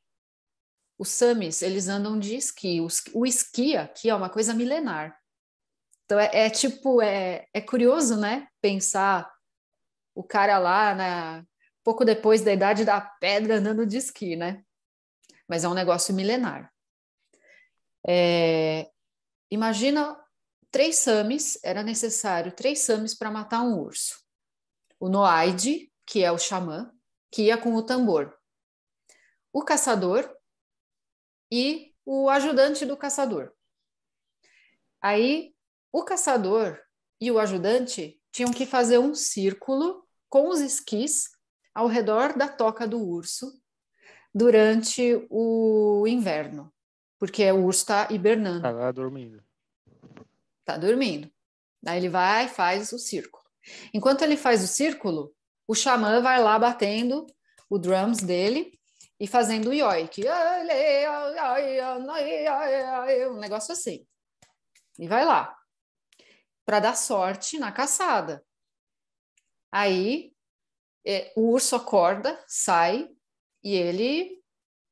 Os 0.97 1.09
Samis, 1.09 1.61
eles 1.61 1.87
andam 1.87 2.19
de 2.19 2.35
esqui. 2.35 2.79
O, 3.13 3.25
esqui 3.25 3.75
aqui 3.75 4.09
é 4.09 4.15
uma 4.15 4.29
coisa 4.29 4.53
milenar. 4.53 5.17
Então, 6.05 6.19
é, 6.19 6.29
é, 6.33 6.49
tipo, 6.49 7.01
é, 7.01 7.47
é 7.53 7.61
curioso, 7.61 8.15
né? 8.15 8.47
Pensar 8.61 9.32
o 10.15 10.23
cara 10.23 10.59
lá, 10.59 10.93
na, 10.93 11.45
pouco 11.83 12.05
depois 12.05 12.41
da 12.41 12.53
idade 12.53 12.85
da 12.85 13.01
pedra, 13.01 13.57
andando 13.57 13.85
de 13.85 13.97
esqui, 13.97 14.35
né? 14.35 14.63
Mas 15.47 15.63
é 15.63 15.69
um 15.69 15.73
negócio 15.73 16.13
milenar. 16.13 16.71
É, 18.07 18.89
imagina 19.51 20.17
três 20.71 20.97
Samis, 20.97 21.59
era 21.63 21.83
necessário 21.83 22.51
três 22.51 22.79
Samis 22.79 23.13
para 23.15 23.31
matar 23.31 23.61
um 23.61 23.79
urso. 23.79 24.21
O 24.99 25.09
Noaide, 25.09 25.91
que 26.05 26.23
é 26.23 26.31
o 26.31 26.37
xamã, 26.37 26.91
que 27.31 27.43
ia 27.43 27.57
com 27.57 27.75
o 27.75 27.83
tambor. 27.83 28.37
O 29.51 29.63
caçador 29.63 30.29
e 31.51 31.93
o 32.05 32.29
ajudante 32.29 32.85
do 32.85 32.97
caçador. 32.97 33.53
Aí, 35.01 35.53
o 35.91 36.03
caçador 36.03 36.79
e 37.19 37.29
o 37.29 37.37
ajudante 37.37 38.19
tinham 38.31 38.51
que 38.51 38.65
fazer 38.65 38.97
um 38.97 39.13
círculo 39.13 40.02
com 40.33 40.49
os 40.49 40.61
esquis 40.61 41.29
ao 41.75 41.85
redor 41.85 42.35
da 42.35 42.47
toca 42.47 42.87
do 42.87 42.99
urso 42.99 43.53
durante 44.33 45.27
o 45.29 46.07
inverno, 46.07 46.73
porque 47.19 47.51
o 47.51 47.63
urso 47.65 47.81
está 47.81 48.07
hibernando. 48.09 48.67
Está 48.67 48.91
dormindo. 48.91 49.43
Está 50.61 50.75
dormindo. 50.75 51.31
Daí 51.83 51.99
ele 51.99 52.09
vai 52.09 52.45
e 52.45 52.49
faz 52.49 52.91
o 52.93 52.97
círculo. 52.97 53.43
Enquanto 53.93 54.23
ele 54.23 54.35
faz 54.35 54.63
o 54.63 54.67
círculo, 54.67 55.31
o 55.67 55.75
xamã 55.75 56.19
vai 56.19 56.41
lá 56.41 56.57
batendo 56.57 57.27
o 57.69 57.77
drums 57.77 58.17
dele 58.17 58.79
e 59.19 59.27
fazendo 59.27 59.69
o 59.69 59.73
yoik. 59.73 60.23
Um 63.29 63.39
negócio 63.39 63.71
assim. 63.71 64.03
E 64.97 65.07
vai 65.07 65.25
lá. 65.25 65.55
Para 66.65 66.79
dar 66.79 66.97
sorte 66.97 67.59
na 67.59 67.71
caçada. 67.71 68.43
Aí 69.73 70.31
é, 71.03 71.33
o 71.35 71.49
urso 71.49 71.75
acorda, 71.75 72.39
sai 72.47 73.09
e 73.63 73.73
ele 73.73 74.39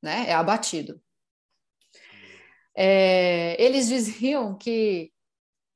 né, 0.01 0.25
é 0.27 0.33
abatido. 0.33 0.99
É, 2.75 3.61
eles 3.63 3.87
diziam 3.87 4.57
que 4.57 5.13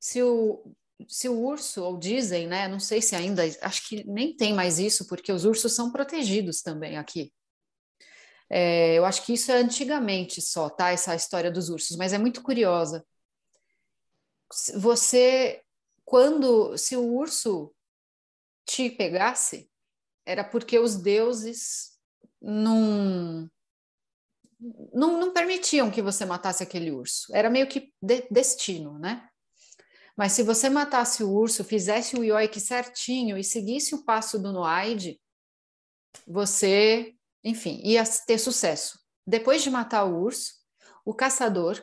se 0.00 0.20
o, 0.24 0.74
se 1.06 1.28
o 1.28 1.38
urso, 1.38 1.84
ou 1.84 1.96
dizem, 1.96 2.48
né? 2.48 2.66
Não 2.66 2.80
sei 2.80 3.00
se 3.00 3.14
ainda, 3.14 3.44
acho 3.62 3.88
que 3.88 4.02
nem 4.10 4.36
tem 4.36 4.52
mais 4.52 4.80
isso, 4.80 5.06
porque 5.06 5.30
os 5.30 5.44
ursos 5.44 5.72
são 5.72 5.92
protegidos 5.92 6.60
também 6.60 6.96
aqui. 6.98 7.32
É, 8.50 8.94
eu 8.94 9.04
acho 9.04 9.24
que 9.24 9.34
isso 9.34 9.52
é 9.52 9.58
antigamente 9.58 10.42
só, 10.42 10.68
tá? 10.68 10.90
Essa 10.90 11.14
história 11.14 11.50
dos 11.50 11.68
ursos, 11.68 11.96
mas 11.96 12.12
é 12.12 12.18
muito 12.18 12.42
curiosa. 12.42 13.06
Você, 14.74 15.62
quando, 16.04 16.76
se 16.76 16.96
o 16.96 17.04
urso 17.04 17.75
te 18.66 18.90
pegasse, 18.90 19.70
era 20.26 20.42
porque 20.42 20.78
os 20.78 20.96
deuses 20.96 21.92
não, 22.42 23.48
não, 24.92 25.20
não 25.20 25.32
permitiam 25.32 25.90
que 25.90 26.02
você 26.02 26.26
matasse 26.26 26.62
aquele 26.62 26.90
urso. 26.90 27.34
Era 27.34 27.48
meio 27.48 27.68
que 27.68 27.94
de, 28.02 28.26
destino, 28.30 28.98
né? 28.98 29.28
Mas 30.16 30.32
se 30.32 30.42
você 30.42 30.68
matasse 30.68 31.22
o 31.22 31.30
urso, 31.30 31.62
fizesse 31.62 32.16
o 32.16 32.24
yoik 32.24 32.58
certinho 32.58 33.38
e 33.38 33.44
seguisse 33.44 33.94
o 33.94 34.04
passo 34.04 34.38
do 34.38 34.52
Noaide, 34.52 35.20
você, 36.26 37.14
enfim, 37.44 37.80
ia 37.84 38.02
ter 38.26 38.38
sucesso. 38.38 38.98
Depois 39.26 39.62
de 39.62 39.70
matar 39.70 40.04
o 40.04 40.18
urso, 40.18 40.54
o 41.04 41.14
caçador, 41.14 41.80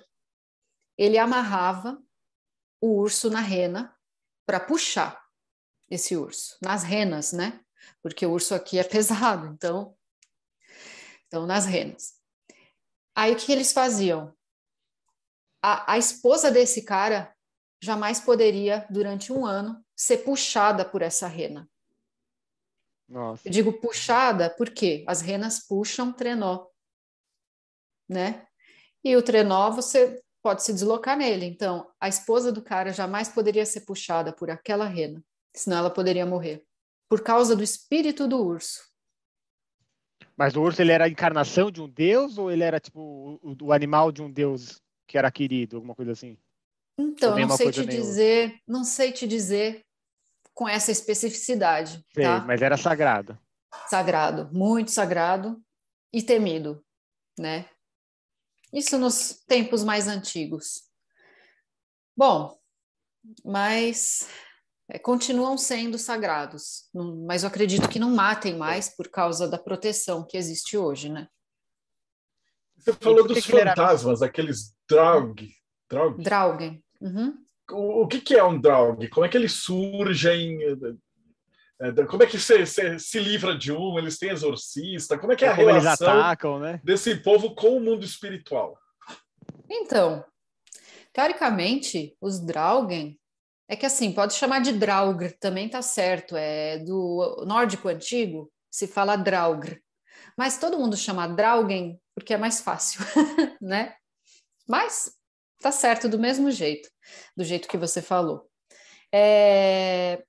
ele 0.97 1.17
amarrava 1.17 2.01
o 2.81 2.97
urso 2.99 3.29
na 3.29 3.39
rena 3.39 3.95
para 4.45 4.59
puxar 4.59 5.22
esse 5.93 6.15
urso, 6.17 6.57
nas 6.61 6.83
renas, 6.83 7.31
né? 7.31 7.59
Porque 8.01 8.25
o 8.25 8.31
urso 8.31 8.55
aqui 8.55 8.79
é 8.79 8.83
pesado, 8.87 9.47
então, 9.47 9.95
então 11.27 11.45
nas 11.45 11.65
renas. 11.65 12.13
Aí 13.15 13.33
o 13.33 13.37
que 13.37 13.51
eles 13.51 13.71
faziam? 13.71 14.35
A, 15.61 15.93
a 15.93 15.97
esposa 15.97 16.51
desse 16.51 16.83
cara 16.83 17.33
jamais 17.81 18.19
poderia, 18.19 18.87
durante 18.89 19.31
um 19.31 19.45
ano, 19.45 19.83
ser 19.95 20.19
puxada 20.19 20.83
por 20.83 21.01
essa 21.01 21.27
rena. 21.27 21.69
Nossa. 23.07 23.47
Eu 23.47 23.51
digo 23.51 23.73
puxada 23.73 24.49
porque 24.49 25.03
as 25.07 25.21
renas 25.21 25.59
puxam 25.67 26.11
trenó, 26.11 26.67
né? 28.09 28.47
E 29.03 29.15
o 29.15 29.21
trenó 29.21 29.69
você 29.69 30.23
pode 30.41 30.63
se 30.63 30.73
deslocar 30.73 31.17
nele. 31.17 31.45
Então, 31.45 31.91
a 31.99 32.07
esposa 32.07 32.51
do 32.51 32.61
cara 32.61 32.91
jamais 32.91 33.29
poderia 33.29 33.65
ser 33.65 33.81
puxada 33.81 34.33
por 34.33 34.49
aquela 34.49 34.85
rena, 34.85 35.23
senão 35.55 35.77
ela 35.77 35.89
poderia 35.89 36.25
morrer, 36.25 36.65
por 37.09 37.21
causa 37.21 37.55
do 37.55 37.63
espírito 37.63 38.27
do 38.27 38.43
urso. 38.43 38.81
Mas 40.35 40.55
o 40.55 40.61
urso 40.61 40.81
ele 40.81 40.91
era 40.91 41.05
a 41.05 41.09
encarnação 41.09 41.69
de 41.69 41.81
um 41.81 41.87
deus 41.87 42.37
ou 42.37 42.51
ele 42.51 42.63
era 42.63 42.79
tipo 42.79 43.39
o, 43.41 43.55
o 43.61 43.73
animal 43.73 44.11
de 44.11 44.21
um 44.21 44.31
deus 44.31 44.81
que 45.07 45.17
era 45.17 45.31
querido, 45.31 45.77
alguma 45.77 45.93
coisa 45.93 46.11
assim? 46.11 46.37
Então, 46.97 47.37
não 47.37 47.57
sei 47.57 47.71
te 47.71 47.85
dizer, 47.85 48.61
não 48.67 48.83
sei 48.83 49.11
te 49.11 49.27
dizer 49.27 49.85
com 50.53 50.67
essa 50.67 50.91
especificidade. 50.91 52.03
Sei, 52.13 52.23
tá? 52.23 52.41
mas 52.41 52.61
era 52.61 52.77
sagrado. 52.77 53.37
Sagrado, 53.87 54.49
muito 54.53 54.91
sagrado 54.91 55.61
e 56.11 56.21
temido, 56.21 56.83
né? 57.37 57.67
Isso 58.71 58.97
nos 58.97 59.43
tempos 59.47 59.83
mais 59.83 60.07
antigos. 60.07 60.83
Bom, 62.15 62.57
mas 63.43 64.27
é, 64.89 64.99
continuam 64.99 65.57
sendo 65.57 65.97
sagrados, 65.97 66.89
não, 66.93 67.25
mas 67.25 67.43
eu 67.43 67.47
acredito 67.47 67.87
que 67.87 67.99
não 67.99 68.13
matem 68.13 68.57
mais 68.57 68.93
por 68.95 69.07
causa 69.09 69.47
da 69.47 69.57
proteção 69.57 70.25
que 70.25 70.37
existe 70.37 70.77
hoje, 70.77 71.09
né? 71.09 71.27
Você 72.77 72.91
falou 72.93 73.25
dos 73.25 73.45
fantasmas, 73.45 74.21
era... 74.21 74.29
aqueles 74.29 74.75
Draug. 74.89 75.49
Draug. 75.89 76.21
Draugen. 76.21 76.83
Uhum. 76.99 77.33
O, 77.71 78.03
o 78.03 78.07
que, 78.07 78.19
que, 78.19 78.35
é 78.35 78.43
um 78.43 78.59
Draug? 78.59 79.07
Como 79.07 79.25
é 79.25 79.29
que 79.29 79.37
eles 79.37 79.53
surgem? 79.53 80.59
Como 82.09 82.23
é 82.23 82.25
que 82.25 82.37
você, 82.37 82.65
você 82.65 82.99
se 82.99 83.19
livra 83.19 83.57
de 83.57 83.71
um? 83.71 83.97
Eles 83.97 84.17
têm 84.17 84.31
exorcista? 84.31 85.17
Como 85.17 85.31
é 85.31 85.35
que 85.35 85.45
é 85.45 85.49
a 85.49 85.55
Como 85.55 85.67
relação 85.67 86.19
atacam, 86.19 86.59
né? 86.59 86.81
desse 86.83 87.15
povo 87.15 87.55
com 87.55 87.77
o 87.77 87.79
mundo 87.79 88.03
espiritual? 88.03 88.77
Então, 89.69 90.25
teoricamente, 91.13 92.17
os 92.19 92.39
Draugen 92.39 93.17
é 93.67 93.75
que 93.75 93.85
assim, 93.85 94.11
pode 94.11 94.33
chamar 94.33 94.59
de 94.59 94.73
Draugr, 94.73 95.37
também 95.39 95.69
tá 95.69 95.81
certo, 95.81 96.35
é 96.35 96.79
do 96.79 97.43
nórdico 97.47 97.87
antigo, 97.87 98.51
se 98.69 98.87
fala 98.87 99.15
Draugr. 99.15 99.81
Mas 100.37 100.57
todo 100.57 100.77
mundo 100.77 100.97
chama 100.97 101.27
Draugen 101.27 101.99
porque 102.15 102.33
é 102.33 102.37
mais 102.37 102.61
fácil, 102.61 103.01
né? 103.61 103.95
Mas 104.67 105.13
tá 105.59 105.71
certo 105.71 106.07
do 106.07 106.19
mesmo 106.19 106.51
jeito, 106.51 106.89
do 107.35 107.43
jeito 107.43 107.67
que 107.67 107.77
você 107.77 108.01
falou. 108.01 108.49
É... 109.13 110.23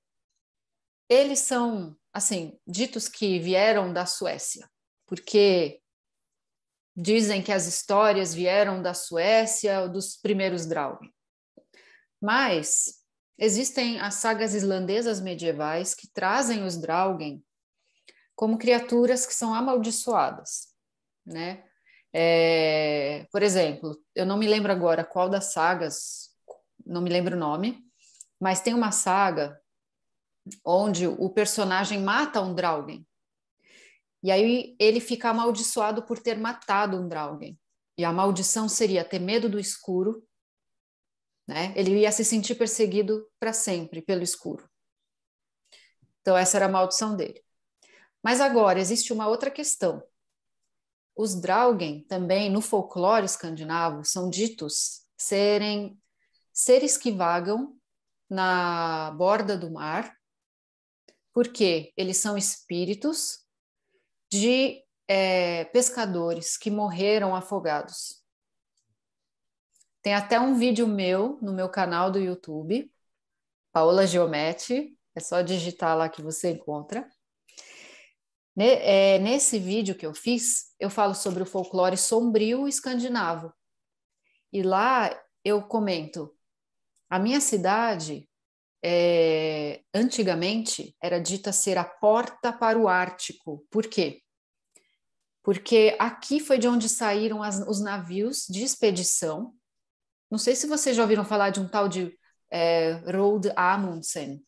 Eles 1.09 1.39
são, 1.39 1.95
assim, 2.13 2.57
ditos 2.65 3.07
que 3.07 3.39
vieram 3.39 3.93
da 3.93 4.05
Suécia, 4.05 4.67
porque 5.05 5.79
dizem 6.95 7.43
que 7.43 7.51
as 7.51 7.67
histórias 7.67 8.33
vieram 8.33 8.81
da 8.81 8.93
Suécia, 8.93 9.87
dos 9.87 10.15
primeiros 10.17 10.65
Draugen. 10.65 11.13
Mas 12.21 13.04
existem 13.37 13.99
as 13.99 14.15
sagas 14.15 14.53
islandesas 14.53 15.19
medievais 15.19 15.93
que 15.93 16.07
trazem 16.07 16.63
os 16.63 16.77
Draugen 16.77 17.43
como 18.35 18.57
criaturas 18.57 19.25
que 19.25 19.33
são 19.33 19.53
amaldiçoadas, 19.53 20.67
né? 21.25 21.63
É, 22.13 23.27
por 23.31 23.43
exemplo, 23.43 23.97
eu 24.13 24.25
não 24.25 24.37
me 24.37 24.47
lembro 24.47 24.71
agora 24.71 25.03
qual 25.03 25.29
das 25.29 25.51
sagas, 25.51 26.29
não 26.85 27.01
me 27.01 27.09
lembro 27.09 27.35
o 27.35 27.39
nome, 27.39 27.83
mas 28.39 28.61
tem 28.61 28.73
uma 28.73 28.91
saga 28.91 29.59
onde 30.63 31.07
o 31.07 31.29
personagem 31.29 31.99
mata 32.01 32.41
um 32.41 32.53
Draugen. 32.53 33.05
E 34.23 34.31
aí 34.31 34.75
ele 34.79 34.99
fica 34.99 35.29
amaldiçoado 35.29 36.03
por 36.03 36.19
ter 36.19 36.37
matado 36.37 36.97
um 36.97 37.07
Draugen. 37.07 37.59
E 37.97 38.03
a 38.03 38.11
maldição 38.11 38.67
seria 38.67 39.05
ter 39.05 39.19
medo 39.19 39.49
do 39.49 39.59
escuro, 39.59 40.25
né? 41.47 41.73
Ele 41.75 41.99
ia 41.99 42.11
se 42.11 42.25
sentir 42.25 42.55
perseguido 42.55 43.27
para 43.39 43.53
sempre 43.53 44.01
pelo 44.01 44.23
escuro. 44.23 44.69
Então 46.21 46.35
essa 46.35 46.57
era 46.57 46.65
a 46.65 46.69
maldição 46.69 47.15
dele. 47.15 47.43
Mas 48.23 48.41
agora 48.41 48.79
existe 48.79 49.13
uma 49.13 49.27
outra 49.27 49.51
questão. 49.51 50.03
Os 51.15 51.39
Draugen 51.39 52.03
também 52.03 52.49
no 52.49 52.61
folclore 52.61 53.25
escandinavo 53.25 54.03
são 54.03 54.29
ditos 54.29 55.05
serem 55.17 56.01
seres 56.51 56.97
que 56.97 57.11
vagam 57.11 57.77
na 58.29 59.11
borda 59.11 59.57
do 59.57 59.71
mar, 59.71 60.13
porque 61.31 61.93
eles 61.95 62.17
são 62.17 62.37
espíritos 62.37 63.45
de 64.31 64.83
é, 65.07 65.65
pescadores 65.65 66.57
que 66.57 66.71
morreram 66.71 67.35
afogados. 67.35 68.24
Tem 70.05 70.13
até 70.13 70.39
um 70.39 70.53
vídeo 70.53 70.87
meu 70.87 71.39
no 71.41 71.51
meu 71.51 71.67
canal 71.67 72.11
do 72.11 72.19
YouTube, 72.19 72.93
Paola 73.71 74.05
Geometti, 74.05 74.95
é 75.15 75.19
só 75.19 75.41
digitar 75.41 75.97
lá 75.97 76.07
que 76.07 76.21
você 76.21 76.51
encontra. 76.51 77.09
É, 78.55 79.17
nesse 79.17 79.57
vídeo 79.57 79.95
que 79.95 80.05
eu 80.05 80.13
fiz, 80.13 80.75
eu 80.79 80.91
falo 80.91 81.15
sobre 81.15 81.41
o 81.41 81.45
folclore 81.45 81.97
sombrio 81.97 82.67
escandinavo. 82.67 83.51
E 84.53 84.61
lá 84.61 85.09
eu 85.43 85.63
comento: 85.63 86.31
a 87.09 87.17
minha 87.17 87.41
cidade, 87.41 88.29
é, 88.83 89.81
antigamente, 89.91 90.95
era 91.01 91.19
dita 91.19 91.51
ser 91.51 91.79
a 91.79 91.83
porta 91.83 92.53
para 92.53 92.77
o 92.77 92.87
Ártico. 92.87 93.65
Por 93.71 93.87
quê? 93.87 94.21
porque 95.45 95.95
aqui 95.99 96.39
foi 96.39 96.57
de 96.57 96.67
onde 96.67 96.89
saíram 96.89 97.43
as, 97.43 97.59
os 97.67 97.79
navios 97.79 98.47
de 98.49 98.63
expedição. 98.63 99.53
Não 100.29 100.37
sei 100.37 100.55
se 100.55 100.67
vocês 100.67 100.95
já 100.95 101.03
ouviram 101.03 101.25
falar 101.25 101.49
de 101.49 101.59
um 101.59 101.67
tal 101.67 101.87
de 101.87 102.17
é, 102.51 102.93
Roald 103.11 103.51
Amundsen, 103.55 104.43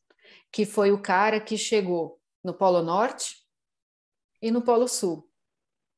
que 0.51 0.65
foi 0.65 0.91
o 0.91 1.01
cara 1.01 1.39
que 1.39 1.57
chegou 1.57 2.19
no 2.43 2.53
Polo 2.53 2.81
Norte 2.81 3.35
e 4.41 4.51
no 4.51 4.61
Polo 4.61 4.87
Sul, 4.87 5.29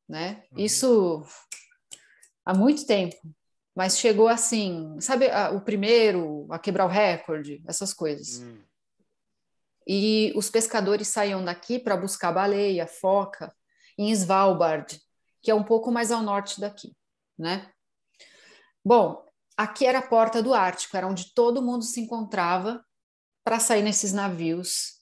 né? 0.08 0.44
Uhum. 0.52 0.60
Isso 0.60 1.24
há 2.46 2.54
muito 2.54 2.86
tempo, 2.86 3.15
mas 3.76 3.98
chegou 3.98 4.28
assim, 4.28 5.00
sabe, 5.00 5.30
a, 5.30 5.52
o 5.52 5.62
primeiro 5.62 6.48
a 6.52 6.60
quebrar 6.60 6.86
o 6.86 6.89
recorde, 6.89 7.63
essas 7.68 7.94
coisas. 7.94 8.39
Uhum. 8.39 8.63
E 9.88 10.34
os 10.36 10.50
pescadores 10.50 11.08
saíam 11.08 11.44
daqui 11.44 11.80
para 11.80 11.98
buscar 11.98 12.32
baleia, 12.32 12.86
foca, 12.86 13.56
em 13.98 14.12
Svalbard, 14.12 15.00
que 15.42 15.52
é 15.52 15.56
um 15.56 15.63
pouco 15.63 15.92
mais 15.92 16.12
ao 16.12 16.22
norte 16.22 16.60
daqui, 16.60 16.96
né? 17.38 17.72
Bom, 18.84 19.29
aqui 19.60 19.86
era 19.86 20.00
a 20.00 20.08
porta 20.08 20.41
do 20.41 20.54
Ártico, 20.54 20.95
era 20.95 21.06
onde 21.06 21.34
todo 21.34 21.62
mundo 21.62 21.84
se 21.84 22.00
encontrava 22.00 22.82
para 23.43 23.60
sair 23.60 23.84
nesses 23.84 24.13
navios 24.13 25.02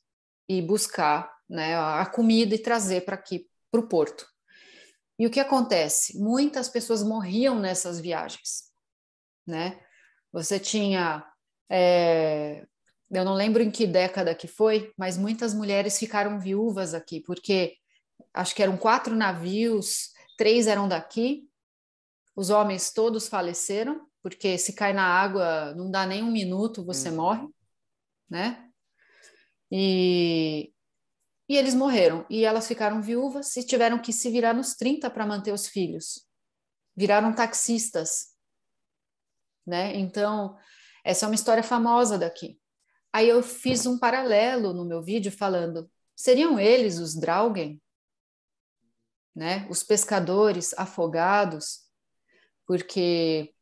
e 0.49 0.63
buscar 0.63 1.31
né, 1.47 1.77
a 1.77 2.03
comida 2.07 2.55
e 2.55 2.59
trazer 2.59 3.01
para 3.05 3.13
aqui, 3.13 3.47
para 3.69 3.81
o 3.81 3.87
porto. 3.87 4.25
E 5.19 5.27
o 5.27 5.29
que 5.29 5.39
acontece? 5.39 6.17
Muitas 6.17 6.67
pessoas 6.69 7.03
morriam 7.03 7.59
nessas 7.59 7.99
viagens, 7.99 8.63
né? 9.45 9.79
Você 10.33 10.59
tinha, 10.59 11.23
é, 11.69 12.65
eu 13.11 13.23
não 13.23 13.35
lembro 13.35 13.61
em 13.61 13.69
que 13.69 13.85
década 13.85 14.33
que 14.33 14.47
foi, 14.47 14.91
mas 14.97 15.19
muitas 15.19 15.53
mulheres 15.53 15.99
ficaram 15.99 16.39
viúvas 16.39 16.95
aqui, 16.95 17.21
porque 17.21 17.75
acho 18.33 18.55
que 18.55 18.63
eram 18.63 18.75
quatro 18.75 19.15
navios, 19.15 20.13
três 20.35 20.65
eram 20.65 20.87
daqui, 20.87 21.47
os 22.35 22.49
homens 22.49 22.91
todos 22.91 23.27
faleceram, 23.27 24.06
porque 24.27 24.57
se 24.57 24.73
cai 24.73 24.91
na 24.91 25.05
água 25.05 25.73
não 25.75 25.89
dá 25.89 26.05
nem 26.05 26.21
um 26.21 26.29
minuto, 26.29 26.83
você 26.83 27.07
uhum. 27.07 27.15
morre, 27.15 27.47
né? 28.29 28.69
E, 29.71 30.73
e 31.47 31.55
eles 31.55 31.73
morreram. 31.73 32.25
E 32.29 32.43
elas 32.43 32.67
ficaram 32.67 33.01
viúvas 33.01 33.55
e 33.55 33.65
tiveram 33.65 33.97
que 33.97 34.11
se 34.11 34.29
virar 34.29 34.53
nos 34.53 34.75
30 34.75 35.09
para 35.09 35.25
manter 35.25 35.53
os 35.53 35.65
filhos. 35.65 36.27
Viraram 36.93 37.33
taxistas, 37.33 38.33
né? 39.65 39.95
Então, 39.95 40.57
essa 41.05 41.25
é 41.25 41.29
uma 41.29 41.35
história 41.35 41.63
famosa 41.63 42.17
daqui. 42.17 42.59
Aí 43.13 43.29
eu 43.29 43.41
fiz 43.41 43.85
um 43.85 43.97
paralelo 43.97 44.73
no 44.73 44.83
meu 44.83 45.01
vídeo 45.01 45.31
falando, 45.31 45.89
seriam 46.13 46.59
eles 46.59 46.99
os 46.99 47.15
Draugen? 47.15 47.81
né? 49.33 49.65
Os 49.69 49.83
pescadores 49.83 50.73
afogados, 50.77 51.87
porque 52.65 53.53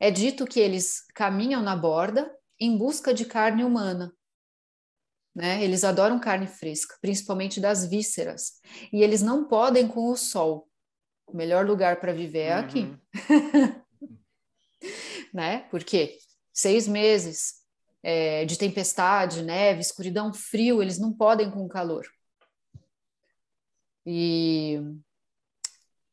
é 0.00 0.10
dito 0.10 0.46
que 0.46 0.60
eles 0.60 1.04
caminham 1.14 1.62
na 1.62 1.76
borda 1.76 2.34
em 2.58 2.76
busca 2.76 3.12
de 3.12 3.24
carne 3.24 3.64
humana. 3.64 4.12
Né? 5.34 5.62
Eles 5.62 5.84
adoram 5.84 6.18
carne 6.18 6.46
fresca, 6.46 6.96
principalmente 7.00 7.60
das 7.60 7.86
vísceras, 7.88 8.60
e 8.92 9.02
eles 9.02 9.22
não 9.22 9.46
podem 9.46 9.86
com 9.86 10.10
o 10.10 10.16
sol. 10.16 10.68
O 11.26 11.36
melhor 11.36 11.66
lugar 11.66 12.00
para 12.00 12.12
viver 12.12 12.38
é 12.40 12.52
aqui. 12.54 12.80
Uhum. 12.80 13.82
né? 15.32 15.60
Porque 15.70 16.18
seis 16.52 16.88
meses 16.88 17.62
é, 18.02 18.44
de 18.44 18.58
tempestade, 18.58 19.42
neve, 19.42 19.80
escuridão, 19.80 20.32
frio, 20.32 20.82
eles 20.82 20.98
não 20.98 21.12
podem 21.12 21.50
com 21.50 21.64
o 21.64 21.68
calor. 21.68 22.06
E 24.06 24.80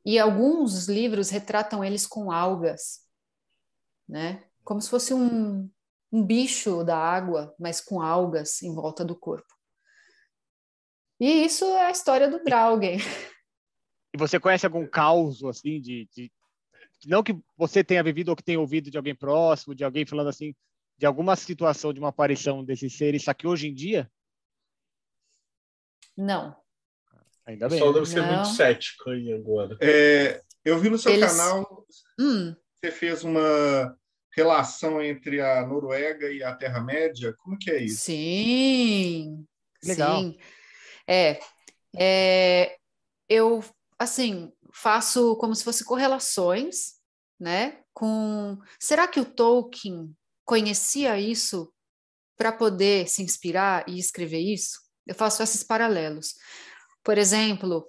e 0.06 0.20
alguns 0.20 0.88
livros 0.88 1.32
retratam 1.32 1.84
eles 1.84 2.06
com 2.06 2.32
algas, 2.32 3.00
né? 4.08 4.44
Como 4.64 4.82
se 4.82 4.90
fosse 4.90 5.14
um, 5.14 5.70
um 6.12 6.26
bicho 6.26 6.84
da 6.84 6.98
água, 6.98 7.54
mas 7.60 7.82
com 7.82 8.02
algas 8.02 8.62
em 8.62 8.74
volta 8.74 9.04
do 9.04 9.16
corpo. 9.16 9.54
E 11.20 11.46
isso 11.46 11.66
é 11.66 11.88
a 11.88 11.92
história 11.92 12.30
do 12.30 12.44
Draugen. 12.44 12.98
E 14.14 14.18
você 14.18 14.40
conhece 14.40 14.66
algum 14.66 14.88
caos, 14.88 15.44
assim, 15.44 15.82
de, 15.82 16.08
de, 16.16 16.32
Não 17.06 17.22
que 17.22 17.38
você 17.58 17.84
tenha 17.84 18.02
vivido 18.02 18.30
ou 18.30 18.36
que 18.38 18.42
tenha 18.42 18.58
ouvido 18.58 18.90
de 18.90 18.96
alguém 18.96 19.14
próximo, 19.14 19.76
de 19.76 19.84
alguém 19.84 20.06
falando 20.06 20.30
assim, 20.30 20.56
de 20.98 21.06
alguma 21.06 21.36
situação 21.36 21.92
de 21.92 22.00
uma 22.00 22.08
aparição 22.08 22.64
desses 22.64 22.98
seres, 22.98 23.26
só 23.26 23.34
que 23.34 23.46
hoje 23.46 23.68
em 23.68 23.74
dia? 23.74 24.10
Não. 26.16 26.56
Ainda 27.46 27.68
bem. 27.68 27.78
O 27.78 27.80
pessoal 27.80 27.94
deve 27.94 28.06
ser 28.06 28.22
muito 28.22 28.48
cético 28.48 29.10
aí 29.10 29.34
agora. 29.34 29.78
É, 29.82 30.42
eu 30.64 30.80
vi 30.80 30.90
no 30.90 30.98
seu 30.98 31.12
Eles... 31.12 31.32
canal, 31.32 31.86
hum. 32.18 32.56
Você 32.86 32.92
fez 32.92 33.24
uma 33.24 33.98
relação 34.36 35.02
entre 35.02 35.42
a 35.42 35.66
Noruega 35.66 36.32
e 36.32 36.44
a 36.44 36.56
Terra-média. 36.56 37.34
Como 37.40 37.58
que 37.58 37.72
é 37.72 37.82
isso? 37.82 38.02
Sim, 38.02 39.46
Legal. 39.84 40.22
sim. 40.22 40.38
É, 41.08 41.40
é, 41.98 42.78
eu, 43.28 43.64
assim, 43.98 44.52
faço 44.74 45.36
como 45.38 45.56
se 45.56 45.64
fosse 45.64 45.84
correlações, 45.84 46.96
né, 47.40 47.82
com... 47.94 48.58
Será 48.80 49.08
que 49.08 49.20
o 49.20 49.26
Tolkien 49.26 50.16
conhecia 50.44 51.20
isso 51.20 51.74
para 52.38 52.52
poder 52.52 53.08
se 53.08 53.24
inspirar 53.24 53.88
e 53.88 53.98
escrever 53.98 54.42
isso? 54.42 54.80
Eu 55.08 55.16
faço 55.16 55.42
esses 55.42 55.64
paralelos. 55.64 56.36
Por 57.04 57.18
exemplo, 57.18 57.88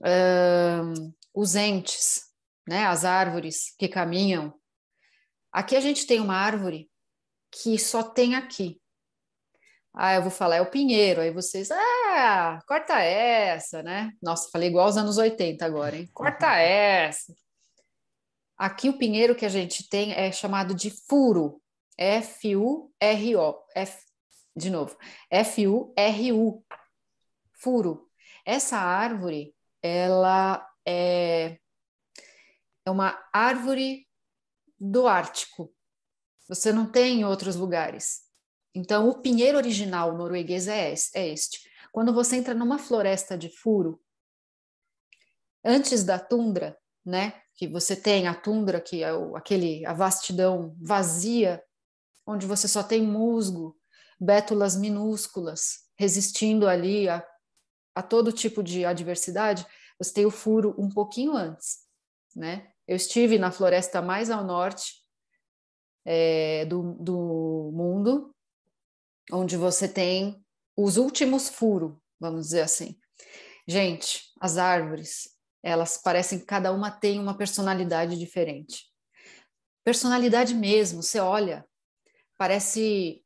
uh, 0.00 1.14
os 1.32 1.54
entes, 1.54 2.25
né, 2.66 2.86
as 2.86 3.04
árvores 3.04 3.74
que 3.78 3.88
caminham. 3.88 4.54
Aqui 5.52 5.76
a 5.76 5.80
gente 5.80 6.06
tem 6.06 6.20
uma 6.20 6.36
árvore 6.36 6.90
que 7.50 7.78
só 7.78 8.02
tem 8.02 8.34
aqui. 8.34 8.80
Ah, 9.94 10.14
eu 10.14 10.22
vou 10.22 10.30
falar, 10.30 10.56
é 10.56 10.60
o 10.60 10.70
pinheiro. 10.70 11.22
Aí 11.22 11.30
vocês, 11.30 11.70
ah, 11.70 12.58
corta 12.68 13.00
essa, 13.00 13.82
né? 13.82 14.12
Nossa, 14.22 14.50
falei 14.50 14.68
igual 14.68 14.84
aos 14.86 14.96
anos 14.98 15.16
80 15.16 15.64
agora, 15.64 15.96
hein? 15.96 16.10
Corta 16.12 16.52
essa. 16.60 17.34
Aqui 18.58 18.90
o 18.90 18.98
pinheiro 18.98 19.34
que 19.34 19.46
a 19.46 19.50
gente 19.50 19.88
tem 19.88 20.12
é 20.12 20.30
chamado 20.30 20.74
de 20.74 20.90
furo. 20.90 21.62
F-U-R-O. 21.96 23.54
F, 23.74 23.98
de 24.54 24.68
novo. 24.68 24.96
F-U-R-U. 25.30 26.64
Furo. 27.54 28.06
Essa 28.44 28.76
árvore, 28.76 29.54
ela 29.82 30.66
é, 30.86 31.58
é 32.86 32.90
uma 32.90 33.18
árvore 33.32 34.06
do 34.78 35.08
Ártico. 35.08 35.74
Você 36.48 36.72
não 36.72 36.90
tem 36.90 37.20
em 37.20 37.24
outros 37.24 37.56
lugares. 37.56 38.22
Então, 38.74 39.08
o 39.08 39.20
pinheiro 39.20 39.58
original 39.58 40.16
norueguês 40.16 40.68
é, 40.68 40.94
é 41.14 41.28
este. 41.28 41.68
quando 41.92 42.12
você 42.12 42.36
entra 42.36 42.54
numa 42.54 42.78
floresta 42.78 43.36
de 43.36 43.48
furo, 43.48 44.00
antes 45.64 46.04
da 46.04 46.18
tundra, 46.18 46.78
né? 47.04 47.42
Que 47.54 47.66
você 47.66 47.96
tem 47.96 48.28
a 48.28 48.34
tundra, 48.34 48.80
que 48.80 49.02
é 49.02 49.12
o, 49.12 49.34
aquele 49.34 49.84
a 49.86 49.92
vastidão 49.92 50.76
vazia, 50.80 51.62
onde 52.26 52.46
você 52.46 52.68
só 52.68 52.82
tem 52.82 53.02
musgo, 53.02 53.76
bétulas 54.20 54.76
minúsculas 54.76 55.86
resistindo 55.98 56.68
ali 56.68 57.08
a, 57.08 57.26
a 57.94 58.02
todo 58.02 58.32
tipo 58.32 58.62
de 58.62 58.84
adversidade. 58.84 59.66
Você 59.98 60.12
tem 60.12 60.26
o 60.26 60.30
furo 60.30 60.74
um 60.78 60.90
pouquinho 60.90 61.32
antes, 61.34 61.78
né? 62.34 62.70
Eu 62.86 62.96
estive 62.96 63.38
na 63.38 63.50
floresta 63.50 64.00
mais 64.00 64.30
ao 64.30 64.44
norte 64.44 64.94
é, 66.04 66.64
do, 66.66 66.94
do 66.94 67.70
mundo, 67.74 68.34
onde 69.32 69.56
você 69.56 69.88
tem 69.88 70.44
os 70.76 70.96
últimos 70.96 71.48
furos, 71.48 71.96
vamos 72.20 72.46
dizer 72.46 72.60
assim. 72.60 72.96
Gente, 73.66 74.32
as 74.40 74.56
árvores, 74.56 75.36
elas 75.62 75.98
parecem 75.98 76.38
que 76.38 76.46
cada 76.46 76.70
uma 76.70 76.90
tem 76.90 77.18
uma 77.18 77.36
personalidade 77.36 78.16
diferente. 78.16 78.84
Personalidade 79.82 80.54
mesmo, 80.54 81.02
você 81.02 81.18
olha, 81.18 81.66
parece. 82.38 83.24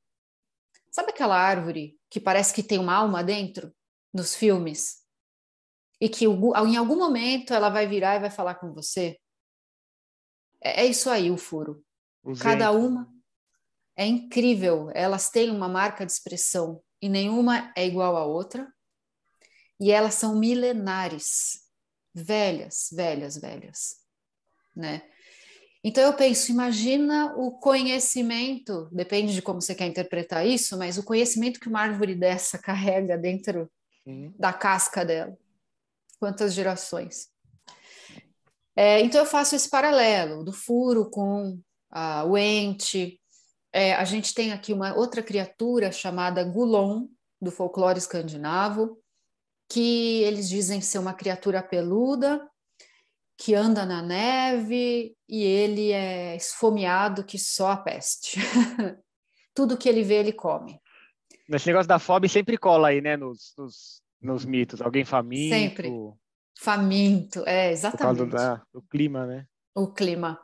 Sabe 0.91 1.11
aquela 1.11 1.37
árvore 1.37 1.99
que 2.09 2.19
parece 2.19 2.55
que 2.55 2.63
tem 2.63 2.79
uma 2.79 2.95
alma 2.95 3.23
dentro 3.23 3.75
nos 4.13 4.35
filmes? 4.35 5.01
E 6.01 6.09
que 6.09 6.25
em 6.25 6.77
algum 6.77 6.97
momento 6.97 7.53
ela 7.53 7.69
vai 7.69 7.87
virar 7.87 8.17
e 8.17 8.21
vai 8.21 8.31
falar 8.31 8.55
com 8.55 8.73
você? 8.73 9.21
É, 10.63 10.83
é 10.83 10.87
isso 10.87 11.11
aí 11.11 11.31
o 11.31 11.37
furo. 11.37 11.85
O 12.23 12.35
cada 12.37 12.71
uma 12.71 13.09
é 13.97 14.07
incrível, 14.07 14.91
elas 14.95 15.31
têm 15.31 15.51
uma 15.51 15.69
marca 15.69 16.05
de 16.05 16.13
expressão 16.13 16.83
e 17.03 17.09
nenhuma 17.09 17.73
é 17.77 17.87
igual 17.87 18.17
à 18.17 18.25
outra. 18.25 18.73
E 19.79 19.91
elas 19.91 20.15
são 20.15 20.39
milenares 20.39 21.61
velhas, 22.15 22.89
velhas, 22.93 23.37
velhas, 23.39 23.97
né? 24.77 25.03
Então 25.83 26.05
eu 26.05 26.13
penso, 26.15 26.53
imagina 26.53 27.35
o 27.37 27.53
conhecimento, 27.53 28.89
depende 28.93 29.33
de 29.33 29.41
como 29.41 29.63
você 29.63 29.75
quer 29.75 29.87
interpretar 29.87 30.47
isso, 30.47 30.77
mas 30.77 30.99
o 30.99 31.03
conhecimento 31.03 31.59
que 31.59 31.69
uma 31.69 31.81
árvore 31.81 32.15
dessa 32.15 32.59
carrega 32.61 33.17
dentro 33.17 33.71
uhum. 34.07 34.35
da 34.39 34.53
casca 34.53 35.05
dela. 35.05 35.37
Quantas 36.19 36.53
gerações? 36.53 37.31
É, 38.81 38.99
então 39.03 39.20
eu 39.20 39.26
faço 39.26 39.55
esse 39.55 39.68
paralelo 39.68 40.43
do 40.43 40.55
furo 40.55 41.11
com 41.11 41.61
a, 41.91 42.24
o 42.24 42.39
ente. 42.39 43.20
É, 43.70 43.95
a 43.95 44.05
gente 44.07 44.33
tem 44.33 44.53
aqui 44.53 44.72
uma 44.72 44.95
outra 44.97 45.22
criatura 45.22 45.93
chamada 45.93 46.43
Gulon, 46.43 47.07
do 47.39 47.51
folclore 47.51 47.99
escandinavo, 47.99 48.99
que 49.68 50.22
eles 50.22 50.49
dizem 50.49 50.81
ser 50.81 50.99
uma 50.99 51.12
criatura 51.12 51.62
peluda, 51.62 52.49
que 53.37 53.55
anda 53.55 53.85
na 53.85 54.01
neve 54.01 55.14
e 55.28 55.45
ele 55.45 55.93
é 55.93 56.35
esfomeado 56.35 57.22
que 57.22 57.39
só 57.39 57.72
a 57.72 57.76
peste. 57.76 58.41
Tudo 59.55 59.76
que 59.76 59.91
ele 59.91 60.03
vê, 60.03 60.14
ele 60.14 60.33
come. 60.33 60.81
Esse 61.53 61.66
negócio 61.66 61.87
da 61.87 61.99
fome 61.99 62.31
sempre 62.31 62.57
cola 62.57 62.89
aí, 62.89 63.03
né, 63.03 63.14
nos, 63.14 63.53
nos, 63.59 64.03
nos 64.22 64.47
mitos. 64.47 64.81
Alguém 64.81 65.05
faminto. 65.05 65.55
Sempre. 65.55 65.91
Faminto, 66.59 67.43
é, 67.47 67.73
exatamente. 67.73 68.19
Por 68.19 68.31
causa 68.31 68.57
da, 68.57 68.63
do 68.73 68.83
clima, 68.83 69.27
né? 69.27 69.47
O 69.75 69.93
clima. 69.93 70.39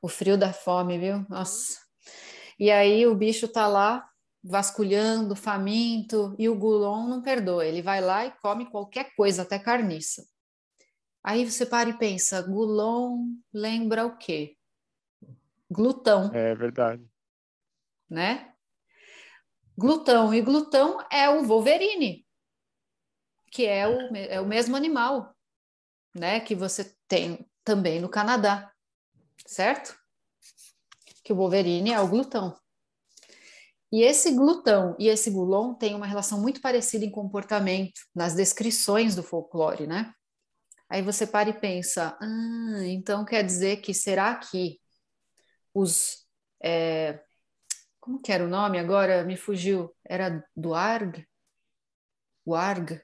O 0.00 0.08
frio 0.08 0.38
da 0.38 0.52
fome, 0.52 0.98
viu? 0.98 1.26
Nossa. 1.28 1.78
E 2.58 2.70
aí 2.70 3.06
o 3.06 3.14
bicho 3.14 3.48
tá 3.48 3.66
lá 3.66 4.06
vasculhando, 4.42 5.36
faminto, 5.36 6.34
e 6.38 6.48
o 6.48 6.54
Gulon 6.54 7.06
não 7.06 7.22
perdoa, 7.22 7.66
ele 7.66 7.82
vai 7.82 8.00
lá 8.00 8.24
e 8.24 8.30
come 8.40 8.70
qualquer 8.70 9.14
coisa, 9.14 9.42
até 9.42 9.58
carniça. 9.58 10.24
Aí 11.22 11.48
você 11.48 11.66
para 11.66 11.90
e 11.90 11.98
pensa, 11.98 12.40
Gulon 12.40 13.34
lembra 13.52 14.06
o 14.06 14.16
quê? 14.16 14.56
Glutão. 15.70 16.30
É 16.32 16.54
verdade. 16.54 17.04
Né? 18.08 18.52
Glutão, 19.76 20.34
e 20.34 20.40
glutão 20.40 20.98
é 21.10 21.28
o 21.28 21.44
Wolverine, 21.44 22.26
que 23.50 23.66
é 23.66 23.86
o, 23.88 24.16
é 24.16 24.40
o 24.40 24.46
mesmo 24.46 24.76
animal, 24.76 25.34
né, 26.14 26.40
que 26.40 26.54
você 26.54 26.94
tem 27.08 27.48
também 27.64 28.00
no 28.00 28.08
Canadá, 28.08 28.72
certo? 29.46 29.98
Que 31.24 31.32
o 31.32 31.36
Wolverine 31.36 31.92
é 31.92 32.00
o 32.00 32.08
glutão. 32.08 32.56
E 33.92 34.02
esse 34.02 34.32
glutão 34.32 34.94
e 34.98 35.08
esse 35.08 35.30
gulon 35.30 35.74
têm 35.74 35.94
uma 35.94 36.06
relação 36.06 36.40
muito 36.40 36.60
parecida 36.60 37.04
em 37.04 37.10
comportamento, 37.10 38.00
nas 38.14 38.34
descrições 38.34 39.16
do 39.16 39.22
folclore, 39.22 39.86
né? 39.86 40.14
Aí 40.88 41.02
você 41.02 41.26
para 41.26 41.48
e 41.50 41.60
pensa, 41.60 42.16
ah, 42.20 42.84
então 42.84 43.24
quer 43.24 43.44
dizer 43.44 43.78
que 43.78 43.92
será 43.94 44.34
que 44.36 44.80
os. 45.74 46.26
É, 46.62 47.20
como 48.00 48.20
que 48.20 48.32
era 48.32 48.44
o 48.44 48.48
nome 48.48 48.78
agora? 48.78 49.24
Me 49.24 49.36
fugiu. 49.36 49.94
Era 50.04 50.44
Duarg? 50.56 51.24
Warg? 52.46 53.00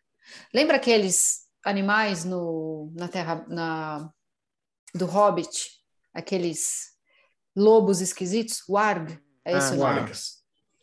Lembra 0.52 0.76
aqueles 0.76 1.46
animais 1.64 2.24
no, 2.24 2.92
na 2.94 3.08
terra 3.08 3.44
na, 3.48 4.10
do 4.94 5.06
Hobbit? 5.06 5.70
Aqueles 6.14 6.92
lobos 7.54 8.00
esquisitos? 8.00 8.62
Warg? 8.68 9.18
É 9.44 9.56
esse 9.56 9.74
ah, 9.74 9.76
nome? 9.76 10.12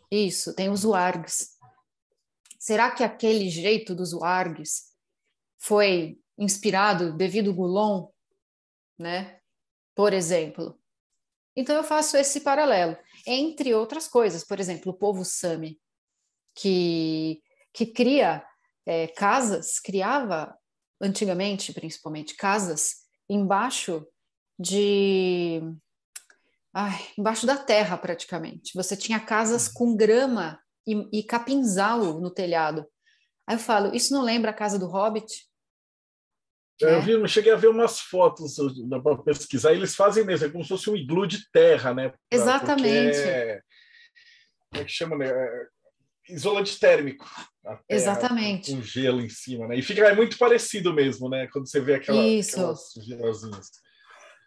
Isso, 0.09 0.53
tem 0.55 0.69
os 0.69 0.85
wargs. 0.85 1.57
Será 2.59 2.91
que 2.91 3.03
aquele 3.03 3.49
jeito 3.49 3.93
dos 3.93 4.13
wargs 4.13 4.93
foi 5.57 6.19
inspirado 6.37 7.15
devido 7.15 7.49
ao 7.49 7.55
Gulon, 7.55 8.07
né? 8.97 9.39
Por 9.95 10.13
exemplo. 10.13 10.79
Então 11.55 11.75
eu 11.75 11.83
faço 11.83 12.15
esse 12.15 12.41
paralelo, 12.41 12.97
entre 13.27 13.73
outras 13.73 14.07
coisas, 14.07 14.43
por 14.43 14.59
exemplo, 14.59 14.91
o 14.91 14.97
povo 14.97 15.23
Sami, 15.23 15.79
que, 16.55 17.41
que 17.71 17.85
cria 17.85 18.43
é, 18.85 19.07
casas, 19.07 19.79
criava 19.79 20.55
antigamente, 21.01 21.73
principalmente, 21.73 22.35
casas 22.35 23.03
embaixo 23.29 24.05
de 24.59 25.61
ai, 26.73 26.99
embaixo 27.17 27.45
da 27.45 27.57
terra 27.57 27.97
praticamente. 27.97 28.73
Você 28.75 28.95
tinha 28.95 29.19
casas 29.19 29.67
com 29.67 29.95
grama 29.95 30.59
e, 30.87 31.19
e 31.19 31.23
capinzal 31.23 32.19
no 32.19 32.31
telhado. 32.31 32.85
Aí 33.47 33.55
eu 33.55 33.59
falo, 33.59 33.93
isso 33.95 34.13
não 34.13 34.23
lembra 34.23 34.51
a 34.51 34.53
casa 34.53 34.79
do 34.79 34.87
Hobbit? 34.87 35.47
É, 36.81 36.95
eu, 36.95 37.01
vi, 37.01 37.11
eu 37.11 37.27
cheguei 37.27 37.51
a 37.51 37.57
ver 37.57 37.67
umas 37.67 37.99
fotos 37.99 38.55
para 39.03 39.17
pesquisar, 39.17 39.73
eles 39.73 39.95
fazem 39.95 40.25
mesmo, 40.25 40.47
é 40.47 40.49
como 40.49 40.63
se 40.63 40.69
fosse 40.69 40.89
um 40.89 40.95
iglu 40.95 41.27
de 41.27 41.49
terra, 41.51 41.93
né? 41.93 42.09
Pra, 42.09 42.19
Exatamente. 42.31 43.17
É, 43.17 43.61
como 44.69 44.81
é 44.81 44.85
que 44.85 44.91
chama, 44.91 45.17
né? 45.17 45.31
Isolante 46.29 46.79
térmico. 46.79 47.25
Terra, 47.63 47.83
Exatamente. 47.89 48.71
Com 48.71 48.81
gelo 48.81 49.21
em 49.21 49.29
cima, 49.29 49.67
né? 49.67 49.77
E 49.77 49.81
fica 49.81 50.01
é 50.07 50.15
muito 50.15 50.37
parecido 50.37 50.93
mesmo, 50.93 51.29
né? 51.29 51.47
Quando 51.51 51.69
você 51.69 51.79
vê 51.79 51.95
aquela, 51.95 52.21
Isso. 52.21 52.55
aquelas 52.55 52.93
gelosinhas. 52.97 53.67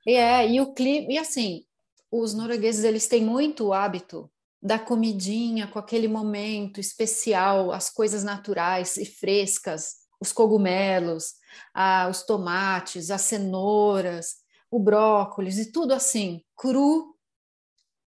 É, 0.06 0.48
e 0.48 0.60
o 0.60 0.72
clima, 0.72 1.12
e 1.12 1.18
assim, 1.18 1.64
os 2.10 2.34
noruegueses 2.34 2.84
eles 2.84 3.08
têm 3.08 3.24
muito 3.24 3.66
o 3.66 3.72
hábito 3.72 4.30
da 4.62 4.78
comidinha 4.78 5.66
com 5.66 5.78
aquele 5.78 6.08
momento 6.08 6.80
especial, 6.80 7.72
as 7.72 7.90
coisas 7.90 8.24
naturais 8.24 8.96
e 8.96 9.04
frescas, 9.04 9.96
os 10.20 10.32
cogumelos, 10.32 11.34
ah, 11.74 12.08
os 12.10 12.22
tomates, 12.22 13.10
as 13.10 13.22
cenouras, 13.22 14.36
o 14.70 14.78
brócolis 14.78 15.58
e 15.58 15.70
tudo 15.70 15.92
assim, 15.92 16.42
cru, 16.56 17.16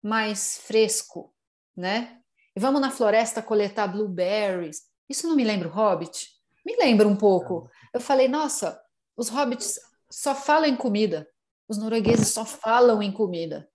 mas 0.01 0.57
fresco, 0.57 1.33
né? 1.75 2.22
E 2.55 2.59
vamos 2.59 2.81
na 2.81 2.91
floresta 2.91 3.41
coletar 3.41 3.87
blueberries. 3.87 4.83
Isso 5.09 5.27
não 5.27 5.35
me 5.35 5.43
lembra 5.43 5.67
o 5.67 5.71
Hobbit? 5.71 6.29
Me 6.65 6.75
lembra 6.77 7.07
um 7.07 7.15
pouco. 7.15 7.69
Eu 7.93 7.99
falei, 7.99 8.27
nossa, 8.27 8.81
os 9.17 9.29
hobbits 9.29 9.79
só 10.09 10.33
falam 10.33 10.69
em 10.69 10.75
comida. 10.75 11.27
Os 11.67 11.77
noruegueses 11.77 12.29
só 12.29 12.45
falam 12.45 13.01
em 13.01 13.11
comida. 13.11 13.69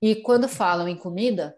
E 0.00 0.16
quando 0.16 0.48
falam 0.48 0.88
em 0.88 0.96
comida, 0.96 1.56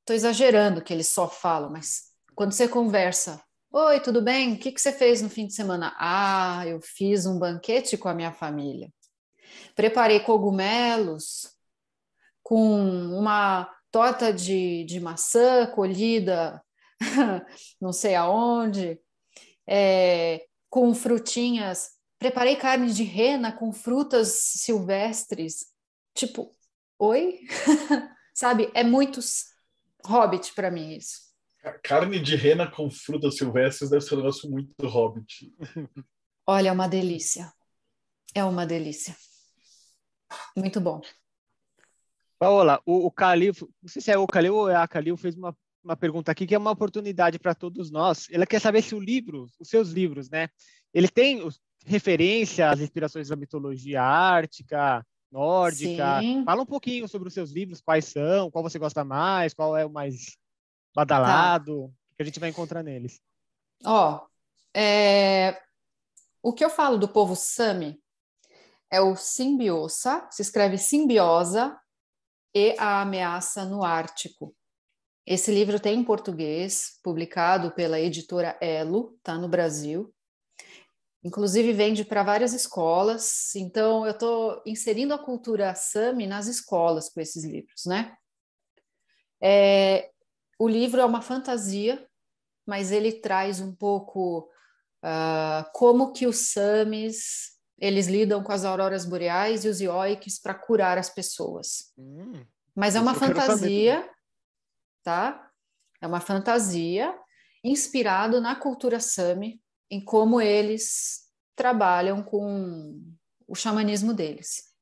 estou 0.00 0.14
exagerando 0.14 0.82
que 0.82 0.92
eles 0.92 1.08
só 1.08 1.28
falam, 1.28 1.70
mas 1.70 2.12
quando 2.34 2.52
você 2.52 2.68
conversa, 2.68 3.42
oi, 3.72 4.00
tudo 4.00 4.20
bem? 4.20 4.54
O 4.54 4.58
que, 4.58 4.70
que 4.70 4.80
você 4.80 4.92
fez 4.92 5.22
no 5.22 5.30
fim 5.30 5.46
de 5.46 5.54
semana? 5.54 5.94
Ah, 5.98 6.62
eu 6.66 6.80
fiz 6.82 7.26
um 7.26 7.38
banquete 7.38 7.96
com 7.96 8.08
a 8.08 8.14
minha 8.14 8.32
família. 8.32 8.92
Preparei 9.74 10.20
cogumelos 10.20 11.54
com 12.42 12.78
uma 13.18 13.73
torta 13.94 14.32
de, 14.32 14.82
de 14.86 14.98
maçã 14.98 15.68
colhida 15.68 16.60
não 17.80 17.92
sei 17.92 18.16
aonde, 18.16 18.98
é, 19.64 20.44
com 20.68 20.92
frutinhas. 20.92 21.90
Preparei 22.18 22.56
carne 22.56 22.92
de 22.92 23.04
rena 23.04 23.52
com 23.52 23.72
frutas 23.72 24.30
silvestres. 24.56 25.66
Tipo, 26.12 26.50
oi? 26.98 27.38
Sabe? 28.34 28.68
É 28.74 28.82
muito 28.82 29.20
hobbit 30.04 30.52
para 30.54 30.72
mim 30.72 30.96
isso. 30.96 31.32
Carne 31.84 32.18
de 32.18 32.34
rena 32.34 32.68
com 32.68 32.90
frutas 32.90 33.36
silvestres 33.36 33.90
deve 33.90 34.04
ser 34.04 34.14
um 34.14 34.18
negócio 34.18 34.50
muito 34.50 34.88
hobbit. 34.88 35.54
Olha, 36.44 36.68
é 36.70 36.72
uma 36.72 36.88
delícia. 36.88 37.52
É 38.34 38.44
uma 38.44 38.66
delícia. 38.66 39.16
Muito 40.56 40.80
bom. 40.80 41.00
Paola, 42.44 42.82
o, 42.84 43.06
o 43.06 43.10
Calil, 43.10 43.54
não 43.82 43.88
sei 43.88 44.02
se 44.02 44.10
é 44.10 44.18
o 44.18 44.26
Calil 44.26 44.54
ou 44.54 44.68
é 44.68 44.76
a 44.76 44.86
Calil, 44.86 45.16
fez 45.16 45.34
uma, 45.34 45.56
uma 45.82 45.96
pergunta 45.96 46.30
aqui 46.30 46.46
que 46.46 46.54
é 46.54 46.58
uma 46.58 46.72
oportunidade 46.72 47.38
para 47.38 47.54
todos 47.54 47.90
nós. 47.90 48.26
Ela 48.30 48.46
quer 48.46 48.60
saber 48.60 48.82
se 48.82 48.94
o 48.94 49.00
livro, 49.00 49.46
os 49.58 49.68
seus 49.68 49.90
livros, 49.90 50.28
né, 50.28 50.48
ele 50.92 51.08
tem 51.08 51.42
referência 51.86 52.70
às 52.70 52.80
inspirações 52.80 53.28
da 53.28 53.36
mitologia 53.36 54.02
ártica, 54.02 55.04
nórdica. 55.32 56.20
Sim. 56.20 56.44
Fala 56.44 56.62
um 56.62 56.66
pouquinho 56.66 57.08
sobre 57.08 57.28
os 57.28 57.34
seus 57.34 57.50
livros, 57.50 57.80
quais 57.80 58.04
são, 58.04 58.50
qual 58.50 58.62
você 58.62 58.78
gosta 58.78 59.04
mais, 59.04 59.54
qual 59.54 59.74
é 59.74 59.86
o 59.86 59.90
mais 59.90 60.36
badalado, 60.94 61.88
tá. 61.88 61.94
que 62.16 62.22
a 62.22 62.26
gente 62.26 62.40
vai 62.40 62.50
encontrar 62.50 62.82
neles. 62.82 63.20
Ó, 63.84 64.20
é... 64.76 65.58
o 66.42 66.52
que 66.52 66.64
eu 66.64 66.68
falo 66.68 66.98
do 66.98 67.08
povo 67.08 67.34
Sami 67.34 67.98
é 68.90 69.00
o 69.00 69.16
simbiosa, 69.16 70.28
se 70.30 70.42
escreve 70.42 70.78
simbiosa, 70.78 71.76
e 72.54 72.76
a 72.78 73.02
ameaça 73.02 73.64
no 73.64 73.82
Ártico. 73.82 74.54
Esse 75.26 75.50
livro 75.50 75.80
tem 75.80 75.98
em 75.98 76.04
português, 76.04 77.00
publicado 77.02 77.72
pela 77.72 77.98
editora 77.98 78.56
Elo, 78.60 79.18
tá 79.22 79.36
no 79.36 79.48
Brasil. 79.48 80.14
Inclusive 81.24 81.72
vende 81.72 82.04
para 82.04 82.22
várias 82.22 82.52
escolas, 82.52 83.54
então 83.56 84.04
eu 84.04 84.12
estou 84.12 84.62
inserindo 84.66 85.14
a 85.14 85.18
cultura 85.18 85.74
Sami 85.74 86.26
nas 86.26 86.46
escolas 86.46 87.08
com 87.08 87.20
esses 87.20 87.44
livros, 87.44 87.86
né? 87.86 88.14
É, 89.42 90.10
o 90.58 90.68
livro 90.68 91.00
é 91.00 91.04
uma 91.04 91.22
fantasia, 91.22 92.06
mas 92.66 92.92
ele 92.92 93.10
traz 93.10 93.58
um 93.58 93.74
pouco 93.74 94.50
uh, 95.02 95.64
como 95.72 96.12
que 96.12 96.26
os 96.26 96.52
Samis 96.52 97.53
eles 97.78 98.06
lidam 98.06 98.42
com 98.42 98.52
as 98.52 98.64
auroras 98.64 99.04
boreais 99.04 99.64
e 99.64 99.68
os 99.68 99.80
ioiques 99.80 100.38
para 100.38 100.54
curar 100.54 100.98
as 100.98 101.10
pessoas. 101.10 101.92
Hum, 101.98 102.44
mas 102.74 102.96
é 102.96 103.00
uma 103.00 103.14
fantasia, 103.14 104.08
tá? 105.02 105.50
É 106.00 106.06
uma 106.06 106.20
fantasia 106.20 107.16
inspirado 107.62 108.40
na 108.40 108.54
cultura 108.54 109.00
Sami, 109.00 109.60
em 109.90 110.04
como 110.04 110.40
eles 110.40 111.24
trabalham 111.56 112.22
com 112.22 113.00
o 113.46 113.54
xamanismo 113.54 114.12
deles, 114.12 114.72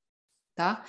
tá? 0.55 0.85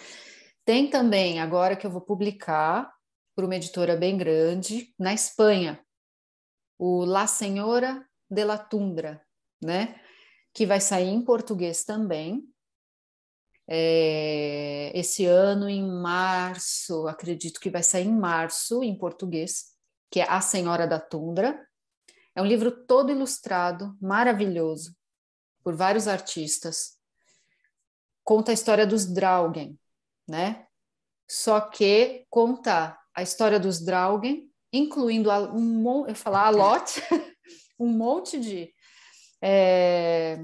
Tem 0.66 0.90
também, 0.90 1.40
agora 1.40 1.76
que 1.76 1.86
eu 1.86 1.92
vou 1.92 2.02
publicar, 2.02 2.92
por 3.36 3.44
uma 3.44 3.56
editora 3.56 3.98
bem 3.98 4.18
grande, 4.18 4.94
na 4.98 5.14
Espanha, 5.14 5.84
o 6.78 7.04
La 7.04 7.28
Senhora 7.28 8.08
de 8.30 8.44
la 8.46 8.58
Tundra, 8.58 9.22
né? 9.62 10.00
Que 10.54 10.66
vai 10.66 10.80
sair 10.80 11.10
em 11.10 11.22
português 11.22 11.84
também. 11.84 12.48
É, 13.68 14.92
esse 14.94 15.26
ano, 15.26 15.70
em 15.70 15.84
março, 15.84 17.08
acredito 17.08 17.60
que 17.60 17.70
vai 17.70 17.82
sair 17.82 18.08
em 18.08 18.16
março, 18.16 18.84
em 18.84 18.98
português, 18.98 19.74
que 20.12 20.20
é 20.20 20.30
A 20.30 20.42
Senhora 20.42 20.86
da 20.86 21.00
Tundra. 21.00 21.68
É 22.36 22.42
um 22.42 22.46
livro 22.46 22.86
todo 22.86 23.12
ilustrado, 23.12 23.96
maravilhoso, 24.02 24.96
por 25.64 25.76
vários 25.76 26.08
artistas. 26.08 26.98
Conta 28.24 28.52
a 28.52 28.54
história 28.54 28.88
dos 28.88 29.06
Draugen, 29.06 29.78
né? 30.28 30.68
Só 31.30 31.62
que 31.62 32.26
conta 32.30 32.98
a 33.14 33.22
história 33.22 33.60
dos 33.60 33.80
Draugen, 33.84 34.50
incluindo 34.72 35.30
um, 35.32 36.08
eu 36.08 36.16
falar 36.16 36.48
a 36.48 36.50
lot, 36.50 37.02
um 37.80 37.88
monte 37.88 38.40
de 38.40 38.73
é, 39.46 40.42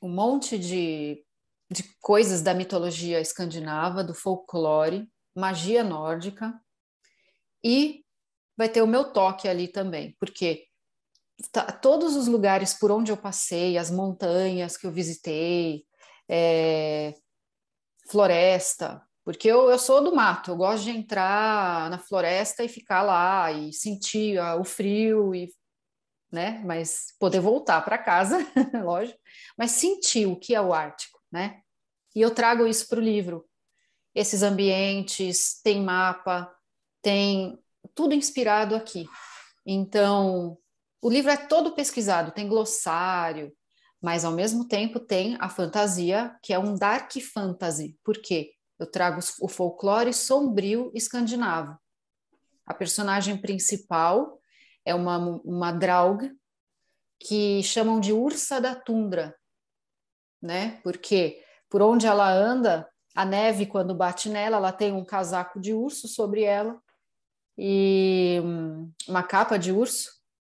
um 0.00 0.08
monte 0.08 0.56
de, 0.56 1.24
de 1.68 1.82
coisas 2.00 2.40
da 2.40 2.54
mitologia 2.54 3.20
escandinava, 3.20 4.04
do 4.04 4.14
folclore, 4.14 5.10
magia 5.34 5.82
nórdica 5.82 6.54
e 7.64 8.04
vai 8.56 8.68
ter 8.68 8.80
o 8.80 8.86
meu 8.86 9.12
toque 9.12 9.48
ali 9.48 9.66
também, 9.66 10.16
porque 10.20 10.66
tá, 11.50 11.64
todos 11.72 12.14
os 12.14 12.28
lugares 12.28 12.74
por 12.74 12.92
onde 12.92 13.10
eu 13.10 13.16
passei, 13.16 13.76
as 13.76 13.90
montanhas 13.90 14.76
que 14.76 14.86
eu 14.86 14.92
visitei, 14.92 15.84
é, 16.28 17.12
floresta, 18.08 19.02
porque 19.24 19.48
eu, 19.48 19.68
eu 19.68 19.78
sou 19.80 20.02
do 20.02 20.14
mato, 20.14 20.52
eu 20.52 20.56
gosto 20.56 20.84
de 20.84 20.90
entrar 20.90 21.90
na 21.90 21.98
floresta 21.98 22.62
e 22.62 22.68
ficar 22.68 23.02
lá 23.02 23.50
e 23.50 23.72
sentir 23.72 24.38
uh, 24.38 24.60
o 24.60 24.64
frio 24.64 25.34
e 25.34 25.50
né? 26.30 26.62
Mas 26.64 27.14
poder 27.18 27.40
voltar 27.40 27.80
para 27.82 27.98
casa, 27.98 28.38
lógico, 28.84 29.18
mas 29.56 29.72
sentir 29.72 30.26
o 30.26 30.38
que 30.38 30.54
é 30.54 30.60
o 30.60 30.72
Ártico, 30.72 31.20
né? 31.30 31.60
E 32.14 32.20
eu 32.20 32.34
trago 32.34 32.66
isso 32.66 32.88
para 32.88 32.98
o 32.98 33.02
livro. 33.02 33.46
Esses 34.14 34.42
ambientes, 34.42 35.60
tem 35.62 35.82
mapa, 35.82 36.52
tem 37.02 37.58
tudo 37.94 38.14
inspirado 38.14 38.74
aqui. 38.74 39.06
Então, 39.64 40.58
o 41.00 41.10
livro 41.10 41.30
é 41.30 41.36
todo 41.36 41.74
pesquisado, 41.74 42.32
tem 42.32 42.48
glossário, 42.48 43.52
mas 44.00 44.24
ao 44.24 44.32
mesmo 44.32 44.66
tempo 44.66 44.98
tem 44.98 45.36
a 45.40 45.48
fantasia, 45.48 46.36
que 46.42 46.52
é 46.52 46.58
um 46.58 46.74
dark 46.74 47.12
fantasy. 47.20 47.96
Por 48.02 48.18
quê? 48.20 48.52
Eu 48.78 48.90
trago 48.90 49.20
o 49.40 49.48
folclore 49.48 50.12
sombrio 50.12 50.90
escandinavo. 50.94 51.76
A 52.64 52.72
personagem 52.72 53.36
principal 53.36 54.38
é 54.88 54.94
uma, 54.94 55.18
uma 55.44 55.70
Draug, 55.70 56.32
que 57.20 57.62
chamam 57.62 58.00
de 58.00 58.12
ursa 58.12 58.60
da 58.60 58.74
tundra, 58.74 59.36
né? 60.40 60.80
Porque 60.82 61.42
por 61.68 61.82
onde 61.82 62.06
ela 62.06 62.32
anda, 62.32 62.88
a 63.14 63.24
neve, 63.24 63.66
quando 63.66 63.94
bate 63.94 64.30
nela, 64.30 64.56
ela 64.56 64.72
tem 64.72 64.92
um 64.92 65.04
casaco 65.04 65.60
de 65.60 65.74
urso 65.74 66.08
sobre 66.08 66.42
ela 66.42 66.80
e 67.56 68.40
uma 69.06 69.22
capa 69.22 69.58
de 69.58 69.72
urso, 69.72 70.10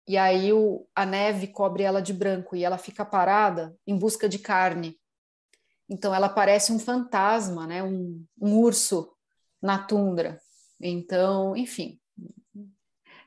e 0.06 0.16
aí 0.16 0.52
o, 0.52 0.86
a 0.94 1.04
neve 1.04 1.48
cobre 1.48 1.82
ela 1.82 2.00
de 2.00 2.12
branco 2.12 2.54
e 2.54 2.64
ela 2.64 2.78
fica 2.78 3.04
parada 3.04 3.76
em 3.86 3.96
busca 3.96 4.28
de 4.28 4.38
carne. 4.38 4.96
Então 5.88 6.14
ela 6.14 6.28
parece 6.28 6.72
um 6.72 6.78
fantasma, 6.78 7.66
né? 7.66 7.82
um, 7.82 8.24
um 8.40 8.58
urso 8.58 9.12
na 9.60 9.78
tundra. 9.78 10.40
Então, 10.80 11.56
enfim, 11.56 11.99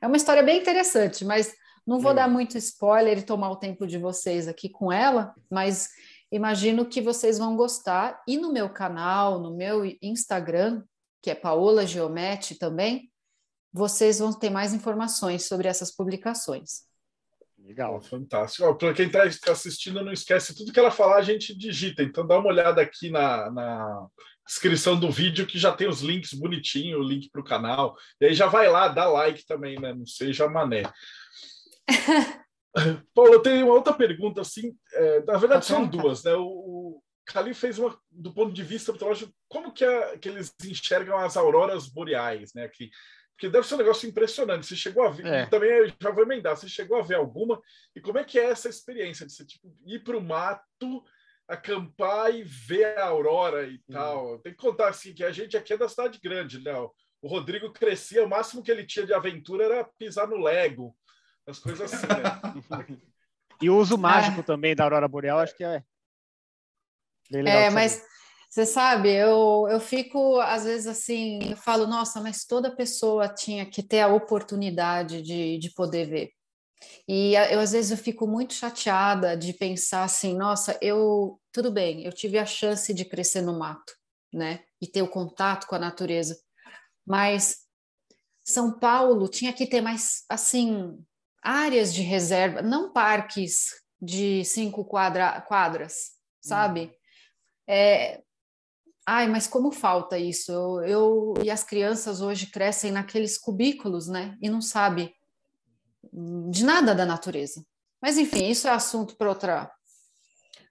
é 0.04 0.08
uma 0.08 0.18
história 0.18 0.44
bem 0.44 0.60
interessante, 0.60 1.24
mas 1.24 1.56
não 1.88 1.98
vou 1.98 2.12
é. 2.12 2.16
dar 2.16 2.28
muito 2.28 2.58
spoiler 2.58 3.20
e 3.20 3.24
tomar 3.24 3.52
o 3.52 3.56
tempo 3.56 3.88
de 3.88 3.98
vocês 3.98 4.50
aqui 4.50 4.68
com 4.68 4.92
ela, 4.92 5.34
mas 5.50 5.92
imagino 6.30 6.86
que 6.86 7.00
vocês 7.00 7.38
vão 7.38 7.56
gostar. 7.56 8.22
E 8.28 8.36
no 8.36 8.52
meu 8.52 8.70
canal, 8.70 9.40
no 9.40 9.56
meu 9.56 9.86
Instagram, 10.02 10.84
que 11.22 11.32
é 11.32 11.36
Paola 11.36 11.88
Geomete 11.88 12.56
também, 12.56 13.10
vocês 13.72 14.20
vão 14.20 14.34
ter 14.34 14.50
mais 14.50 14.74
informações 14.74 15.48
sobre 15.48 15.70
essas 15.70 15.90
publicações. 15.90 16.82
Legal, 17.66 18.02
fantástico. 18.02 18.76
Para 18.76 18.94
quem 18.94 19.08
está 19.08 19.52
assistindo, 19.52 20.04
não 20.04 20.12
esquece 20.12 20.56
tudo 20.56 20.72
que 20.72 20.80
ela 20.80 20.92
falar, 20.92 21.18
a 21.18 21.22
gente 21.22 21.58
digita. 21.58 22.04
Então 22.04 22.28
dá 22.28 22.38
uma 22.38 22.50
olhada 22.50 22.82
aqui 22.82 23.10
na, 23.10 23.50
na 23.50 24.08
descrição 24.46 25.00
do 25.00 25.10
vídeo 25.10 25.48
que 25.48 25.58
já 25.58 25.72
tem 25.72 25.88
os 25.88 26.02
links 26.02 26.34
bonitinho, 26.34 27.00
o 27.00 27.04
link 27.04 27.30
para 27.32 27.42
o 27.42 27.46
canal. 27.46 27.96
E 28.20 28.26
aí 28.26 28.34
já 28.34 28.48
vai 28.48 28.68
lá, 28.70 28.90
dá 28.90 29.08
like 29.08 29.46
também, 29.46 29.80
né? 29.80 29.94
Não 29.94 30.06
seja 30.06 30.50
mané. 30.50 30.84
Paulo, 33.14 33.34
eu 33.34 33.42
tenho 33.42 33.68
uma 33.68 33.76
outra 33.76 33.94
pergunta, 33.94 34.42
assim, 34.42 34.76
é, 34.94 35.24
na 35.24 35.38
verdade 35.38 35.66
são 35.66 35.88
duas, 35.88 36.24
né? 36.24 36.34
O, 36.34 36.48
o 36.48 37.04
Cali 37.26 37.54
fez 37.54 37.80
uma, 37.80 37.98
do 38.12 38.34
ponto 38.34 38.52
de 38.52 38.64
vista 38.64 38.92
mitológico, 38.92 39.32
como 39.48 39.72
que, 39.72 39.86
é, 39.86 40.18
que 40.18 40.28
eles 40.28 40.54
enxergam 40.66 41.18
as 41.18 41.38
auroras 41.38 41.88
boreais, 41.88 42.54
né? 42.54 42.68
Que 42.68 42.90
porque 43.34 43.50
deve 43.50 43.68
ser 43.68 43.76
um 43.76 43.80
negócio 43.80 44.08
impressionante. 44.08 44.66
Você 44.66 44.76
chegou 44.76 45.04
a 45.04 45.10
ver, 45.10 45.26
é. 45.26 45.46
também 45.48 45.94
já 46.00 46.12
vou 46.12 46.24
emendar, 46.24 46.56
você 46.56 46.70
chegou 46.70 46.98
a 46.98 47.02
ver 47.02 47.16
alguma, 47.16 47.62
e 47.96 48.02
como 48.02 48.18
é 48.18 48.24
que 48.24 48.40
é 48.40 48.46
essa 48.46 48.70
experiência 48.70 49.26
de 49.26 49.34
você 49.34 49.46
tipo, 49.46 49.76
ir 49.86 50.04
para 50.04 50.18
o 50.18 50.22
mato, 50.22 51.04
acampar 51.48 52.34
e 52.34 52.44
ver 52.44 52.98
a 52.98 53.06
aurora 53.06 53.68
e 53.68 53.80
tal? 53.92 54.40
Tem 54.40 54.54
que 54.54 54.60
contar 54.60 54.90
assim, 54.90 55.14
que 55.14 55.24
a 55.24 55.32
gente 55.32 55.58
aqui 55.58 55.74
é 55.74 55.78
da 55.78 55.90
cidade 55.90 56.20
grande, 56.22 56.64
né? 56.64 56.74
O 57.22 57.28
Rodrigo 57.28 57.72
crescia, 57.72 58.24
o 58.24 58.30
máximo 58.30 58.62
que 58.62 58.72
ele 58.72 58.86
tinha 58.86 59.06
de 59.06 59.14
aventura 59.14 59.66
era 59.66 59.84
pisar 59.84 60.28
no 60.28 60.38
Lego, 60.38 60.96
as 61.48 61.60
coisas 61.60 61.94
assim, 61.94 62.08
né? 62.08 62.98
e 63.62 63.70
o 63.70 63.78
uso 63.78 63.98
mágico 63.98 64.42
é. 64.42 64.44
também 64.44 64.76
da 64.76 64.84
aurora 64.84 65.08
boreal, 65.08 65.40
acho 65.40 65.56
que 65.56 65.64
é. 65.64 65.84
É, 67.32 67.70
mas 67.70 68.06
você 68.54 68.68
sabe, 68.68 69.12
eu, 69.12 69.68
eu 69.68 69.80
fico, 69.80 70.40
às 70.40 70.64
vezes, 70.64 70.86
assim, 70.86 71.40
eu 71.50 71.58
falo, 71.58 71.88
nossa, 71.88 72.22
mas 72.22 72.46
toda 72.46 72.76
pessoa 72.76 73.28
tinha 73.28 73.66
que 73.66 73.82
ter 73.82 74.02
a 74.02 74.14
oportunidade 74.14 75.24
de, 75.24 75.58
de 75.58 75.74
poder 75.74 76.06
ver. 76.06 76.30
E 77.08 77.34
eu, 77.34 77.60
às 77.60 77.72
vezes, 77.72 77.90
eu 77.90 77.98
fico 77.98 78.28
muito 78.28 78.54
chateada 78.54 79.36
de 79.36 79.54
pensar 79.54 80.04
assim, 80.04 80.38
nossa, 80.38 80.78
eu, 80.84 81.42
tudo 81.52 81.72
bem, 81.72 82.06
eu 82.06 82.14
tive 82.14 82.38
a 82.38 82.46
chance 82.46 82.94
de 82.94 83.04
crescer 83.04 83.42
no 83.42 83.58
mato, 83.58 83.92
né? 84.32 84.64
E 84.80 84.86
ter 84.86 85.02
o 85.02 85.10
contato 85.10 85.66
com 85.66 85.74
a 85.74 85.80
natureza. 85.80 86.40
Mas 87.04 87.62
São 88.46 88.78
Paulo 88.78 89.28
tinha 89.28 89.52
que 89.52 89.66
ter 89.66 89.82
mais, 89.82 90.26
assim, 90.30 91.04
áreas 91.42 91.92
de 91.92 92.04
reserva, 92.04 92.62
não 92.62 92.94
parques 92.94 93.70
de 94.00 94.46
cinco 94.46 94.86
quadra, 94.86 95.42
quadras, 95.42 96.12
sabe? 96.40 96.82
Hum. 96.82 96.92
É, 97.68 98.22
ai, 99.06 99.28
mas 99.28 99.48
como 99.48 99.72
falta 99.72 100.18
isso? 100.18 100.52
Eu, 100.52 100.84
eu, 100.84 101.34
e 101.44 101.50
as 101.52 101.64
crianças 101.64 102.22
hoje 102.22 102.48
crescem 102.48 102.92
naqueles 102.92 103.38
cubículos, 103.38 104.08
né? 104.08 104.38
E 104.42 104.50
não 104.50 104.62
sabe 104.62 105.14
de 106.50 106.64
nada 106.64 106.94
da 106.94 107.06
natureza. 107.06 107.66
Mas 108.02 108.18
enfim, 108.18 108.50
isso 108.50 108.68
é 108.68 108.72
assunto 108.72 109.16
para 109.16 109.30
outra 109.30 109.72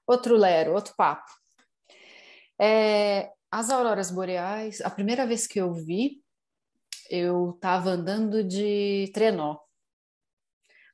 outro 0.06 0.36
lero, 0.36 0.74
outro 0.74 0.94
papo. 0.96 1.30
É, 2.60 3.32
as 3.50 3.70
auroras 3.70 4.10
boreais, 4.10 4.80
a 4.80 4.90
primeira 4.90 5.26
vez 5.26 5.46
que 5.46 5.60
eu 5.60 5.72
vi, 5.72 6.22
eu 7.10 7.50
estava 7.50 7.90
andando 7.90 8.44
de 8.44 9.10
trenó. 9.12 9.58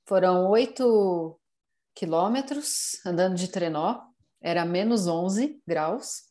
Foram 0.07 0.49
oito 0.49 1.39
quilômetros 1.95 3.05
andando 3.05 3.35
de 3.35 3.49
trenó, 3.49 4.01
era 4.41 4.65
menos 4.65 5.07
11 5.07 5.61
graus, 5.67 6.28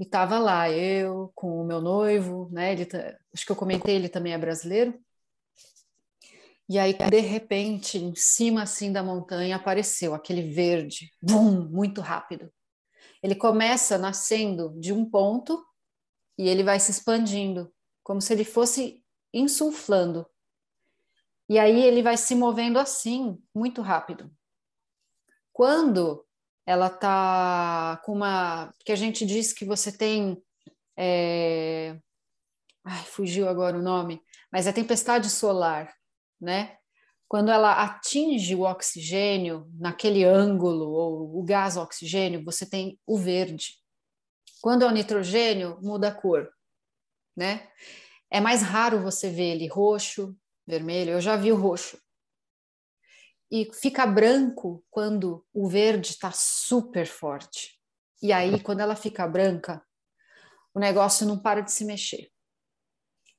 e 0.00 0.02
estava 0.02 0.38
lá 0.38 0.70
eu 0.70 1.30
com 1.34 1.60
o 1.60 1.64
meu 1.64 1.78
noivo, 1.78 2.48
né? 2.50 2.72
Ele, 2.72 2.88
acho 3.34 3.44
que 3.44 3.52
eu 3.52 3.56
comentei, 3.56 3.96
ele 3.96 4.08
também 4.08 4.32
é 4.32 4.38
brasileiro. 4.38 4.98
E 6.66 6.78
aí, 6.78 6.94
de 6.94 7.20
repente, 7.20 7.98
em 7.98 8.14
cima 8.14 8.62
assim 8.62 8.90
da 8.90 9.02
montanha 9.02 9.56
apareceu 9.56 10.14
aquele 10.14 10.54
verde, 10.54 11.12
bum, 11.20 11.68
muito 11.68 12.00
rápido. 12.00 12.50
Ele 13.22 13.34
começa 13.34 13.98
nascendo 13.98 14.72
de 14.80 14.90
um 14.90 15.04
ponto 15.04 15.62
e 16.38 16.48
ele 16.48 16.62
vai 16.62 16.80
se 16.80 16.90
expandindo, 16.90 17.70
como 18.02 18.22
se 18.22 18.32
ele 18.32 18.44
fosse 18.44 19.04
insuflando. 19.34 20.26
E 21.46 21.58
aí 21.58 21.78
ele 21.78 22.02
vai 22.02 22.16
se 22.16 22.34
movendo 22.34 22.78
assim, 22.78 23.38
muito 23.54 23.82
rápido. 23.82 24.30
Quando 25.52 26.24
ela 26.66 26.88
tá 26.90 28.00
com 28.04 28.12
uma. 28.12 28.72
que 28.84 28.92
a 28.92 28.96
gente 28.96 29.24
diz 29.26 29.52
que 29.52 29.64
você 29.64 29.90
tem. 29.90 30.42
É... 30.96 31.98
Ai, 32.84 33.04
fugiu 33.04 33.48
agora 33.48 33.78
o 33.78 33.82
nome, 33.82 34.20
mas 34.52 34.66
é 34.66 34.72
tempestade 34.72 35.28
solar, 35.28 35.94
né? 36.40 36.76
Quando 37.28 37.50
ela 37.50 37.84
atinge 37.84 38.54
o 38.54 38.62
oxigênio 38.62 39.70
naquele 39.78 40.24
ângulo, 40.24 40.90
ou 40.90 41.38
o 41.38 41.44
gás 41.44 41.76
oxigênio, 41.76 42.44
você 42.44 42.68
tem 42.68 42.98
o 43.06 43.16
verde. 43.16 43.74
Quando 44.60 44.84
é 44.84 44.88
o 44.88 44.90
nitrogênio, 44.90 45.78
muda 45.80 46.08
a 46.08 46.14
cor, 46.14 46.50
né? 47.36 47.68
É 48.30 48.40
mais 48.40 48.62
raro 48.62 49.00
você 49.00 49.30
ver 49.30 49.54
ele 49.54 49.68
roxo, 49.68 50.36
vermelho. 50.66 51.12
Eu 51.12 51.20
já 51.20 51.36
vi 51.36 51.52
o 51.52 51.56
roxo. 51.56 51.98
E 53.50 53.68
fica 53.74 54.06
branco 54.06 54.84
quando 54.90 55.44
o 55.52 55.68
verde 55.68 56.10
está 56.10 56.30
super 56.30 57.06
forte. 57.06 57.80
E 58.22 58.32
aí, 58.32 58.62
quando 58.62 58.80
ela 58.80 58.94
fica 58.94 59.26
branca, 59.26 59.84
o 60.74 60.78
negócio 60.78 61.26
não 61.26 61.38
para 61.40 61.60
de 61.60 61.72
se 61.72 61.84
mexer. 61.84 62.30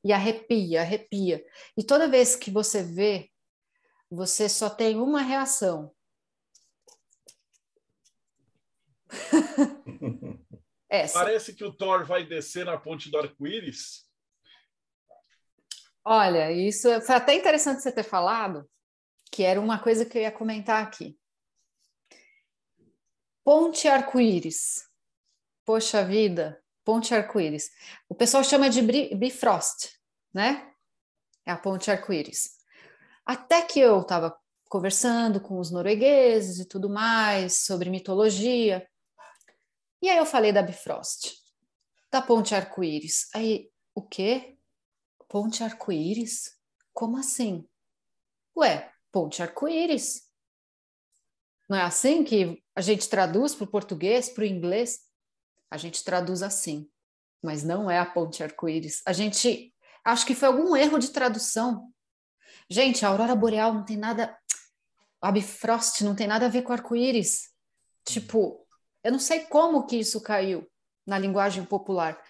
E 0.04 0.12
arrepia, 0.12 0.82
arrepia. 0.82 1.46
E 1.78 1.84
toda 1.84 2.10
vez 2.10 2.36
que 2.36 2.50
você 2.50 2.84
vê, 2.84 3.30
você 4.10 4.50
só 4.50 4.70
tem 4.70 5.00
uma 5.00 5.22
reação. 5.22 5.94
Essa. 10.90 11.20
Parece 11.20 11.56
que 11.56 11.64
o 11.64 11.72
Thor 11.72 12.06
vai 12.06 12.26
descer 12.26 12.66
na 12.66 12.78
ponte 12.78 13.10
do 13.10 13.18
arco-íris. 13.18 14.06
Olha, 16.04 16.52
isso 16.52 17.00
foi 17.02 17.16
até 17.16 17.36
interessante 17.36 17.82
você 17.82 17.92
ter 17.92 18.04
falado, 18.04 18.70
que 19.32 19.44
era 19.44 19.60
uma 19.60 19.80
coisa 19.80 20.06
que 20.06 20.18
eu 20.18 20.22
ia 20.24 20.32
comentar 20.32 20.84
aqui. 20.84 21.18
Ponte 23.44 23.88
arco-íris. 23.88 24.88
Poxa 25.66 26.04
vida, 26.04 26.62
ponte 26.84 27.16
arco-íris. 27.16 27.72
O 28.10 28.14
pessoal 28.14 28.44
chama 28.44 28.70
de 28.70 28.82
Bifrost, 29.16 29.98
né? 30.34 30.72
É 31.46 31.52
a 31.52 31.58
ponte 31.58 31.90
arco-íris. 31.90 32.58
Até 33.26 33.62
que 33.62 33.80
eu 33.80 34.02
estava 34.02 34.38
conversando 34.70 35.40
com 35.40 35.60
os 35.60 35.72
noruegueses 35.72 36.60
e 36.60 36.68
tudo 36.68 36.90
mais 36.90 37.66
sobre 37.66 37.90
mitologia. 37.90 38.88
E 40.02 40.10
aí 40.10 40.18
eu 40.18 40.26
falei 40.26 40.52
da 40.52 40.62
Bifrost, 40.62 41.34
da 42.12 42.22
ponte 42.22 42.54
arco-íris. 42.54 43.30
Aí, 43.34 43.72
o 43.96 44.02
quê? 44.02 44.58
Ponte 45.28 45.64
arco-íris? 45.64 46.58
Como 46.94 47.18
assim? 47.18 47.68
Ué, 48.56 48.92
ponte 49.12 49.42
arco-íris. 49.42 50.24
Não 51.70 51.78
é 51.78 51.84
assim 51.84 52.24
que 52.24 52.62
a 52.76 52.82
gente 52.82 53.08
traduz 53.08 53.56
para 53.56 53.64
o 53.66 53.68
português, 53.68 54.30
para 54.30 54.44
o 54.44 54.48
inglês? 54.48 55.00
A 55.70 55.78
gente 55.78 56.04
traduz 56.04 56.44
assim, 56.44 56.90
mas 57.42 57.64
não 57.64 57.90
é 57.90 57.98
a 57.98 58.06
ponte 58.06 58.44
arco-íris. 58.44 59.02
A 59.06 59.14
gente, 59.14 59.74
acho 60.04 60.26
que 60.26 60.36
foi 60.36 60.48
algum 60.48 60.76
erro 60.76 61.00
de 61.00 61.12
tradução. 61.12 61.92
Gente, 62.70 63.06
a 63.06 63.10
aurora 63.10 63.36
boreal 63.36 63.74
não 63.74 63.86
tem 63.86 63.98
nada, 63.98 64.38
a 65.22 65.32
Bifrost 65.32 66.04
não 66.04 66.16
tem 66.16 66.28
nada 66.28 66.48
a 66.48 66.50
ver 66.50 66.64
com 66.64 66.74
arco-íris. 66.74 67.52
Tipo, 68.04 68.68
eu 69.04 69.12
não 69.12 69.20
sei 69.20 69.46
como 69.46 69.86
que 69.86 69.98
isso 69.98 70.22
caiu 70.22 70.70
na 71.06 71.18
linguagem 71.18 71.64
popular. 71.64 72.22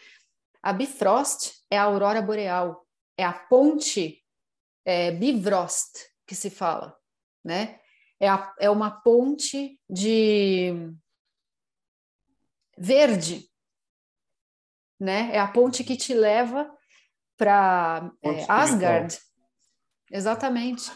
A 0.62 0.72
Bifrost 0.72 1.64
é 1.70 1.78
a 1.78 1.84
aurora 1.84 2.22
boreal, 2.22 2.86
é 3.18 3.24
a 3.24 3.34
ponte 3.34 4.24
é, 4.86 5.12
Bifrost 5.12 6.11
que 6.32 6.36
se 6.36 6.50
fala, 6.50 6.98
né? 7.44 7.78
É, 8.18 8.30
a, 8.30 8.56
é 8.58 8.70
uma 8.70 8.90
ponte 8.90 9.78
de 9.90 10.72
verde, 12.78 13.52
né? 14.98 15.30
É 15.36 15.40
a 15.40 15.48
ponte 15.50 15.84
que 15.84 15.98
te 15.98 16.14
leva 16.14 16.74
para 17.36 18.10
é, 18.24 18.46
Asgard. 18.48 19.20
Exatamente. 20.10 20.90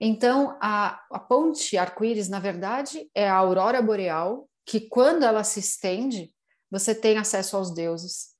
Então, 0.00 0.56
a, 0.62 0.98
a 1.10 1.18
ponte 1.18 1.76
arco-íris, 1.76 2.30
na 2.30 2.40
verdade, 2.40 3.10
é 3.14 3.28
a 3.28 3.34
aurora 3.34 3.82
boreal, 3.82 4.48
que 4.64 4.88
quando 4.88 5.24
ela 5.24 5.44
se 5.44 5.60
estende, 5.60 6.34
você 6.70 6.94
tem 6.94 7.18
acesso 7.18 7.58
aos 7.58 7.74
deuses. 7.74 8.34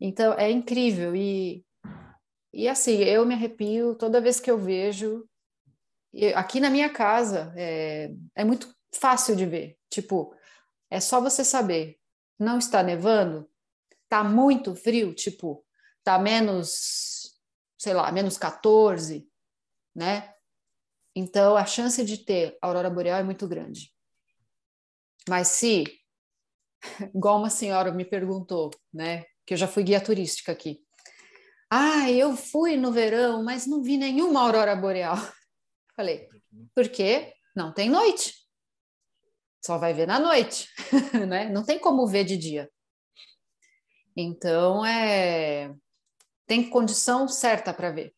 Então, 0.00 0.32
é 0.38 0.50
incrível. 0.50 1.14
E, 1.14 1.66
e 2.52 2.68
assim, 2.68 2.98
eu 2.98 3.24
me 3.24 3.34
arrepio 3.34 3.94
toda 3.94 4.20
vez 4.20 4.40
que 4.40 4.50
eu 4.50 4.58
vejo. 4.58 5.28
aqui 6.34 6.60
na 6.60 6.70
minha 6.70 6.90
casa, 6.90 7.52
é, 7.56 8.12
é 8.34 8.44
muito 8.44 8.74
fácil 8.94 9.36
de 9.36 9.46
ver. 9.46 9.78
Tipo, 9.88 10.34
é 10.90 11.00
só 11.00 11.20
você 11.20 11.44
saber. 11.44 11.98
Não 12.38 12.58
está 12.58 12.82
nevando? 12.82 13.48
Tá 14.08 14.24
muito 14.24 14.74
frio? 14.74 15.14
Tipo, 15.14 15.64
tá 16.02 16.18
menos, 16.18 17.38
sei 17.78 17.94
lá, 17.94 18.10
menos 18.10 18.36
14, 18.38 19.28
né? 19.94 20.34
Então, 21.14 21.56
a 21.56 21.66
chance 21.66 22.04
de 22.04 22.18
ter 22.18 22.56
aurora 22.62 22.90
boreal 22.90 23.20
é 23.20 23.22
muito 23.22 23.46
grande. 23.46 23.92
Mas 25.28 25.48
se, 25.48 25.84
igual 27.14 27.38
uma 27.38 27.50
senhora 27.50 27.92
me 27.92 28.04
perguntou, 28.04 28.70
né? 28.92 29.24
que 29.50 29.54
eu 29.54 29.58
já 29.58 29.66
fui 29.66 29.82
guia 29.82 30.00
turística 30.00 30.52
aqui. 30.52 30.80
Ah, 31.70 32.10
eu 32.10 32.36
fui 32.36 32.76
no 32.76 32.90
verão, 32.90 33.42
mas 33.44 33.66
não 33.66 33.82
vi 33.82 33.96
nenhuma 33.96 34.40
aurora 34.40 34.74
boreal. 34.74 35.16
Falei, 35.96 36.28
por 36.74 36.88
quê? 36.88 37.32
Não 37.54 37.72
tem 37.72 37.88
noite. 37.88 38.34
Só 39.64 39.78
vai 39.78 39.92
ver 39.92 40.06
na 40.06 40.18
noite, 40.18 40.68
né? 41.28 41.48
Não 41.48 41.64
tem 41.64 41.78
como 41.78 42.06
ver 42.06 42.24
de 42.24 42.36
dia. 42.36 42.70
Então, 44.16 44.84
é 44.84 45.72
tem 46.50 46.68
condição 46.68 47.28
certa 47.28 47.72
para 47.72 47.92
ver. 47.92 48.12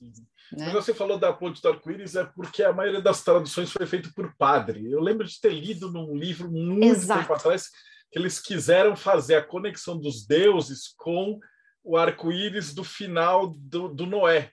Uhum. 0.00 0.12
Né? 0.52 0.66
Mas 0.66 0.72
você 0.72 0.94
falou 0.94 1.18
da 1.18 1.32
ponte 1.32 1.60
do 1.60 1.68
arco-íris 1.68 2.14
é 2.14 2.24
porque 2.24 2.62
a 2.62 2.72
maioria 2.72 3.00
das 3.00 3.24
traduções 3.24 3.72
foi 3.72 3.86
feita 3.86 4.08
por 4.14 4.36
padre. 4.36 4.88
Eu 4.88 5.00
lembro 5.00 5.26
de 5.26 5.40
ter 5.40 5.50
lido 5.50 5.90
num 5.90 6.14
livro 6.14 6.48
muito 6.48 6.84
Exato. 6.84 7.22
tempo 7.22 7.32
atrás 7.32 7.68
que 8.10 8.18
eles 8.18 8.38
quiseram 8.38 8.94
fazer 8.94 9.34
a 9.34 9.44
conexão 9.44 9.98
dos 9.98 10.24
deuses 10.24 10.94
com 10.96 11.40
o 11.84 11.96
arco-íris 11.96 12.72
do 12.72 12.84
final 12.84 13.48
do, 13.48 13.88
do, 13.88 14.06
Noé, 14.06 14.52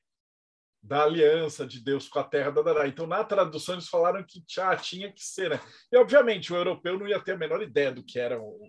da 0.82 1.04
aliança 1.04 1.66
de 1.66 1.80
Deus 1.80 2.08
com 2.08 2.20
a 2.20 2.24
terra 2.24 2.52
da 2.52 2.62
Dará. 2.62 2.88
Então, 2.88 3.06
na 3.06 3.24
tradução, 3.24 3.76
eles 3.76 3.88
falaram 3.88 4.24
que 4.24 4.44
já 4.48 4.76
tinha 4.76 5.12
que 5.12 5.24
ser. 5.24 5.52
Né? 5.52 5.60
E, 5.92 5.98
obviamente, 5.98 6.52
o 6.52 6.56
europeu 6.56 6.98
não 6.98 7.08
ia 7.08 7.20
ter 7.20 7.34
a 7.34 7.38
menor 7.38 7.62
ideia 7.62 7.92
do 7.92 8.04
que 8.04 8.20
era 8.20 8.42
o. 8.42 8.60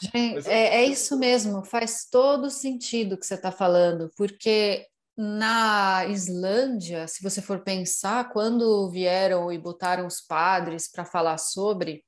Gente, 0.00 0.48
é, 0.48 0.82
é 0.82 0.84
isso 0.84 1.18
mesmo, 1.18 1.64
faz 1.64 2.06
todo 2.10 2.50
sentido 2.50 3.14
o 3.14 3.18
que 3.18 3.24
você 3.24 3.34
está 3.34 3.50
falando, 3.50 4.10
porque 4.16 4.86
na 5.16 6.04
Islândia, 6.06 7.08
se 7.08 7.22
você 7.22 7.40
for 7.40 7.60
pensar, 7.60 8.30
quando 8.32 8.90
vieram 8.90 9.50
e 9.50 9.56
botaram 9.56 10.06
os 10.06 10.20
padres 10.20 10.90
para 10.90 11.06
falar 11.06 11.38
sobre, 11.38 12.04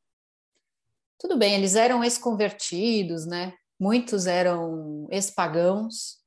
tudo 1.18 1.38
bem, 1.38 1.54
eles 1.54 1.74
eram 1.74 2.04
ex-convertidos, 2.04 3.24
né? 3.24 3.54
Muitos 3.78 4.26
eram 4.26 5.06
ex-pagãos, 5.10 6.18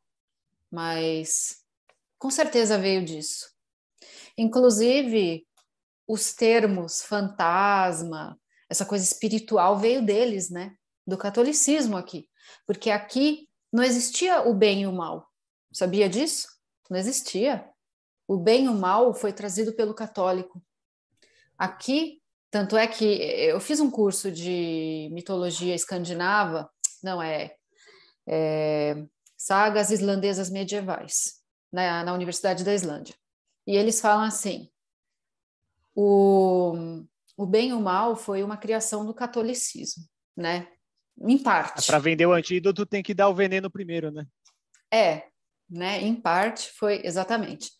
mas 0.72 1.58
com 2.18 2.30
certeza 2.30 2.78
veio 2.78 3.04
disso. 3.04 3.52
Inclusive, 4.38 5.46
os 6.08 6.34
termos 6.34 7.02
fantasma, 7.02 8.40
essa 8.70 8.86
coisa 8.86 9.04
espiritual 9.04 9.78
veio 9.78 10.06
deles, 10.06 10.50
né? 10.50 10.74
Do 11.06 11.18
catolicismo 11.18 11.98
aqui. 11.98 12.30
Porque 12.66 12.90
aqui 12.90 13.50
não 13.72 13.84
existia 13.84 14.48
o 14.48 14.54
bem 14.54 14.84
e 14.84 14.88
o 14.88 14.94
mal. 14.94 15.28
Sabia 15.74 16.08
disso? 16.08 16.48
Não 16.90 16.98
existia. 16.98 17.68
O 18.28 18.38
bem 18.38 18.66
e 18.66 18.70
o 18.70 18.74
mal 18.74 19.14
foi 19.14 19.34
trazido 19.34 19.74
pelo 19.74 19.94
católico. 19.94 20.64
Aqui, 21.58 22.22
tanto 22.50 22.78
é 22.78 22.88
que 22.88 23.04
eu 23.04 23.60
fiz 23.60 23.80
um 23.80 23.92
curso 23.92 24.32
de 24.32 25.10
mitologia 25.12 25.76
escandinava, 25.76 26.70
não 27.04 27.22
é, 27.22 27.56
é 28.28 28.96
sagas 29.38 29.90
islandesas 29.90 30.50
medievais, 30.50 31.42
na, 31.72 32.04
na 32.04 32.14
Universidade 32.14 32.64
da 32.64 32.74
Islândia. 32.74 33.16
E 33.66 33.76
eles 33.76 34.00
falam 34.00 34.24
assim: 34.24 34.70
o, 35.96 36.74
o 37.38 37.46
bem 37.46 37.70
e 37.70 37.74
o 37.74 37.80
mal 37.80 38.16
foi 38.16 38.44
uma 38.44 38.58
criação 38.58 39.06
do 39.06 39.14
catolicismo, 39.14 40.04
né? 40.36 40.68
Em 41.20 41.38
parte. 41.38 41.86
Para 41.86 42.00
vender 42.00 42.26
o 42.26 42.34
antídoto 42.34 42.86
tem 42.86 43.04
que 43.04 43.14
dar 43.14 43.30
o 43.30 43.36
veneno 43.36 43.70
primeiro, 43.70 44.12
né? 44.12 44.26
É, 44.92 45.28
né? 45.70 46.02
Em 46.02 46.16
parte 46.16 46.72
foi 46.74 47.02
exatamente. 47.06 47.72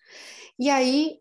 E 0.60 0.70
aí, 0.70 1.20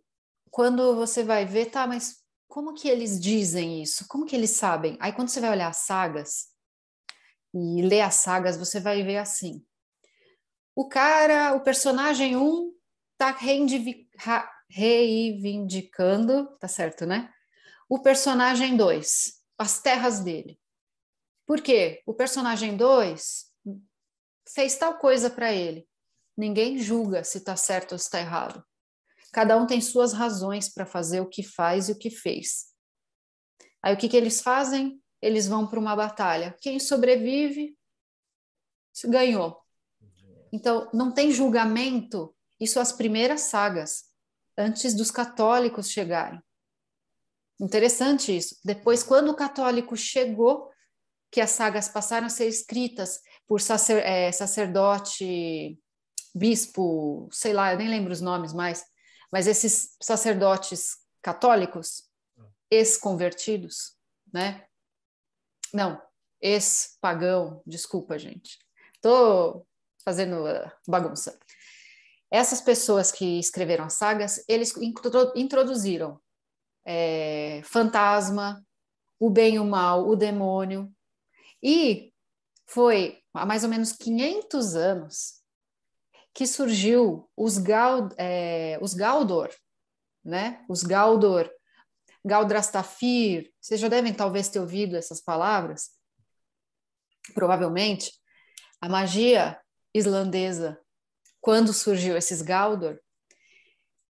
quando 0.51 0.95
você 0.95 1.23
vai 1.25 1.47
ver, 1.47 1.67
tá, 1.67 1.87
mas 1.87 2.21
como 2.49 2.75
que 2.75 2.89
eles 2.89 3.21
dizem 3.21 3.83
isso? 3.83 4.07
Como 4.09 4.27
que 4.27 4.35
eles 4.35 4.51
sabem? 4.51 4.97
Aí 5.01 5.13
quando 5.13 5.29
você 5.29 5.41
vai 5.41 5.51
olhar 5.51 5.69
as 5.69 5.79
sagas 5.79 6.49
e 7.55 7.83
ler 7.83 8.03
as 8.03 8.17
sagas, 8.17 8.57
você 8.57 8.81
vai 8.81 9.03
ver 9.03 9.17
assim. 9.19 9.65
O 10.75 10.89
cara, 10.89 11.53
o 11.55 11.63
personagem 11.63 12.37
1 12.37 12.43
um, 12.43 12.73
tá 13.19 13.37
reivindicando, 14.69 16.47
tá 16.59 16.69
certo, 16.69 17.05
né? 17.05 17.33
O 17.89 17.99
personagem 17.99 18.77
2, 18.77 19.43
as 19.59 19.81
terras 19.81 20.21
dele. 20.21 20.61
Por 21.47 21.61
quê? 21.61 22.03
O 22.07 22.15
personagem 22.15 22.77
2 22.77 23.47
fez 24.49 24.77
tal 24.79 24.99
coisa 24.99 25.29
para 25.29 25.53
ele. 25.53 25.89
Ninguém 26.37 26.79
julga 26.79 27.25
se 27.25 27.39
está 27.39 27.57
certo 27.57 27.93
ou 27.93 27.99
se 27.99 28.05
está 28.05 28.21
errado. 28.21 28.65
Cada 29.33 29.57
um 29.57 29.67
tem 29.67 29.81
suas 29.81 30.13
razões 30.13 30.69
para 30.69 30.87
fazer 30.87 31.21
o 31.21 31.29
que 31.29 31.43
faz 31.43 31.89
e 31.89 31.93
o 31.93 31.99
que 31.99 32.11
fez. 32.11 32.67
Aí 33.83 33.95
o 33.95 33.97
que, 33.97 34.09
que 34.09 34.17
eles 34.17 34.41
fazem? 34.41 35.00
Eles 35.21 35.47
vão 35.47 35.66
para 35.66 35.79
uma 35.79 35.95
batalha. 35.95 36.57
Quem 36.61 36.79
sobrevive 36.79 37.77
ganhou. 39.07 39.61
Então, 40.53 40.91
não 40.93 41.12
tem 41.12 41.31
julgamento. 41.31 42.35
Isso 42.59 42.81
as 42.81 42.93
primeiras 42.93 43.43
sagas, 43.43 44.05
antes 44.57 44.95
dos 44.95 45.11
católicos 45.11 45.91
chegarem. 45.91 46.43
Interessante 47.61 48.37
isso. 48.37 48.57
Depois, 48.64 49.03
quando 49.03 49.31
o 49.31 49.37
católico 49.37 49.97
chegou, 49.97 50.71
que 51.31 51.41
as 51.41 51.51
sagas 51.51 51.89
passaram 51.89 52.27
a 52.27 52.31
ser 52.31 52.49
escritas 52.49 53.21
por 53.47 53.61
sacer, 53.61 54.05
é, 54.05 54.33
sacerdote, 54.33 55.79
bispo, 56.35 57.29
sei 57.31 57.53
lá, 57.53 57.73
eu 57.73 57.79
nem 57.79 57.89
lembro 57.89 58.12
os 58.12 58.21
nomes 58.21 58.53
mais, 58.53 58.85
mas 59.31 59.47
esses 59.47 59.97
sacerdotes 60.03 60.97
católicos, 61.23 62.05
ex-convertidos, 62.71 63.97
né? 64.33 64.64
Não, 65.73 66.01
ex-pagão, 66.41 67.62
desculpa, 67.66 68.18
gente. 68.18 68.59
Tô 69.01 69.66
fazendo 70.05 70.45
uh, 70.45 70.71
bagunça. 70.87 71.39
Essas 72.31 72.61
pessoas 72.61 73.11
que 73.11 73.39
escreveram 73.39 73.85
as 73.85 73.95
sagas, 73.95 74.45
eles 74.49 74.73
introduziram 75.35 76.21
é, 76.85 77.61
fantasma, 77.64 78.64
o 79.18 79.29
bem 79.29 79.57
e 79.57 79.59
o 79.59 79.64
mal, 79.64 80.09
o 80.09 80.16
demônio. 80.16 80.93
E 81.62 82.12
foi 82.66 83.21
há 83.35 83.45
mais 83.45 83.64
ou 83.64 83.71
menos 83.71 83.93
500 83.93 84.77
anos 84.77 85.41
que 86.33 86.47
surgiu 86.47 87.29
os, 87.37 87.59
Gal, 87.59 88.09
é, 88.16 88.79
os 88.81 88.95
Galdor, 88.95 89.51
né? 90.25 90.64
Os 90.68 90.83
Galdor, 90.83 91.51
Galdrastafir, 92.25 93.53
vocês 93.61 93.81
já 93.81 93.89
devem 93.89 94.12
talvez 94.12 94.49
ter 94.49 94.61
ouvido 94.61 94.97
essas 94.97 95.21
palavras, 95.21 95.91
provavelmente. 97.35 98.12
A 98.81 98.89
magia 98.89 99.61
islandesa, 99.95 100.81
quando 101.41 101.73
surgiu 101.73 102.16
esses 102.16 102.43
Galdor, 102.43 102.99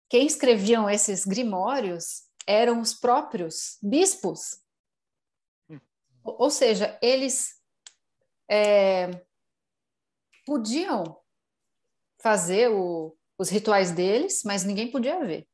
quem 0.10 0.28
escreviam 0.28 0.90
esses 0.90 1.26
grimórios 1.26 2.24
eram 2.46 2.82
os 2.82 2.94
próprios 2.94 3.78
bispos. 3.82 4.62
Hum. 5.70 5.80
Ou 6.24 6.50
seja, 6.50 7.00
eles 7.02 7.62
é, 8.50 9.10
podiam 10.46 11.18
fazer 12.22 12.70
o, 12.70 13.18
os 13.38 13.50
rituais 13.50 13.92
deles, 13.92 14.44
mas 14.44 14.64
ninguém 14.64 14.92
podia 14.92 15.24
ver. 15.26 15.48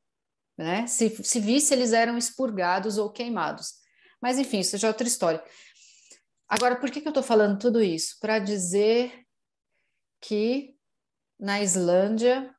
Né? 0.57 0.87
Se, 0.87 1.09
se 1.23 1.39
visse, 1.39 1.73
eles 1.73 1.93
eram 1.93 2.17
expurgados 2.17 2.97
ou 2.97 3.11
queimados. 3.11 3.73
Mas, 4.21 4.39
enfim, 4.39 4.59
isso 4.59 4.77
já 4.77 4.87
é 4.87 4.91
outra 4.91 5.07
história. 5.07 5.43
Agora, 6.49 6.77
por 6.77 6.89
que, 6.89 7.01
que 7.01 7.07
eu 7.07 7.11
estou 7.11 7.23
falando 7.23 7.59
tudo 7.59 7.81
isso? 7.81 8.17
Para 8.19 8.39
dizer 8.39 9.13
que 10.21 10.75
na 11.39 11.61
Islândia, 11.61 12.53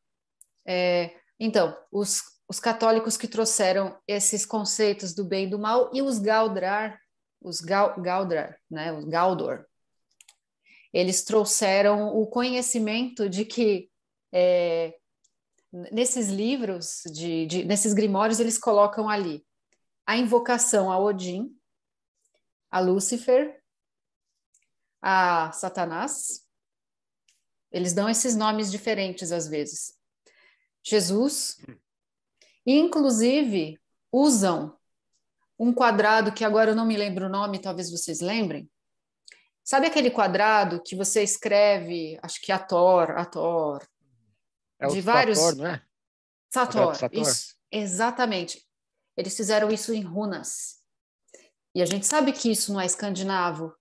é, 0.67 1.15
então, 1.41 1.77
os, 1.91 2.23
os 2.49 2.61
católicos 2.61 3.17
que 3.17 3.27
trouxeram 3.27 3.99
esses 4.07 4.47
conceitos 4.47 5.15
do 5.15 5.25
bem 5.25 5.47
e 5.47 5.51
do 5.51 5.59
mal 5.59 5.91
e 5.93 6.01
os 6.01 6.19
Galdrar, 6.19 7.01
os 7.41 7.61
Gal, 7.61 8.01
Galdrar, 8.01 8.59
né, 8.71 8.93
os 8.93 9.05
Galdor, 9.05 9.65
eles 10.93 11.25
trouxeram 11.25 12.09
o 12.17 12.27
conhecimento 12.27 13.29
de 13.29 13.45
que 13.45 13.91
é, 14.33 14.95
nesses 15.73 16.29
livros, 16.29 17.03
de, 17.13 17.47
de, 17.47 17.65
nesses 17.65 17.93
grimórios, 17.93 18.41
eles 18.41 18.59
colocam 18.59 19.09
ali 19.09 19.45
a 20.07 20.17
invocação 20.17 20.91
a 20.91 20.99
Odin, 20.99 21.55
a 22.71 22.81
Lúcifer, 22.81 23.63
a 25.03 25.53
Satanás. 25.53 26.47
Eles 27.71 27.93
dão 27.93 28.09
esses 28.09 28.35
nomes 28.35 28.71
diferentes 28.71 29.31
às 29.33 29.47
vezes. 29.47 29.95
Jesus, 30.83 31.59
inclusive 32.65 33.79
usam 34.11 34.77
um 35.59 35.73
quadrado 35.73 36.33
que 36.33 36.45
agora 36.45 36.71
eu 36.71 36.77
não 36.77 36.87
me 36.87 36.97
lembro 36.97 37.27
o 37.27 37.29
nome, 37.29 37.59
talvez 37.59 37.91
vocês 37.91 38.21
lembrem, 38.21 38.71
Sabe 39.69 39.87
aquele 39.87 40.11
quadrado 40.11 40.83
que 40.83 40.97
você 40.97 41.23
escreve, 41.23 42.19
acho 42.23 42.41
que 42.41 42.51
Ator, 42.51 43.11
Ator, 43.19 43.87
é 44.81 44.87
de 44.87 45.01
vários. 45.01 45.39
Sator, 45.39 45.57
não 45.57 45.67
é? 45.67 45.83
Sator, 46.51 46.95
Sator. 46.95 47.21
Isso, 47.21 47.55
exatamente. 47.71 48.67
Eles 49.17 49.37
fizeram 49.37 49.71
isso 49.71 49.93
em 49.93 50.03
runas. 50.03 50.79
E 51.75 51.83
a 51.83 51.87
gente 51.87 52.07
sabe 52.07 52.33
que 52.33 52.51
isso 52.51 52.73
não 52.73 52.81
é 52.81 52.87
escandinavo, 52.87 53.75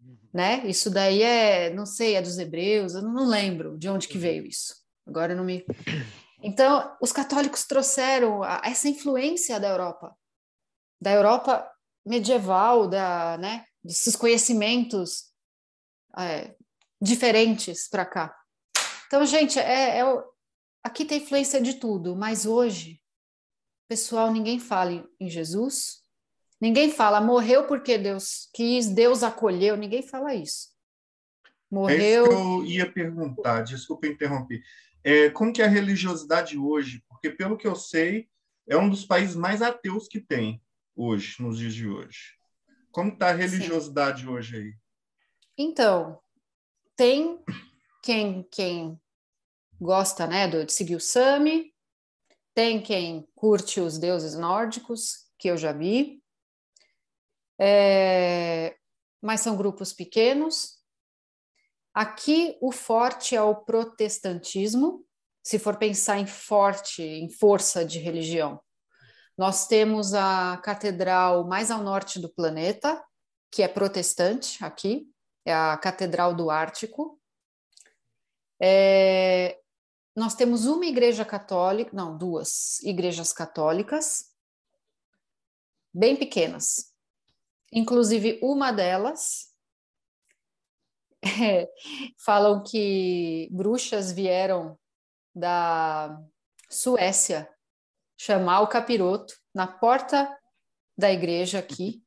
uhum. 0.00 0.18
né? 0.32 0.66
Isso 0.66 0.90
daí 0.90 1.22
é, 1.22 1.70
não 1.70 1.86
sei, 1.86 2.14
é 2.14 2.22
dos 2.22 2.38
hebreus, 2.38 2.94
eu 2.94 3.02
não 3.02 3.26
lembro 3.26 3.76
de 3.78 3.88
onde 3.88 4.08
que 4.08 4.16
uhum. 4.16 4.22
veio 4.22 4.46
isso. 4.46 4.74
Agora 5.06 5.34
não 5.34 5.44
me. 5.44 5.64
Então, 6.40 6.96
os 7.00 7.10
católicos 7.10 7.64
trouxeram 7.64 8.44
essa 8.62 8.88
influência 8.88 9.58
da 9.58 9.66
Europa, 9.70 10.16
da 11.02 11.10
Europa 11.10 11.68
medieval, 12.06 12.86
da, 12.86 13.36
né, 13.38 13.64
desses 13.82 14.14
conhecimentos 14.14 15.32
é, 16.16 16.54
diferentes 17.02 17.88
para 17.88 18.06
cá. 18.06 18.37
Então, 19.08 19.24
gente, 19.24 19.58
é, 19.58 20.00
é, 20.00 20.24
aqui 20.84 21.06
tem 21.06 21.22
influência 21.22 21.62
de 21.62 21.74
tudo, 21.74 22.14
mas 22.14 22.44
hoje, 22.44 23.00
pessoal, 23.88 24.30
ninguém 24.30 24.60
fala 24.60 25.08
em 25.18 25.30
Jesus, 25.30 26.02
ninguém 26.60 26.92
fala 26.92 27.18
morreu 27.18 27.66
porque 27.66 27.96
Deus 27.96 28.50
quis, 28.52 28.86
Deus 28.86 29.22
acolheu, 29.22 29.78
ninguém 29.78 30.02
fala 30.02 30.34
isso. 30.34 30.68
Morreu. 31.70 32.26
É 32.26 32.28
isso 32.28 32.32
eu 32.32 32.64
ia 32.66 32.92
perguntar, 32.92 33.62
desculpa 33.62 34.06
interromper. 34.06 34.62
É, 35.02 35.30
como 35.30 35.54
que 35.54 35.62
é 35.62 35.64
a 35.64 35.68
religiosidade 35.68 36.58
hoje? 36.58 37.02
Porque, 37.08 37.30
pelo 37.30 37.56
que 37.56 37.66
eu 37.66 37.74
sei, 37.74 38.28
é 38.68 38.76
um 38.76 38.90
dos 38.90 39.06
países 39.06 39.34
mais 39.34 39.62
ateus 39.62 40.06
que 40.06 40.20
tem 40.20 40.62
hoje, 40.94 41.36
nos 41.40 41.56
dias 41.56 41.72
de 41.72 41.88
hoje. 41.88 42.36
Como 42.90 43.10
está 43.10 43.30
a 43.30 43.34
religiosidade 43.34 44.22
Sim. 44.22 44.28
hoje 44.28 44.56
aí? 44.56 44.74
Então, 45.56 46.20
tem 46.94 47.42
quem, 48.08 48.42
quem 48.50 48.98
gosta 49.78 50.26
né, 50.26 50.48
de 50.48 50.72
seguir 50.72 50.96
o 50.96 51.00
Sami, 51.00 51.74
tem 52.54 52.80
quem 52.80 53.28
curte 53.34 53.82
os 53.82 53.98
deuses 53.98 54.34
nórdicos, 54.34 55.30
que 55.38 55.48
eu 55.48 55.58
já 55.58 55.72
vi, 55.72 56.22
é, 57.60 58.74
mas 59.20 59.42
são 59.42 59.58
grupos 59.58 59.92
pequenos. 59.92 60.78
Aqui 61.92 62.56
o 62.62 62.72
forte 62.72 63.36
é 63.36 63.42
o 63.42 63.54
protestantismo, 63.54 65.04
se 65.44 65.58
for 65.58 65.76
pensar 65.76 66.18
em 66.18 66.26
forte, 66.26 67.02
em 67.02 67.28
força 67.28 67.84
de 67.84 67.98
religião. 67.98 68.58
Nós 69.36 69.66
temos 69.66 70.14
a 70.14 70.56
catedral 70.64 71.46
mais 71.46 71.70
ao 71.70 71.82
norte 71.82 72.18
do 72.18 72.30
planeta, 72.30 73.04
que 73.50 73.62
é 73.62 73.68
protestante 73.68 74.64
aqui, 74.64 75.06
é 75.44 75.52
a 75.52 75.76
Catedral 75.76 76.34
do 76.34 76.50
Ártico. 76.50 77.17
É, 78.60 79.58
nós 80.16 80.34
temos 80.34 80.66
uma 80.66 80.84
igreja 80.84 81.24
católica, 81.24 81.90
não, 81.94 82.16
duas 82.16 82.80
igrejas 82.82 83.32
católicas, 83.32 84.34
bem 85.94 86.16
pequenas. 86.16 86.92
Inclusive, 87.72 88.38
uma 88.42 88.72
delas 88.72 89.54
é, 91.22 91.68
falam 92.18 92.62
que 92.62 93.48
bruxas 93.52 94.10
vieram 94.12 94.78
da 95.34 96.20
Suécia 96.68 97.48
chamar 98.16 98.62
o 98.62 98.68
capiroto 98.68 99.34
na 99.54 99.66
porta 99.66 100.28
da 100.96 101.12
igreja 101.12 101.60
aqui. 101.60 102.02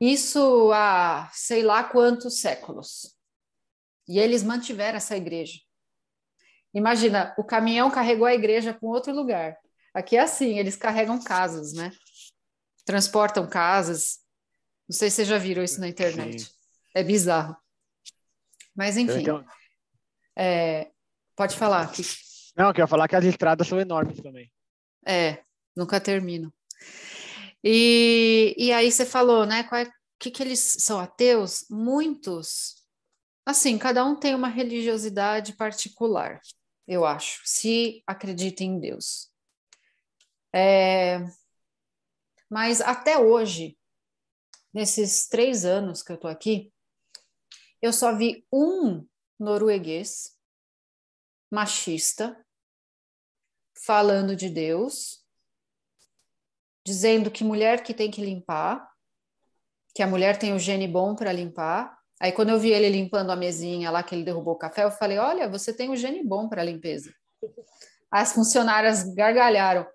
Isso 0.00 0.72
há 0.72 1.30
sei 1.32 1.62
lá 1.62 1.84
quantos 1.84 2.40
séculos. 2.40 3.16
E 4.08 4.18
eles 4.18 4.42
mantiveram 4.42 4.96
essa 4.96 5.16
igreja. 5.16 5.60
Imagina, 6.76 7.34
o 7.38 7.42
caminhão 7.42 7.90
carregou 7.90 8.26
a 8.26 8.34
igreja 8.34 8.74
para 8.74 8.86
um 8.86 8.92
outro 8.92 9.10
lugar. 9.10 9.56
Aqui 9.94 10.14
é 10.14 10.20
assim, 10.20 10.58
eles 10.58 10.76
carregam 10.76 11.18
casas, 11.18 11.72
né? 11.72 11.90
Transportam 12.84 13.48
casas. 13.48 14.18
Não 14.86 14.94
sei 14.94 15.08
se 15.08 15.16
vocês 15.16 15.28
já 15.28 15.38
viram 15.38 15.64
isso 15.64 15.80
na 15.80 15.88
internet. 15.88 16.42
Sim. 16.42 16.50
É 16.94 17.02
bizarro. 17.02 17.56
Mas 18.74 18.98
enfim. 18.98 19.22
Então... 19.22 19.42
É, 20.36 20.90
pode 21.34 21.56
falar. 21.56 21.90
Que... 21.90 22.02
Não, 22.54 22.66
eu 22.66 22.74
queria 22.74 22.86
falar 22.86 23.08
que 23.08 23.16
as 23.16 23.24
estradas 23.24 23.66
são 23.66 23.80
enormes 23.80 24.20
também. 24.20 24.52
É, 25.06 25.42
nunca 25.74 25.98
termino. 25.98 26.52
E, 27.64 28.54
e 28.58 28.70
aí 28.70 28.92
você 28.92 29.06
falou, 29.06 29.46
né? 29.46 29.62
Qual 29.62 29.80
é, 29.80 29.90
que, 30.18 30.30
que 30.30 30.42
eles 30.42 30.60
são 30.60 31.00
ateus? 31.00 31.64
Muitos. 31.70 32.84
Assim, 33.46 33.78
cada 33.78 34.04
um 34.04 34.14
tem 34.14 34.34
uma 34.34 34.48
religiosidade 34.48 35.54
particular, 35.54 36.38
eu 36.86 37.04
acho, 37.04 37.40
se 37.44 38.02
acredita 38.06 38.62
em 38.62 38.78
Deus. 38.78 39.30
É, 40.54 41.18
mas 42.48 42.80
até 42.80 43.18
hoje, 43.18 43.78
nesses 44.72 45.26
três 45.26 45.64
anos 45.64 46.02
que 46.02 46.12
eu 46.12 46.18
tô 46.18 46.28
aqui, 46.28 46.72
eu 47.82 47.92
só 47.92 48.16
vi 48.16 48.46
um 48.52 49.06
norueguês 49.38 50.36
machista 51.50 52.44
falando 53.84 54.34
de 54.34 54.48
Deus, 54.48 55.24
dizendo 56.84 57.30
que 57.30 57.44
mulher 57.44 57.82
que 57.82 57.92
tem 57.92 58.10
que 58.10 58.24
limpar, 58.24 58.90
que 59.94 60.02
a 60.02 60.06
mulher 60.06 60.38
tem 60.38 60.54
o 60.54 60.58
gene 60.58 60.88
bom 60.88 61.14
para 61.14 61.32
limpar. 61.32 61.95
Aí 62.20 62.32
quando 62.32 62.50
eu 62.50 62.58
vi 62.58 62.70
ele 62.70 62.88
limpando 62.88 63.30
a 63.30 63.36
mesinha 63.36 63.90
lá 63.90 64.02
que 64.02 64.14
ele 64.14 64.24
derrubou 64.24 64.54
o 64.54 64.58
café, 64.58 64.84
eu 64.84 64.90
falei: 64.90 65.18
"Olha, 65.18 65.48
você 65.48 65.72
tem 65.72 65.90
o 65.90 65.96
gene 65.96 66.22
bom 66.24 66.48
para 66.48 66.64
limpeza". 66.64 67.12
As 68.10 68.32
funcionárias 68.32 69.04
gargalharam, 69.14 69.86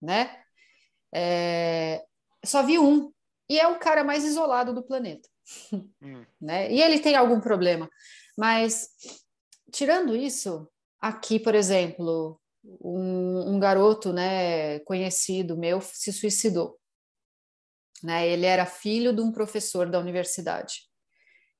né? 0.00 0.42
É... 1.14 2.04
Só 2.44 2.62
vi 2.62 2.78
um 2.78 3.12
e 3.48 3.58
é 3.58 3.68
o 3.68 3.78
cara 3.78 4.02
mais 4.02 4.24
isolado 4.24 4.74
do 4.74 4.82
planeta, 4.82 5.28
hum. 6.02 6.24
né? 6.40 6.72
E 6.72 6.80
ele 6.80 6.98
tem 6.98 7.14
algum 7.14 7.40
problema, 7.40 7.88
mas 8.36 8.88
tirando 9.70 10.16
isso, 10.16 10.68
aqui, 11.00 11.38
por 11.38 11.54
exemplo, 11.54 12.40
um, 12.80 13.54
um, 13.54 13.60
garoto 13.60 14.12
né, 14.12 14.80
conhecido 14.80 15.56
meu 15.56 15.80
se 15.80 16.12
suicidou. 16.12 16.78
Né? 18.02 18.28
Ele 18.28 18.46
era 18.46 18.66
filho 18.66 19.12
de 19.14 19.20
um 19.20 19.32
professor 19.32 19.88
da 19.88 19.98
universidade. 19.98 20.82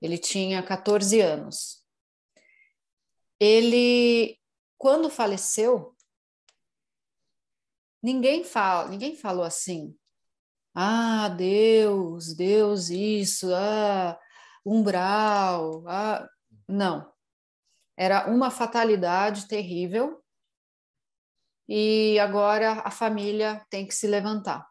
Ele 0.01 0.18
tinha 0.18 0.62
14 0.62 1.20
anos. 1.20 1.84
Ele, 3.40 4.38
quando 4.78 5.11
faleceu, 5.11 5.94
ninguém 8.03 8.44
fala, 8.44 8.88
ninguém 8.88 9.16
falou 9.16 9.44
assim. 9.44 9.97
Ah, 10.74 11.28
Deus, 11.30 12.34
Deus 12.34 12.90
isso, 12.90 13.55
ah, 13.55 14.18
umbral, 14.64 15.86
ah, 15.88 16.28
não. 16.68 17.11
Era 17.97 18.30
uma 18.30 18.51
fatalidade 18.51 19.49
terrível 19.49 20.22
e 21.68 22.18
agora 22.18 22.82
a 22.82 22.90
família 22.90 23.64
tem 23.70 23.86
que 23.86 23.94
se 23.94 24.07
levantar. 24.07 24.68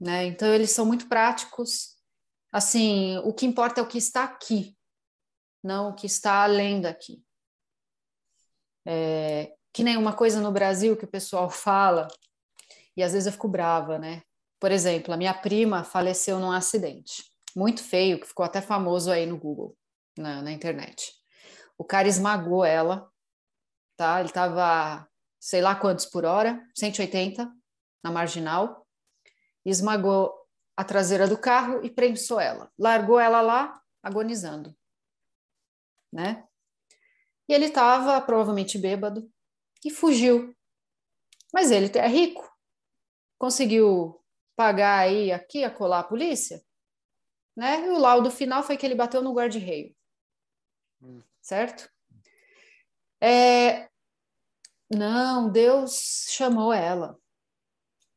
Né? 0.00 0.26
Então, 0.26 0.48
eles 0.54 0.70
são 0.70 0.86
muito 0.86 1.08
práticos. 1.08 1.95
Assim, 2.52 3.18
o 3.18 3.32
que 3.32 3.46
importa 3.46 3.80
é 3.80 3.84
o 3.84 3.88
que 3.88 3.98
está 3.98 4.24
aqui, 4.24 4.76
não 5.62 5.90
o 5.90 5.94
que 5.94 6.06
está 6.06 6.42
além 6.44 6.80
daqui. 6.80 7.22
É, 8.86 9.52
que 9.72 9.82
nem 9.82 9.96
uma 9.96 10.14
coisa 10.14 10.40
no 10.40 10.52
Brasil 10.52 10.96
que 10.96 11.04
o 11.04 11.10
pessoal 11.10 11.48
fala, 11.50 12.08
e 12.96 13.02
às 13.02 13.12
vezes 13.12 13.26
eu 13.26 13.32
fico 13.32 13.48
brava, 13.48 13.98
né? 13.98 14.22
Por 14.58 14.72
exemplo, 14.72 15.12
a 15.12 15.16
minha 15.16 15.34
prima 15.34 15.84
faleceu 15.84 16.38
num 16.38 16.50
acidente 16.50 17.24
muito 17.56 17.82
feio, 17.82 18.20
que 18.20 18.26
ficou 18.26 18.44
até 18.44 18.60
famoso 18.60 19.10
aí 19.10 19.24
no 19.24 19.38
Google, 19.38 19.74
na, 20.16 20.42
na 20.42 20.52
internet. 20.52 21.14
O 21.78 21.84
cara 21.84 22.06
esmagou 22.06 22.62
ela, 22.62 23.10
tá? 23.96 24.20
Ele 24.20 24.28
estava 24.28 25.08
sei 25.40 25.62
lá 25.62 25.74
quantos 25.74 26.04
por 26.04 26.24
hora, 26.26 26.62
180 26.76 27.50
na 28.02 28.10
marginal, 28.10 28.86
esmagou 29.64 30.34
a 30.76 30.84
traseira 30.84 31.26
do 31.26 31.38
carro 31.38 31.84
e 31.84 31.90
prensou 31.90 32.38
ela. 32.38 32.70
Largou 32.78 33.18
ela 33.18 33.40
lá, 33.40 33.80
agonizando, 34.02 34.76
né? 36.12 36.46
E 37.48 37.54
ele 37.54 37.66
estava 37.66 38.20
provavelmente 38.20 38.78
bêbado 38.78 39.30
e 39.84 39.90
fugiu. 39.90 40.54
Mas 41.52 41.70
ele 41.70 41.90
é 41.96 42.06
rico, 42.06 42.46
conseguiu 43.38 44.22
pagar 44.54 44.98
aí 44.98 45.32
aqui 45.32 45.64
a 45.64 45.70
colar 45.70 46.00
a 46.00 46.04
polícia, 46.04 46.62
né? 47.56 47.86
E 47.86 47.88
o 47.88 47.98
laudo 47.98 48.30
final 48.30 48.62
foi 48.62 48.76
que 48.76 48.84
ele 48.84 48.94
bateu 48.94 49.22
no 49.22 49.32
guarda-reio, 49.32 49.96
hum. 51.00 51.22
certo? 51.40 51.90
É, 53.20 53.88
não, 54.90 55.50
Deus 55.50 56.26
chamou 56.28 56.72
ela. 56.72 57.18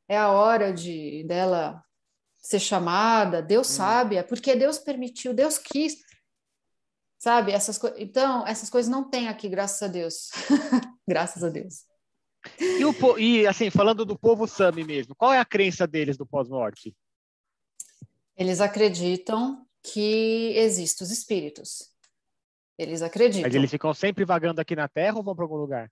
É 0.07 0.17
a 0.17 0.31
hora 0.31 0.73
de 0.73 1.23
dela 1.25 1.83
ser 2.49 2.59
chamada. 2.59 3.43
Deus 3.43 3.69
hum. 3.69 3.75
sabe, 3.75 4.15
é 4.15 4.23
porque 4.23 4.55
Deus 4.55 4.79
permitiu, 4.79 5.33
Deus 5.33 5.59
quis. 5.59 5.97
Sabe, 7.19 7.51
essas 7.51 7.77
coisas. 7.77 7.99
Então, 7.99 8.47
essas 8.47 8.69
coisas 8.69 8.89
não 8.89 9.07
tem 9.07 9.27
aqui, 9.27 9.47
graças 9.47 9.81
a 9.83 9.87
Deus. 9.87 10.31
graças 11.07 11.43
a 11.43 11.49
Deus. 11.49 11.85
E, 12.57 12.85
o, 12.85 13.19
e 13.19 13.45
assim, 13.45 13.69
falando 13.69 14.05
do 14.05 14.17
povo 14.17 14.47
Sami 14.47 14.83
mesmo, 14.83 15.13
qual 15.13 15.33
é 15.33 15.39
a 15.39 15.45
crença 15.45 15.85
deles 15.85 16.17
do 16.17 16.25
pós-morte? 16.25 16.95
Eles 18.35 18.61
acreditam 18.61 19.67
que 19.83 20.53
existem 20.55 21.05
os 21.05 21.11
espíritos. 21.11 21.91
Eles 22.77 23.01
acreditam. 23.01 23.43
Mas 23.43 23.53
eles 23.53 23.69
ficam 23.69 23.93
sempre 23.93 24.23
vagando 24.23 24.61
aqui 24.61 24.75
na 24.75 24.87
Terra 24.87 25.17
ou 25.17 25.23
vão 25.23 25.35
para 25.35 25.43
algum 25.43 25.57
lugar? 25.57 25.91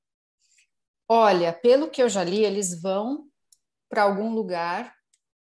Olha, 1.08 1.52
pelo 1.52 1.90
que 1.90 2.02
eu 2.02 2.10
já 2.10 2.24
li, 2.24 2.44
eles 2.44 2.82
vão 2.82 3.28
para 3.90 4.04
algum 4.04 4.34
lugar, 4.34 4.97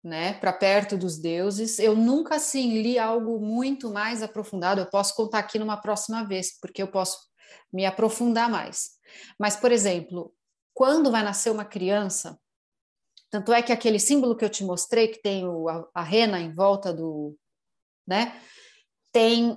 né, 0.03 0.34
para 0.34 0.53
perto 0.53 0.96
dos 0.96 1.18
deuses. 1.18 1.78
Eu 1.78 1.94
nunca 1.94 2.36
assim 2.36 2.82
li 2.82 2.98
algo 2.98 3.38
muito 3.40 3.90
mais 3.90 4.22
aprofundado. 4.22 4.80
Eu 4.80 4.86
posso 4.86 5.14
contar 5.14 5.38
aqui 5.38 5.59
numa 5.59 5.76
próxima 5.76 6.24
vez, 6.24 6.59
porque 6.61 6.82
eu 6.82 6.88
posso 6.88 7.18
me 7.72 7.86
aprofundar 7.86 8.50
mais. 8.50 8.92
Mas, 9.38 9.57
por 9.57 9.70
exemplo, 9.70 10.34
quando 10.74 11.11
vai 11.11 11.22
nascer 11.22 11.50
uma 11.50 11.64
criança, 11.64 12.38
tanto 13.30 13.53
é 13.53 13.62
que 13.62 13.72
aquele 13.72 13.98
símbolo 13.98 14.36
que 14.36 14.44
eu 14.44 14.50
te 14.50 14.64
mostrei, 14.64 15.09
que 15.09 15.22
tem 15.22 15.46
o, 15.46 15.68
a, 15.68 15.88
a 15.94 16.03
rena 16.03 16.40
em 16.40 16.53
volta 16.53 16.92
do, 16.92 17.36
né, 18.07 18.40
tem 19.12 19.57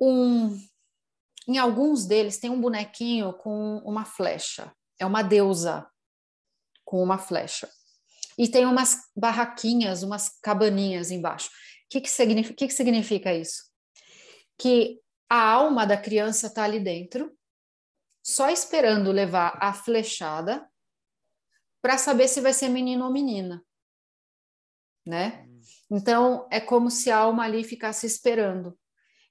um, 0.00 0.56
em 1.48 1.58
alguns 1.58 2.06
deles 2.06 2.38
tem 2.38 2.50
um 2.50 2.60
bonequinho 2.60 3.32
com 3.34 3.78
uma 3.84 4.04
flecha 4.04 4.72
é 5.02 5.06
uma 5.06 5.22
deusa 5.22 5.86
com 6.84 7.02
uma 7.02 7.18
flecha. 7.18 7.68
E 8.38 8.48
tem 8.48 8.66
umas 8.66 8.98
barraquinhas, 9.16 10.02
umas 10.02 10.38
cabaninhas 10.40 11.10
embaixo. 11.10 11.48
O 11.48 11.50
que, 11.90 12.00
que, 12.00 12.10
significa, 12.10 12.54
que, 12.54 12.66
que 12.66 12.74
significa 12.74 13.34
isso? 13.34 13.64
Que 14.58 15.00
a 15.28 15.50
alma 15.50 15.86
da 15.86 15.96
criança 15.96 16.46
está 16.46 16.64
ali 16.64 16.80
dentro, 16.80 17.36
só 18.24 18.48
esperando 18.50 19.10
levar 19.10 19.58
a 19.60 19.72
flechada 19.72 20.66
para 21.82 21.98
saber 21.98 22.28
se 22.28 22.40
vai 22.40 22.52
ser 22.52 22.68
menino 22.68 23.04
ou 23.04 23.12
menina. 23.12 23.64
Né? 25.04 25.48
Então, 25.90 26.46
é 26.50 26.60
como 26.60 26.90
se 26.90 27.10
a 27.10 27.18
alma 27.18 27.44
ali 27.44 27.64
ficasse 27.64 28.06
esperando. 28.06 28.78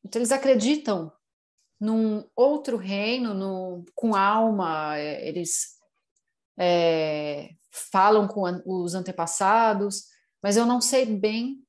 Então, 0.03 0.19
eles 0.19 0.31
acreditam 0.31 1.11
num 1.79 2.27
outro 2.35 2.77
reino, 2.77 3.33
no, 3.33 3.85
com 3.95 4.15
alma, 4.15 4.97
é, 4.97 5.27
eles 5.27 5.77
é, 6.59 7.55
falam 7.71 8.27
com 8.27 8.61
os 8.65 8.93
antepassados, 8.93 10.05
mas 10.43 10.57
eu 10.57 10.65
não 10.65 10.81
sei 10.81 11.05
bem 11.05 11.63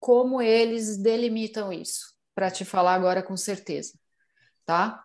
como 0.00 0.42
eles 0.42 0.96
delimitam 0.96 1.72
isso, 1.72 2.14
para 2.34 2.50
te 2.50 2.64
falar 2.64 2.94
agora 2.94 3.22
com 3.22 3.36
certeza, 3.36 3.98
tá? 4.64 5.04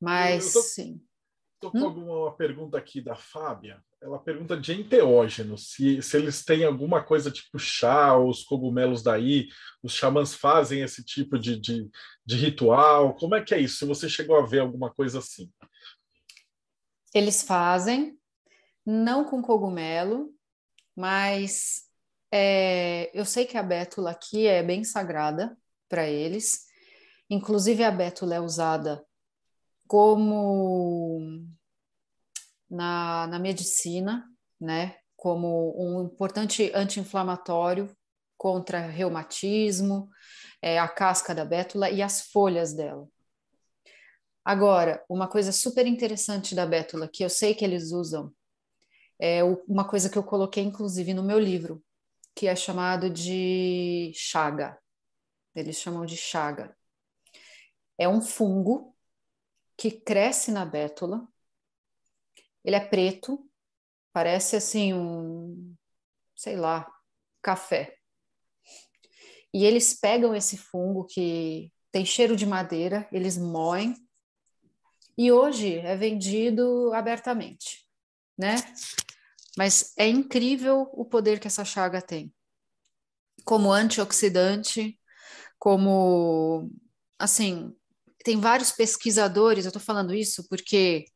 Mas, 0.00 0.52
tô, 0.52 0.60
sim. 0.60 1.00
Estou 1.54 1.70
com 1.70 1.78
hum? 1.78 1.84
alguma 1.84 2.36
pergunta 2.36 2.76
aqui 2.76 3.00
da 3.00 3.14
Fábia. 3.14 3.82
Ela 4.02 4.18
pergunta 4.18 4.56
de 4.56 4.72
enteógenos, 4.72 5.72
se, 5.72 6.02
se 6.02 6.16
eles 6.16 6.44
têm 6.44 6.64
alguma 6.64 7.02
coisa 7.02 7.30
tipo 7.30 7.58
chá, 7.58 8.16
os 8.16 8.44
cogumelos 8.44 9.02
daí, 9.02 9.48
os 9.82 9.92
xamãs 9.92 10.34
fazem 10.34 10.82
esse 10.82 11.02
tipo 11.02 11.38
de, 11.38 11.58
de, 11.58 11.88
de 12.24 12.36
ritual. 12.36 13.14
Como 13.14 13.34
é 13.34 13.42
que 13.42 13.54
é 13.54 13.60
isso? 13.60 13.78
Se 13.78 13.84
você 13.86 14.08
chegou 14.08 14.36
a 14.36 14.44
ver 14.44 14.60
alguma 14.60 14.92
coisa 14.92 15.18
assim. 15.18 15.50
Eles 17.14 17.42
fazem, 17.42 18.18
não 18.86 19.24
com 19.24 19.42
cogumelo, 19.42 20.32
mas 20.94 21.82
é, 22.30 23.10
eu 23.12 23.24
sei 23.24 23.44
que 23.44 23.58
a 23.58 23.62
bétula 23.62 24.12
aqui 24.12 24.46
é 24.46 24.62
bem 24.62 24.84
sagrada 24.84 25.58
para 25.88 26.06
eles. 26.06 26.66
Inclusive, 27.28 27.82
a 27.82 27.90
bétula 27.90 28.36
é 28.36 28.40
usada 28.40 29.04
como 29.88 31.20
na, 32.70 33.26
na 33.26 33.38
medicina, 33.38 34.24
né? 34.60 34.96
Como 35.16 35.74
um 35.76 36.04
importante 36.04 36.70
anti-inflamatório 36.74 37.90
contra 38.36 38.78
reumatismo, 38.78 40.08
é, 40.62 40.78
a 40.78 40.86
casca 40.86 41.34
da 41.34 41.44
bétula 41.44 41.90
e 41.90 42.02
as 42.02 42.28
folhas 42.30 42.72
dela. 42.74 43.08
Agora, 44.44 45.04
uma 45.08 45.26
coisa 45.26 45.50
super 45.50 45.86
interessante 45.86 46.54
da 46.54 46.64
bétula, 46.64 47.08
que 47.08 47.24
eu 47.24 47.28
sei 47.28 47.54
que 47.54 47.64
eles 47.64 47.90
usam, 47.90 48.32
é 49.18 49.42
uma 49.44 49.86
coisa 49.88 50.10
que 50.10 50.18
eu 50.18 50.22
coloquei 50.22 50.62
inclusive 50.62 51.14
no 51.14 51.22
meu 51.22 51.38
livro, 51.38 51.82
que 52.34 52.46
é 52.46 52.54
chamado 52.54 53.08
de 53.08 54.12
chaga. 54.14 54.78
Eles 55.54 55.76
chamam 55.76 56.04
de 56.04 56.16
chaga. 56.16 56.76
É 57.98 58.08
um 58.08 58.20
fungo 58.20 58.94
que 59.76 59.90
cresce 59.90 60.50
na 60.50 60.64
bétula. 60.64 61.26
Ele 62.64 62.76
é 62.76 62.80
preto, 62.80 63.48
parece 64.12 64.56
assim 64.56 64.92
um, 64.92 65.74
sei 66.34 66.56
lá, 66.56 66.86
café. 67.40 67.96
E 69.52 69.64
eles 69.64 69.94
pegam 69.94 70.34
esse 70.34 70.58
fungo 70.58 71.06
que 71.06 71.72
tem 71.90 72.04
cheiro 72.04 72.36
de 72.36 72.44
madeira, 72.44 73.08
eles 73.10 73.38
moem 73.38 73.94
e 75.16 75.32
hoje 75.32 75.78
é 75.78 75.96
vendido 75.96 76.92
abertamente, 76.92 77.88
né? 78.36 78.56
Mas 79.56 79.92
é 79.96 80.06
incrível 80.08 80.88
o 80.92 81.04
poder 81.04 81.40
que 81.40 81.46
essa 81.46 81.64
chaga 81.64 82.02
tem. 82.02 82.32
Como 83.44 83.72
antioxidante, 83.72 84.98
como 85.58 86.70
assim, 87.18 87.74
tem 88.24 88.40
vários 88.40 88.72
pesquisadores, 88.72 89.64
eu 89.64 89.70
estou 89.70 89.82
falando 89.82 90.14
isso 90.14 90.46
porque 90.48 91.06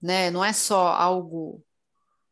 né, 0.00 0.30
não 0.30 0.44
é 0.44 0.52
só 0.52 0.88
algo 0.88 1.64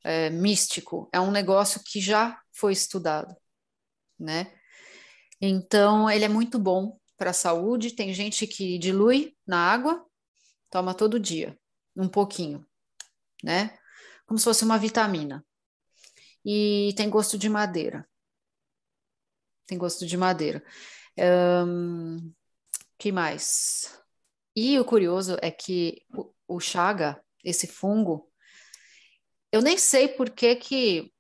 é, 0.04 0.30
místico, 0.30 1.08
é 1.12 1.20
um 1.20 1.30
negócio 1.30 1.82
que 1.84 2.00
já 2.00 2.40
foi 2.52 2.72
estudado, 2.72 3.34
né? 4.18 4.52
Então, 5.40 6.10
ele 6.10 6.24
é 6.24 6.28
muito 6.28 6.58
bom 6.58 6.98
para 7.16 7.30
a 7.30 7.34
saúde. 7.34 7.92
Tem 7.94 8.12
gente 8.12 8.46
que 8.46 8.78
dilui 8.78 9.34
na 9.46 9.58
água, 9.58 10.04
toma 10.68 10.94
todo 10.94 11.18
dia, 11.18 11.58
um 11.96 12.08
pouquinho, 12.08 12.66
né? 13.42 13.78
Como 14.30 14.38
se 14.38 14.44
fosse 14.44 14.62
uma 14.62 14.78
vitamina. 14.78 15.44
E 16.44 16.94
tem 16.96 17.10
gosto 17.10 17.36
de 17.36 17.48
madeira. 17.48 18.08
Tem 19.66 19.76
gosto 19.76 20.06
de 20.06 20.16
madeira. 20.16 20.64
Um, 21.66 22.32
que 22.96 23.10
mais? 23.10 24.00
E 24.54 24.78
o 24.78 24.84
curioso 24.84 25.36
é 25.42 25.50
que 25.50 26.06
o, 26.14 26.32
o 26.46 26.60
chaga, 26.60 27.20
esse 27.42 27.66
fungo, 27.66 28.30
eu 29.50 29.60
nem 29.60 29.76
sei 29.76 30.06
por 30.06 30.30
que 30.30 30.54
que 30.54 31.12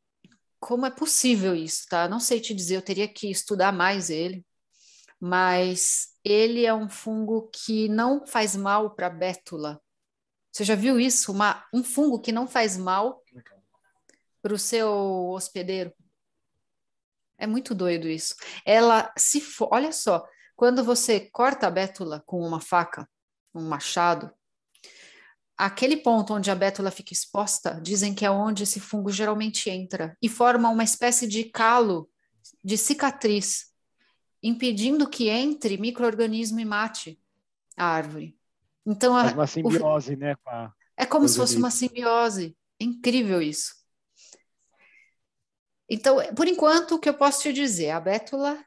como 0.60 0.86
é 0.86 0.90
possível 0.92 1.52
isso, 1.52 1.88
tá? 1.88 2.08
Não 2.08 2.20
sei 2.20 2.40
te 2.40 2.54
dizer, 2.54 2.76
eu 2.76 2.82
teria 2.82 3.08
que 3.08 3.28
estudar 3.28 3.72
mais 3.72 4.08
ele, 4.08 4.46
mas 5.18 6.10
ele 6.22 6.64
é 6.64 6.72
um 6.72 6.88
fungo 6.88 7.50
que 7.52 7.88
não 7.88 8.24
faz 8.24 8.54
mal 8.54 8.94
para 8.94 9.08
a 9.08 9.10
bétula, 9.10 9.82
você 10.52 10.64
já 10.64 10.74
viu 10.74 10.98
isso? 10.98 11.32
Uma, 11.32 11.64
um 11.72 11.82
fungo 11.84 12.20
que 12.20 12.32
não 12.32 12.46
faz 12.46 12.76
mal 12.76 13.22
para 14.42 14.54
o 14.54 14.58
seu 14.58 15.30
hospedeiro? 15.30 15.92
É 17.38 17.46
muito 17.46 17.74
doido 17.74 18.08
isso. 18.08 18.34
Ela 18.66 19.12
se 19.16 19.40
for, 19.40 19.68
olha 19.72 19.92
só, 19.92 20.26
quando 20.56 20.84
você 20.84 21.20
corta 21.30 21.66
a 21.66 21.70
bétula 21.70 22.22
com 22.26 22.40
uma 22.40 22.60
faca, 22.60 23.08
um 23.54 23.66
machado, 23.66 24.30
aquele 25.56 25.96
ponto 25.96 26.34
onde 26.34 26.50
a 26.50 26.54
bétula 26.54 26.90
fica 26.90 27.12
exposta, 27.12 27.80
dizem 27.82 28.14
que 28.14 28.24
é 28.24 28.30
onde 28.30 28.64
esse 28.64 28.80
fungo 28.80 29.10
geralmente 29.10 29.70
entra 29.70 30.16
e 30.20 30.28
forma 30.28 30.68
uma 30.68 30.84
espécie 30.84 31.26
de 31.26 31.44
calo, 31.44 32.10
de 32.62 32.76
cicatriz, 32.76 33.70
impedindo 34.42 35.08
que 35.08 35.28
entre 35.28 35.76
microorganismo 35.76 36.60
e 36.60 36.64
mate 36.64 37.20
a 37.76 37.86
árvore. 37.86 38.39
Então, 38.86 39.14
Faz 39.14 39.32
uma 39.32 39.46
simbiose, 39.46 40.14
o, 40.14 40.18
né? 40.18 40.36
A, 40.46 40.72
é 40.96 41.06
como 41.06 41.26
se 41.26 41.36
fosse 41.36 41.56
uma 41.56 41.70
simbiose. 41.70 42.56
É 42.78 42.84
incrível 42.84 43.40
isso. 43.40 43.74
Então, 45.88 46.18
por 46.34 46.46
enquanto, 46.46 46.94
o 46.94 46.98
que 46.98 47.08
eu 47.08 47.14
posso 47.14 47.42
te 47.42 47.52
dizer, 47.52 47.90
a 47.90 47.98
bétula 47.98 48.62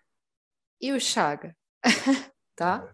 e 0.81 0.91
o 0.91 0.99
chaga, 0.99 1.55
tá? 2.55 2.91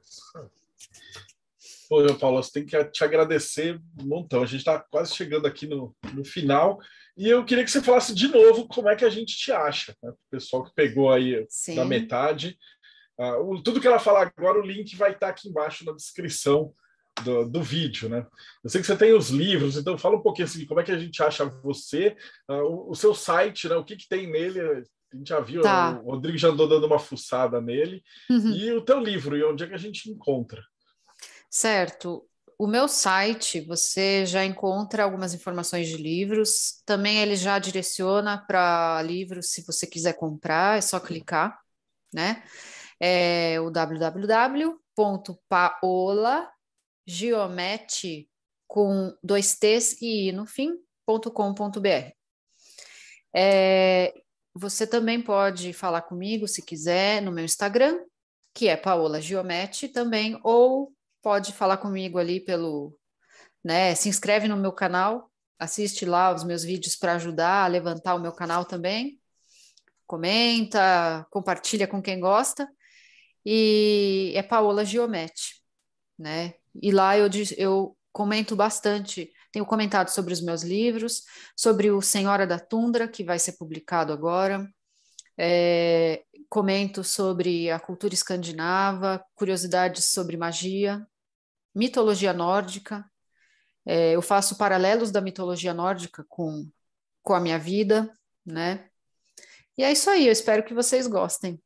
Pô, 1.90 2.04
Paulo, 2.20 2.44
você 2.44 2.52
tem 2.52 2.66
que 2.66 2.86
te 2.86 3.04
agradecer 3.04 3.82
um 4.00 4.06
montão. 4.06 4.44
A 4.44 4.46
gente 4.46 4.60
está 4.60 4.78
quase 4.78 5.16
chegando 5.16 5.48
aqui 5.48 5.66
no, 5.66 5.96
no 6.14 6.24
final. 6.24 6.78
E 7.18 7.28
eu 7.28 7.44
queria 7.44 7.64
que 7.64 7.72
você 7.72 7.82
falasse 7.82 8.14
de 8.14 8.28
novo 8.28 8.68
como 8.68 8.90
é 8.90 8.96
que 8.96 9.04
a 9.04 9.10
gente 9.10 9.36
te 9.36 9.52
acha. 9.52 9.96
Né? 10.04 10.12
O 10.12 10.18
pessoal 10.30 10.64
que 10.64 10.76
pegou 10.76 11.12
aí 11.12 11.46
Sim. 11.50 11.76
da 11.76 11.86
metade. 11.86 12.58
Uh, 13.18 13.62
tudo 13.64 13.82
que 13.82 13.88
ela 13.88 14.00
falar 14.00 14.32
agora, 14.38 14.60
o 14.60 14.66
link 14.66 14.96
vai 14.96 15.14
estar 15.14 15.28
tá 15.28 15.30
aqui 15.32 15.50
embaixo 15.50 15.84
na 15.84 15.94
descrição 15.94 16.74
do, 17.24 17.50
do, 17.50 17.62
vídeo, 17.62 18.10
né? 18.10 18.26
Eu 18.64 18.70
sei 18.70 18.82
que 18.82 18.88
você 18.88 18.96
tem 18.96 19.14
os 19.14 19.30
livros, 19.30 19.78
então 19.78 19.98
fala 19.98 20.18
um 20.18 20.22
pouquinho 20.22 20.48
assim, 20.48 20.66
como 20.66 20.80
é 20.80 20.84
que 20.84 20.92
a 20.92 20.98
gente 20.98 21.22
acha 21.22 21.46
você, 21.46 22.16
uh, 22.50 22.64
o, 22.64 22.92
o, 22.92 22.96
seu 22.96 23.14
site, 23.14 23.68
né? 23.68 23.76
O 23.76 23.84
que, 23.84 23.96
que 23.96 24.08
tem 24.08 24.30
nele? 24.30 24.60
A 24.60 25.16
gente 25.16 25.30
já 25.30 25.40
viu, 25.40 25.62
tá. 25.62 26.00
o 26.04 26.12
Rodrigo 26.12 26.38
já 26.38 26.50
andou 26.50 26.68
dando 26.68 26.86
uma 26.86 27.00
fuçada 27.00 27.60
nele. 27.60 28.04
Uhum. 28.30 28.52
E 28.52 28.72
o 28.74 28.82
teu 28.82 29.00
livro, 29.00 29.36
e 29.36 29.44
onde 29.44 29.64
é 29.64 29.68
que 29.68 29.74
a 29.74 29.78
gente 29.78 30.10
encontra? 30.10 30.62
Certo. 31.50 32.26
O 32.58 32.68
meu 32.68 32.88
site, 32.88 33.62
você 33.62 34.26
já 34.26 34.44
encontra 34.44 35.04
algumas 35.04 35.34
informações 35.34 35.88
de 35.88 35.96
livros. 35.98 36.84
Também 36.86 37.20
ele 37.20 37.36
já 37.36 37.58
direciona 37.58 38.38
para 38.38 39.02
livros, 39.02 39.52
se 39.52 39.66
você 39.66 39.88
quiser 39.88 40.14
comprar, 40.14 40.78
é 40.78 40.82
só 40.82 41.00
clicar, 41.00 41.58
né? 42.14 42.44
É 43.00 43.60
o 43.62 43.72
www.paola 43.72 44.60
geomete 47.10 48.30
com 48.68 49.12
dois 49.24 49.58
T's 49.58 50.00
e 50.00 50.30
I 50.30 50.32
no 50.32 50.46
fim, 50.46 50.78
.com.br. 51.34 52.14
É, 53.36 54.14
você 54.54 54.86
também 54.86 55.20
pode 55.20 55.74
falar 55.74 56.04
comigo, 56.04 56.48
se 56.48 56.62
quiser, 56.62 57.22
no 57.22 57.32
meu 57.32 57.44
Instagram, 57.44 58.00
que 58.54 58.68
é 58.68 58.78
Paola 58.78 59.20
Geomete 59.20 59.90
também, 59.90 60.40
ou 60.44 60.94
pode 61.22 61.52
falar 61.52 61.78
comigo 61.78 62.20
ali 62.20 62.40
pelo, 62.40 62.96
né, 63.64 63.96
se 63.96 64.08
inscreve 64.08 64.48
no 64.48 64.56
meu 64.56 64.72
canal, 64.72 65.32
assiste 65.58 66.06
lá 66.06 66.34
os 66.34 66.44
meus 66.44 66.64
vídeos 66.64 66.96
para 66.96 67.16
ajudar 67.16 67.66
a 67.66 67.68
levantar 67.68 68.16
o 68.16 68.20
meu 68.20 68.32
canal 68.32 68.66
também, 68.66 69.20
comenta, 70.06 71.26
compartilha 71.32 71.88
com 71.88 72.02
quem 72.02 72.20
gosta, 72.20 72.70
e 73.46 74.32
é 74.36 74.44
Paola 74.44 74.86
Geomete, 74.86 75.64
né? 76.18 76.54
E 76.82 76.92
lá 76.92 77.18
eu, 77.18 77.30
eu 77.58 77.98
comento 78.12 78.56
bastante, 78.56 79.32
tenho 79.52 79.66
comentado 79.66 80.10
sobre 80.10 80.34
os 80.34 80.42
meus 80.42 80.64
livros, 80.64 81.24
sobre 81.56 81.92
o 81.92 82.02
Senhora 82.02 82.46
da 82.48 82.60
Tundra, 82.60 83.08
que 83.08 83.24
vai 83.24 83.40
ser 83.40 83.54
publicado 83.54 84.14
agora, 84.14 84.68
é, 85.38 86.24
comento 86.50 87.04
sobre 87.04 87.70
a 87.70 87.80
cultura 87.80 88.14
escandinava, 88.14 89.24
curiosidades 89.36 90.06
sobre 90.06 90.36
magia, 90.38 91.06
mitologia 91.74 92.34
nórdica, 92.34 93.06
é, 93.86 94.16
eu 94.16 94.22
faço 94.22 94.58
paralelos 94.58 95.12
da 95.12 95.22
mitologia 95.22 95.74
nórdica 95.74 96.26
com, 96.28 96.70
com 97.24 97.34
a 97.34 97.40
minha 97.40 97.58
vida, 97.58 98.12
né? 98.46 98.90
E 99.78 99.84
é 99.84 99.92
isso 99.92 100.10
aí, 100.10 100.28
eu 100.28 100.32
espero 100.32 100.64
que 100.64 100.74
vocês 100.74 101.08
gostem. 101.08 101.62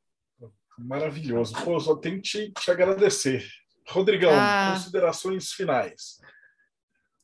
Maravilhoso. 0.77 1.53
Pô, 1.63 1.79
só 1.79 1.95
tenho 1.95 2.17
que 2.17 2.21
te, 2.21 2.51
te 2.51 2.71
agradecer 2.71 3.45
Rodrigão, 3.87 4.31
ah. 4.33 4.73
considerações 4.75 5.51
finais. 5.51 6.19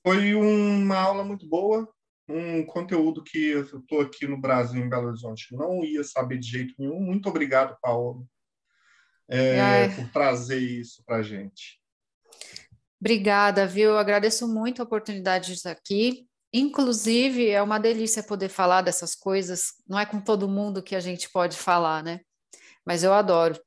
Foi 0.06 0.34
uma 0.36 0.98
aula 0.98 1.24
muito 1.24 1.48
boa, 1.48 1.88
um 2.28 2.66
conteúdo 2.66 3.24
que 3.24 3.50
eu 3.50 3.62
estou 3.62 4.02
aqui 4.02 4.28
no 4.28 4.40
Brasil, 4.40 4.84
em 4.84 4.90
Belo 4.90 5.08
Horizonte, 5.08 5.56
não 5.56 5.84
ia 5.84 6.04
saber 6.04 6.38
de 6.38 6.48
jeito 6.48 6.74
nenhum. 6.78 7.00
Muito 7.00 7.28
obrigado, 7.28 7.78
Paulo, 7.82 8.28
é, 9.28 9.90
por 9.90 10.10
trazer 10.12 10.60
isso 10.60 11.04
para 11.06 11.18
a 11.18 11.24
gente. 11.24 11.80
Obrigada, 13.00 13.66
viu? 13.66 13.92
Eu 13.92 13.98
agradeço 13.98 14.48
muito 14.48 14.82
a 14.82 14.86
oportunidade 14.86 15.48
de 15.48 15.54
estar 15.54 15.72
aqui. 15.72 16.28
Inclusive, 16.52 17.48
é 17.50 17.62
uma 17.62 17.80
delícia 17.80 18.24
poder 18.24 18.50
falar 18.50 18.82
dessas 18.82 19.16
coisas. 19.16 19.74
Não 19.88 20.00
é 20.00 20.06
com 20.06 20.20
todo 20.20 20.50
mundo 20.50 20.84
que 20.84 20.96
a 20.96 21.00
gente 21.00 21.30
pode 21.30 21.56
falar, 21.56 22.04
né? 22.04 22.20
Mas 22.86 23.04
eu 23.04 23.14
adoro. 23.14 23.60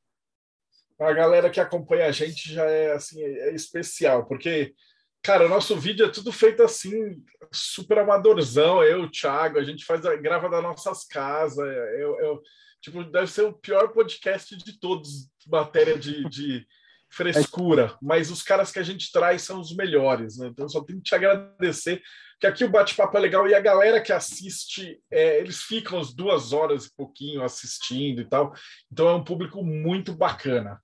A 1.02 1.12
galera 1.12 1.50
que 1.50 1.60
acompanha 1.60 2.06
a 2.06 2.12
gente 2.12 2.52
já 2.52 2.64
é 2.64 2.92
assim, 2.92 3.22
é 3.22 3.54
especial, 3.54 4.26
porque 4.26 4.74
Cara, 5.22 5.46
o 5.46 5.48
nosso 5.48 5.76
vídeo 5.76 6.04
é 6.04 6.08
tudo 6.08 6.32
feito 6.32 6.64
assim, 6.64 7.22
super 7.52 7.98
amadorzão. 7.98 8.82
Eu, 8.82 9.02
o 9.02 9.10
Thiago, 9.10 9.56
a 9.56 9.62
gente 9.62 9.84
faz 9.84 10.00
grava 10.20 10.50
das 10.50 10.62
nossas 10.62 11.04
casas. 11.04 11.64
Eu, 11.64 12.18
eu, 12.18 12.42
tipo, 12.80 13.04
deve 13.04 13.28
ser 13.28 13.42
o 13.42 13.52
pior 13.52 13.92
podcast 13.92 14.56
de 14.56 14.80
todos, 14.80 15.30
matéria 15.46 15.96
de, 15.96 16.28
de 16.28 16.66
frescura. 17.08 17.96
Mas 18.02 18.32
os 18.32 18.42
caras 18.42 18.72
que 18.72 18.80
a 18.80 18.82
gente 18.82 19.12
traz 19.12 19.42
são 19.42 19.60
os 19.60 19.76
melhores, 19.76 20.38
né? 20.38 20.48
Então 20.48 20.68
só 20.68 20.82
tenho 20.82 20.98
que 20.98 21.04
te 21.04 21.14
agradecer, 21.14 22.02
que 22.42 22.46
aqui 22.48 22.64
o 22.64 22.68
bate-papo 22.68 23.16
é 23.16 23.20
legal 23.20 23.46
e 23.46 23.54
a 23.54 23.60
galera 23.60 24.00
que 24.00 24.12
assiste, 24.12 25.00
é, 25.08 25.38
eles 25.38 25.62
ficam 25.62 25.96
as 26.00 26.12
duas 26.12 26.52
horas 26.52 26.86
e 26.86 26.96
pouquinho 26.96 27.40
assistindo 27.40 28.20
e 28.20 28.24
tal. 28.24 28.52
Então 28.90 29.08
é 29.08 29.14
um 29.14 29.22
público 29.22 29.62
muito 29.62 30.12
bacana. 30.12 30.82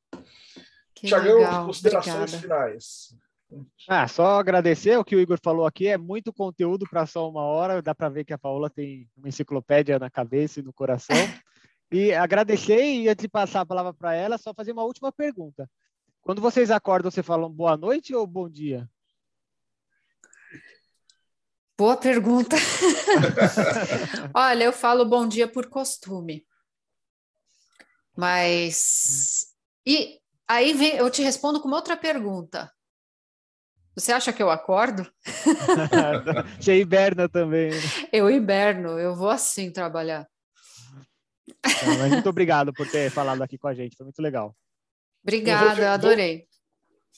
Tiagão, 0.94 1.66
considerações 1.66 2.32
Obrigada. 2.32 2.40
finais. 2.40 3.16
Ah, 3.88 4.06
só 4.06 4.38
agradecer 4.38 4.96
o 4.96 5.04
que 5.04 5.16
o 5.16 5.20
Igor 5.20 5.40
falou 5.42 5.66
aqui, 5.66 5.88
é 5.88 5.98
muito 5.98 6.32
conteúdo 6.32 6.86
para 6.88 7.06
só 7.06 7.28
uma 7.28 7.42
hora, 7.42 7.82
dá 7.82 7.92
para 7.92 8.09
ver 8.09 8.24
que 8.24 8.32
a 8.32 8.38
Paola 8.38 8.70
tem 8.70 9.09
uma 9.16 9.28
enciclopédia 9.28 9.98
na 9.98 10.09
cabeça 10.09 10.61
e 10.61 10.62
no 10.62 10.72
coração. 10.72 11.16
E 11.90 12.12
agradecer 12.12 12.82
e 12.82 13.09
antes 13.09 13.22
de 13.22 13.30
passar 13.30 13.62
a 13.62 13.66
palavra 13.66 13.94
para 13.94 14.14
ela, 14.14 14.36
só 14.36 14.52
fazer 14.52 14.72
uma 14.72 14.84
última 14.84 15.11
pergunta. 15.11 15.66
Quando 16.20 16.42
vocês 16.42 16.70
acordam, 16.70 17.11
você 17.11 17.22
falam 17.22 17.50
boa 17.50 17.78
noite 17.78 18.14
ou 18.14 18.26
bom 18.26 18.46
dia? 18.46 18.86
Boa 21.79 21.97
pergunta. 21.97 22.57
Olha, 24.35 24.64
eu 24.64 24.72
falo 24.72 25.05
bom 25.05 25.29
dia 25.29 25.47
por 25.47 25.66
costume. 25.66 26.45
Mas 28.16 29.55
e 29.87 30.18
aí 30.49 30.72
vem, 30.72 30.97
eu 30.97 31.09
te 31.09 31.22
respondo 31.22 31.61
com 31.61 31.68
uma 31.68 31.76
outra 31.76 31.97
pergunta. 31.97 32.68
Você 33.95 34.11
acha 34.11 34.33
que 34.33 34.43
eu 34.43 34.51
acordo? 34.51 35.09
Você 36.59 36.81
hiberna 36.81 37.29
também. 37.29 37.70
Eu 38.12 38.29
hiberno, 38.29 38.99
eu 38.99 39.14
vou 39.14 39.31
assim 39.31 39.70
trabalhar. 39.70 40.26
Muito 42.11 42.29
obrigado 42.29 42.72
por 42.72 42.91
ter 42.91 43.09
falado 43.12 43.41
aqui 43.41 43.57
com 43.57 43.68
a 43.68 43.74
gente, 43.74 43.97
foi 43.97 44.05
muito 44.05 44.20
legal. 44.20 44.53
Obrigada, 45.22 45.81
eu 45.81 45.91
adorei. 45.91 46.47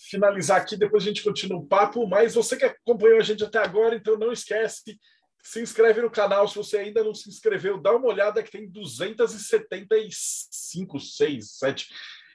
Finalizar 0.08 0.60
aqui, 0.60 0.76
depois 0.76 1.02
a 1.02 1.06
gente 1.06 1.22
continua 1.22 1.58
o 1.58 1.66
papo, 1.66 2.06
mas 2.06 2.34
você 2.34 2.56
que 2.56 2.64
acompanhou 2.64 3.18
a 3.18 3.22
gente 3.22 3.44
até 3.44 3.58
agora, 3.58 3.94
então 3.94 4.18
não 4.18 4.32
esquece, 4.32 4.98
se 5.42 5.60
inscreve 5.60 6.00
no 6.00 6.10
canal, 6.10 6.48
se 6.48 6.56
você 6.56 6.78
ainda 6.78 7.04
não 7.04 7.14
se 7.14 7.28
inscreveu, 7.28 7.80
dá 7.80 7.94
uma 7.94 8.08
olhada 8.08 8.42
que 8.42 8.50
tem 8.50 8.68
275, 8.68 11.00
6, 11.00 11.58
7 11.58 11.88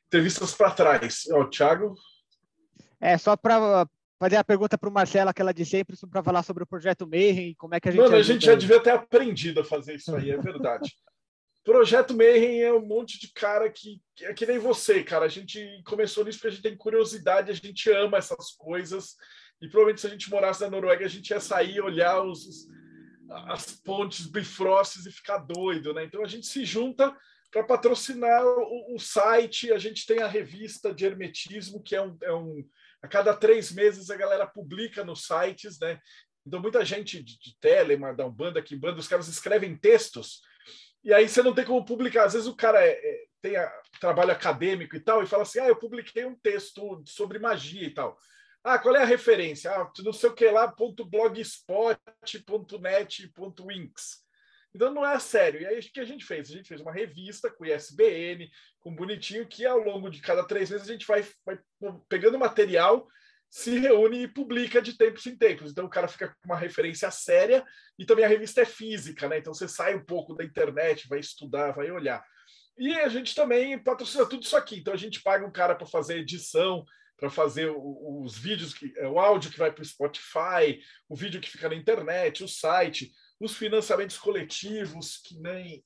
entrevistas 0.08 0.54
para 0.54 0.72
trás. 0.72 1.26
Ó, 1.32 1.46
Thiago... 1.46 1.96
É, 3.02 3.18
só 3.18 3.36
para 3.36 3.88
fazer 4.20 4.38
a 4.38 4.44
pergunta 4.44 4.78
para 4.78 4.90
o 4.90 4.94
Marcelo, 4.94 5.30
aquela 5.30 5.54
de 5.54 5.66
sempre, 5.66 5.96
para 6.10 6.24
falar 6.24 6.44
sobre 6.44 6.64
o 6.64 6.68
projeto 6.68 7.08
Mayhem, 7.08 7.54
como 7.56 7.76
é 7.76 7.80
que 7.80 7.90
a 7.90 7.92
gente. 7.92 8.02
Mano, 8.02 8.16
a 8.16 8.22
gente 8.22 8.46
já 8.46 8.56
devia 8.56 8.82
ter 8.82 8.92
aprendido 8.92 9.62
a 9.62 9.66
fazer 9.66 9.96
isso 9.96 10.16
aí, 10.16 10.32
é 10.32 10.38
verdade. 10.38 10.96
projeto 11.66 12.16
Mayhem 12.16 12.62
é 12.62 12.72
um 12.72 12.86
monte 12.86 13.20
de 13.20 13.34
cara 13.34 13.70
que 13.70 14.00
é 14.22 14.34
que 14.34 14.46
nem 14.46 14.60
você, 14.60 15.04
cara. 15.04 15.26
A 15.26 15.30
gente 15.30 15.82
começou 15.84 16.24
nisso 16.24 16.38
porque 16.38 16.48
a 16.48 16.52
gente 16.52 16.64
tem 16.64 16.78
curiosidade, 16.78 17.52
a 17.52 17.56
gente 17.56 17.90
ama 17.92 18.20
essas 18.20 18.52
coisas. 18.52 19.16
E 19.60 19.68
provavelmente 19.68 20.02
se 20.02 20.08
a 20.08 20.10
gente 20.12 20.30
morasse 20.30 20.62
na 20.62 20.70
Noruega, 20.70 21.04
a 21.04 21.10
gente 21.10 21.32
ia 21.32 21.40
sair, 21.40 21.82
olhar 21.82 22.22
os, 22.22 22.68
as 23.48 23.72
pontes 23.72 24.28
bifrostes 24.28 25.06
e 25.06 25.12
ficar 25.12 25.40
doido, 25.40 25.94
né? 25.94 26.06
Então 26.06 26.24
a 26.24 26.28
gente 26.28 26.46
se 26.46 26.64
junta 26.64 27.16
para 27.52 27.64
patrocinar 27.64 28.46
o, 28.46 28.96
o, 28.96 29.00
site. 29.00 29.74
A 29.74 29.80
gente 29.80 30.06
tem 30.06 30.22
a 30.22 30.28
revista 30.28 30.94
de 30.94 31.06
hermetismo, 31.06 31.82
que 31.82 31.96
é 31.96 32.02
um, 32.02 32.18
é 32.22 32.34
um 32.34 32.64
a 33.02 33.08
cada 33.08 33.34
três 33.34 33.72
meses 33.72 34.10
a 34.10 34.16
galera 34.16 34.46
publica 34.46 35.04
nos 35.04 35.26
sites, 35.26 35.80
né? 35.80 36.00
Então, 36.46 36.60
muita 36.60 36.86
gente 36.86 37.24
de, 37.24 37.40
de 37.40 37.58
Telema, 37.60 38.14
da 38.14 38.26
Umbanda, 38.26 38.62
Kimbanda, 38.62 39.00
os 39.00 39.08
caras 39.08 39.28
escrevem 39.28 39.76
textos, 39.76 40.42
e 41.06 41.14
aí 41.14 41.30
você 41.30 41.44
não 41.44 41.54
tem 41.54 41.64
como 41.64 41.86
publicar. 41.86 42.26
Às 42.26 42.34
vezes 42.34 42.48
o 42.48 42.56
cara 42.56 42.84
é, 42.84 42.90
é, 42.90 43.26
tem 43.40 43.56
a, 43.56 43.72
trabalho 44.00 44.32
acadêmico 44.32 44.96
e 44.96 45.00
tal, 45.00 45.22
e 45.24 45.28
fala 45.28 45.44
assim: 45.44 45.60
ah, 45.60 45.68
eu 45.68 45.76
publiquei 45.76 46.26
um 46.26 46.36
texto 46.36 47.04
sobre 47.06 47.38
magia 47.38 47.86
e 47.86 47.92
tal. 47.92 48.18
Ah, 48.64 48.80
qual 48.80 48.96
é 48.96 49.04
a 49.04 49.06
referência? 49.06 49.72
Ah, 49.72 49.92
não 50.00 50.12
sei 50.12 50.30
o 50.30 50.34
que 50.34 50.50
lá, 50.50 50.68
ponto 50.68 51.06
blogspot, 51.06 52.00
ponto 53.36 53.68
winx. 53.68 54.26
Então 54.74 54.92
não 54.92 55.06
é 55.06 55.20
sério. 55.20 55.62
E 55.62 55.66
aí 55.68 55.80
o 55.80 55.82
que 55.82 56.00
a 56.00 56.06
gente 56.06 56.26
fez? 56.26 56.50
A 56.50 56.54
gente 56.54 56.68
fez 56.68 56.82
uma 56.82 56.92
revista 56.92 57.52
com 57.52 57.64
ISBN, 57.64 58.50
com 58.80 58.96
bonitinho, 58.96 59.48
que 59.48 59.66
ao 59.66 59.78
longo 59.78 60.10
de 60.10 60.20
cada 60.20 60.44
três 60.44 60.72
meses 60.72 60.90
a 60.90 60.92
gente 60.92 61.06
vai, 61.06 61.24
vai 61.46 61.60
pegando 62.10 62.40
material, 62.40 63.08
se 63.56 63.80
reúne 63.80 64.24
e 64.24 64.28
publica 64.28 64.82
de 64.82 64.98
tempos 64.98 65.26
em 65.26 65.38
tempos. 65.38 65.72
Então 65.72 65.86
o 65.86 65.90
cara 65.90 66.10
fica 66.10 66.28
com 66.28 66.50
uma 66.50 66.58
referência 66.58 67.10
séria 67.10 67.66
e 67.98 68.06
também 68.06 68.26
a 68.26 68.28
revista 68.28 68.60
é 68.60 68.66
física, 68.66 69.30
né? 69.30 69.38
Então 69.38 69.54
você 69.54 69.66
sai 69.66 69.96
um 69.96 70.04
pouco 70.04 70.36
da 70.36 70.44
internet, 70.44 71.08
vai 71.08 71.22
estudar, 71.22 71.72
vai 71.72 71.90
olhar. 71.90 72.22
E 72.78 72.92
a 72.96 73.08
gente 73.08 73.34
também 73.34 73.82
patrocina 73.82 74.26
tudo 74.26 74.44
isso 74.44 74.58
aqui. 74.58 74.80
Então 74.80 74.94
a 74.94 74.98
gente 74.98 75.22
paga 75.22 75.48
um 75.48 75.52
cara 75.52 75.74
para 75.74 75.88
fazer 75.88 76.18
edição, 76.18 76.84
para 77.16 77.30
fazer 77.30 77.74
os 77.74 78.38
vídeos, 78.38 78.74
que, 78.74 78.94
é, 78.98 79.08
o 79.08 79.18
áudio 79.18 79.50
que 79.50 79.58
vai 79.58 79.72
para 79.72 79.84
o 79.84 79.86
Spotify, 79.86 80.82
o 81.08 81.16
vídeo 81.16 81.40
que 81.40 81.50
fica 81.50 81.70
na 81.70 81.76
internet, 81.76 82.44
o 82.44 82.50
site 82.50 83.14
os 83.40 83.56
financiamentos 83.56 84.18
coletivos, 84.18 85.16
que 85.16 85.40
nem 85.40 85.82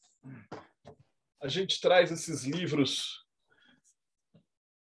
a 1.39 1.47
gente 1.47 1.79
traz 1.79 2.11
esses 2.11 2.45
livros 2.45 3.18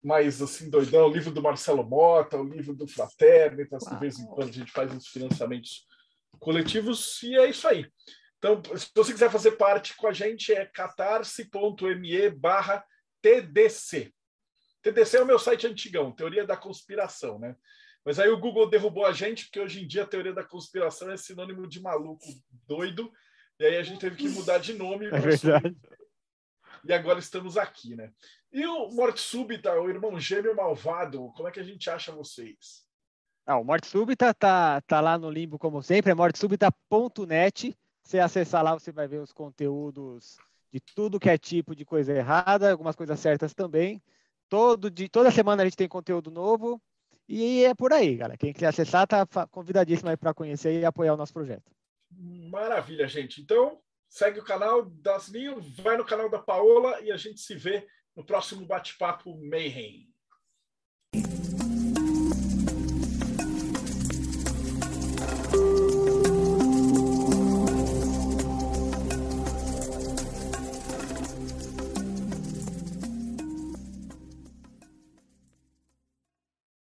mais 0.03 0.43
assim 0.43 0.69
doidão, 0.69 1.07
o 1.07 1.13
livro 1.13 1.31
do 1.31 1.43
Marcelo 1.43 1.85
Mota, 1.85 2.37
o 2.37 2.49
livro 2.49 2.75
do 2.75 2.87
Fraternitas, 2.87 3.85
de 3.85 3.99
vez 3.99 4.19
em 4.19 4.27
quando 4.27 4.49
a 4.49 4.53
gente 4.53 4.73
faz 4.73 4.93
uns 4.93 5.07
financiamentos 5.07 5.87
coletivos 6.39 7.23
e 7.23 7.37
é 7.37 7.49
isso 7.49 7.69
aí. 7.69 7.87
Então, 8.39 8.61
se 8.77 8.91
você 8.95 9.13
quiser 9.13 9.31
fazer 9.31 9.53
parte 9.53 9.95
com 9.97 10.09
a 10.09 10.13
gente, 10.13 10.53
é 10.53 10.67
catarse.me 10.67 12.31
barra 12.31 12.85
TDC. 13.21 14.13
TDC 14.83 15.19
é 15.19 15.23
o 15.23 15.27
meu 15.27 15.39
site 15.39 15.67
antigão, 15.67 16.11
Teoria 16.11 16.45
da 16.45 16.57
Conspiração, 16.57 17.39
né? 17.39 17.55
Mas 18.05 18.19
aí 18.19 18.29
o 18.29 18.39
Google 18.39 18.69
derrubou 18.69 19.07
a 19.07 19.13
gente, 19.13 19.45
porque 19.45 19.61
hoje 19.61 19.83
em 19.83 19.87
dia 19.87 20.03
a 20.03 20.07
teoria 20.07 20.33
da 20.33 20.43
conspiração 20.43 21.11
é 21.11 21.17
sinônimo 21.17 21.69
de 21.69 21.81
maluco 21.81 22.25
doido. 22.67 23.13
E 23.61 23.65
aí 23.65 23.77
a 23.77 23.83
gente 23.83 24.01
teve 24.01 24.17
que 24.17 24.29
mudar 24.29 24.59
de 24.59 24.75
nome. 24.75 25.07
É 25.07 25.21
verdade. 25.21 25.77
E 26.85 26.93
agora 26.93 27.19
estamos 27.19 27.57
aqui, 27.57 27.95
né? 27.95 28.13
E 28.53 28.67
o 28.67 28.91
Morte 28.91 29.21
Súbita, 29.21 29.73
o 29.81 29.89
irmão 29.89 30.19
gêmeo 30.19 30.55
malvado, 30.55 31.33
como 31.37 31.49
é 31.49 31.53
que 31.53 31.61
a 31.61 31.65
gente 31.65 31.89
acha 31.89 32.13
vocês? 32.13 32.85
Ah, 33.47 33.59
o 33.59 33.65
Morte 33.65 33.87
Súbita 33.87 34.33
tá, 34.35 34.81
tá 34.83 35.01
lá 35.01 35.19
no 35.19 35.31
limbo, 35.31 35.59
como 35.59 35.83
sempre, 35.83 36.13
é 36.13 36.15
mortesúbita.net. 36.15 37.77
Você 38.03 38.19
acessar 38.19 38.65
lá, 38.65 38.75
você 38.75 38.93
vai 38.93 39.07
ver 39.07 39.21
os 39.21 39.33
conteúdos 39.33 40.37
de 40.73 40.81
tudo 40.81 41.21
que 41.21 41.29
é 41.29 41.39
tipo 41.39 41.75
de 41.75 41.85
coisa 41.85 42.13
errada, 42.13 42.71
algumas 42.71 42.97
coisas 42.97 43.19
certas 43.19 43.55
também. 43.55 44.03
Todo 44.49 44.91
de, 44.91 45.09
toda 45.09 45.31
semana 45.31 45.63
a 45.63 45.67
gente 45.67 45.77
tem 45.77 45.89
conteúdo 45.89 46.31
novo. 46.31 46.81
E 47.29 47.65
é 47.65 47.75
por 47.75 47.93
aí, 47.93 48.17
galera. 48.17 48.37
Quem 48.37 48.53
quiser 48.53 48.67
acessar, 48.67 49.07
tá 49.07 49.27
convidadíssimo 49.51 50.11
aí 50.11 50.17
para 50.17 50.35
conhecer 50.35 50.81
e 50.81 50.85
apoiar 50.85 51.15
o 51.15 51.17
nosso 51.17 51.33
projeto. 51.33 51.71
Maravilha, 52.51 53.09
gente. 53.09 53.41
Então, 53.41 53.81
segue 54.13 54.39
o 54.39 54.45
canal 54.45 54.85
das 54.85 55.31
Ninho, 55.31 55.59
vai 55.83 55.97
no 55.97 56.05
canal 56.05 56.29
da 56.29 56.39
Paola 56.39 57.01
e 57.01 57.11
a 57.11 57.17
gente 57.17 57.41
se 57.41 57.55
vê 57.55 57.89
no 58.15 58.23
próximo 58.23 58.67
bate-papo 58.67 59.35
Mayhem. 59.43 60.12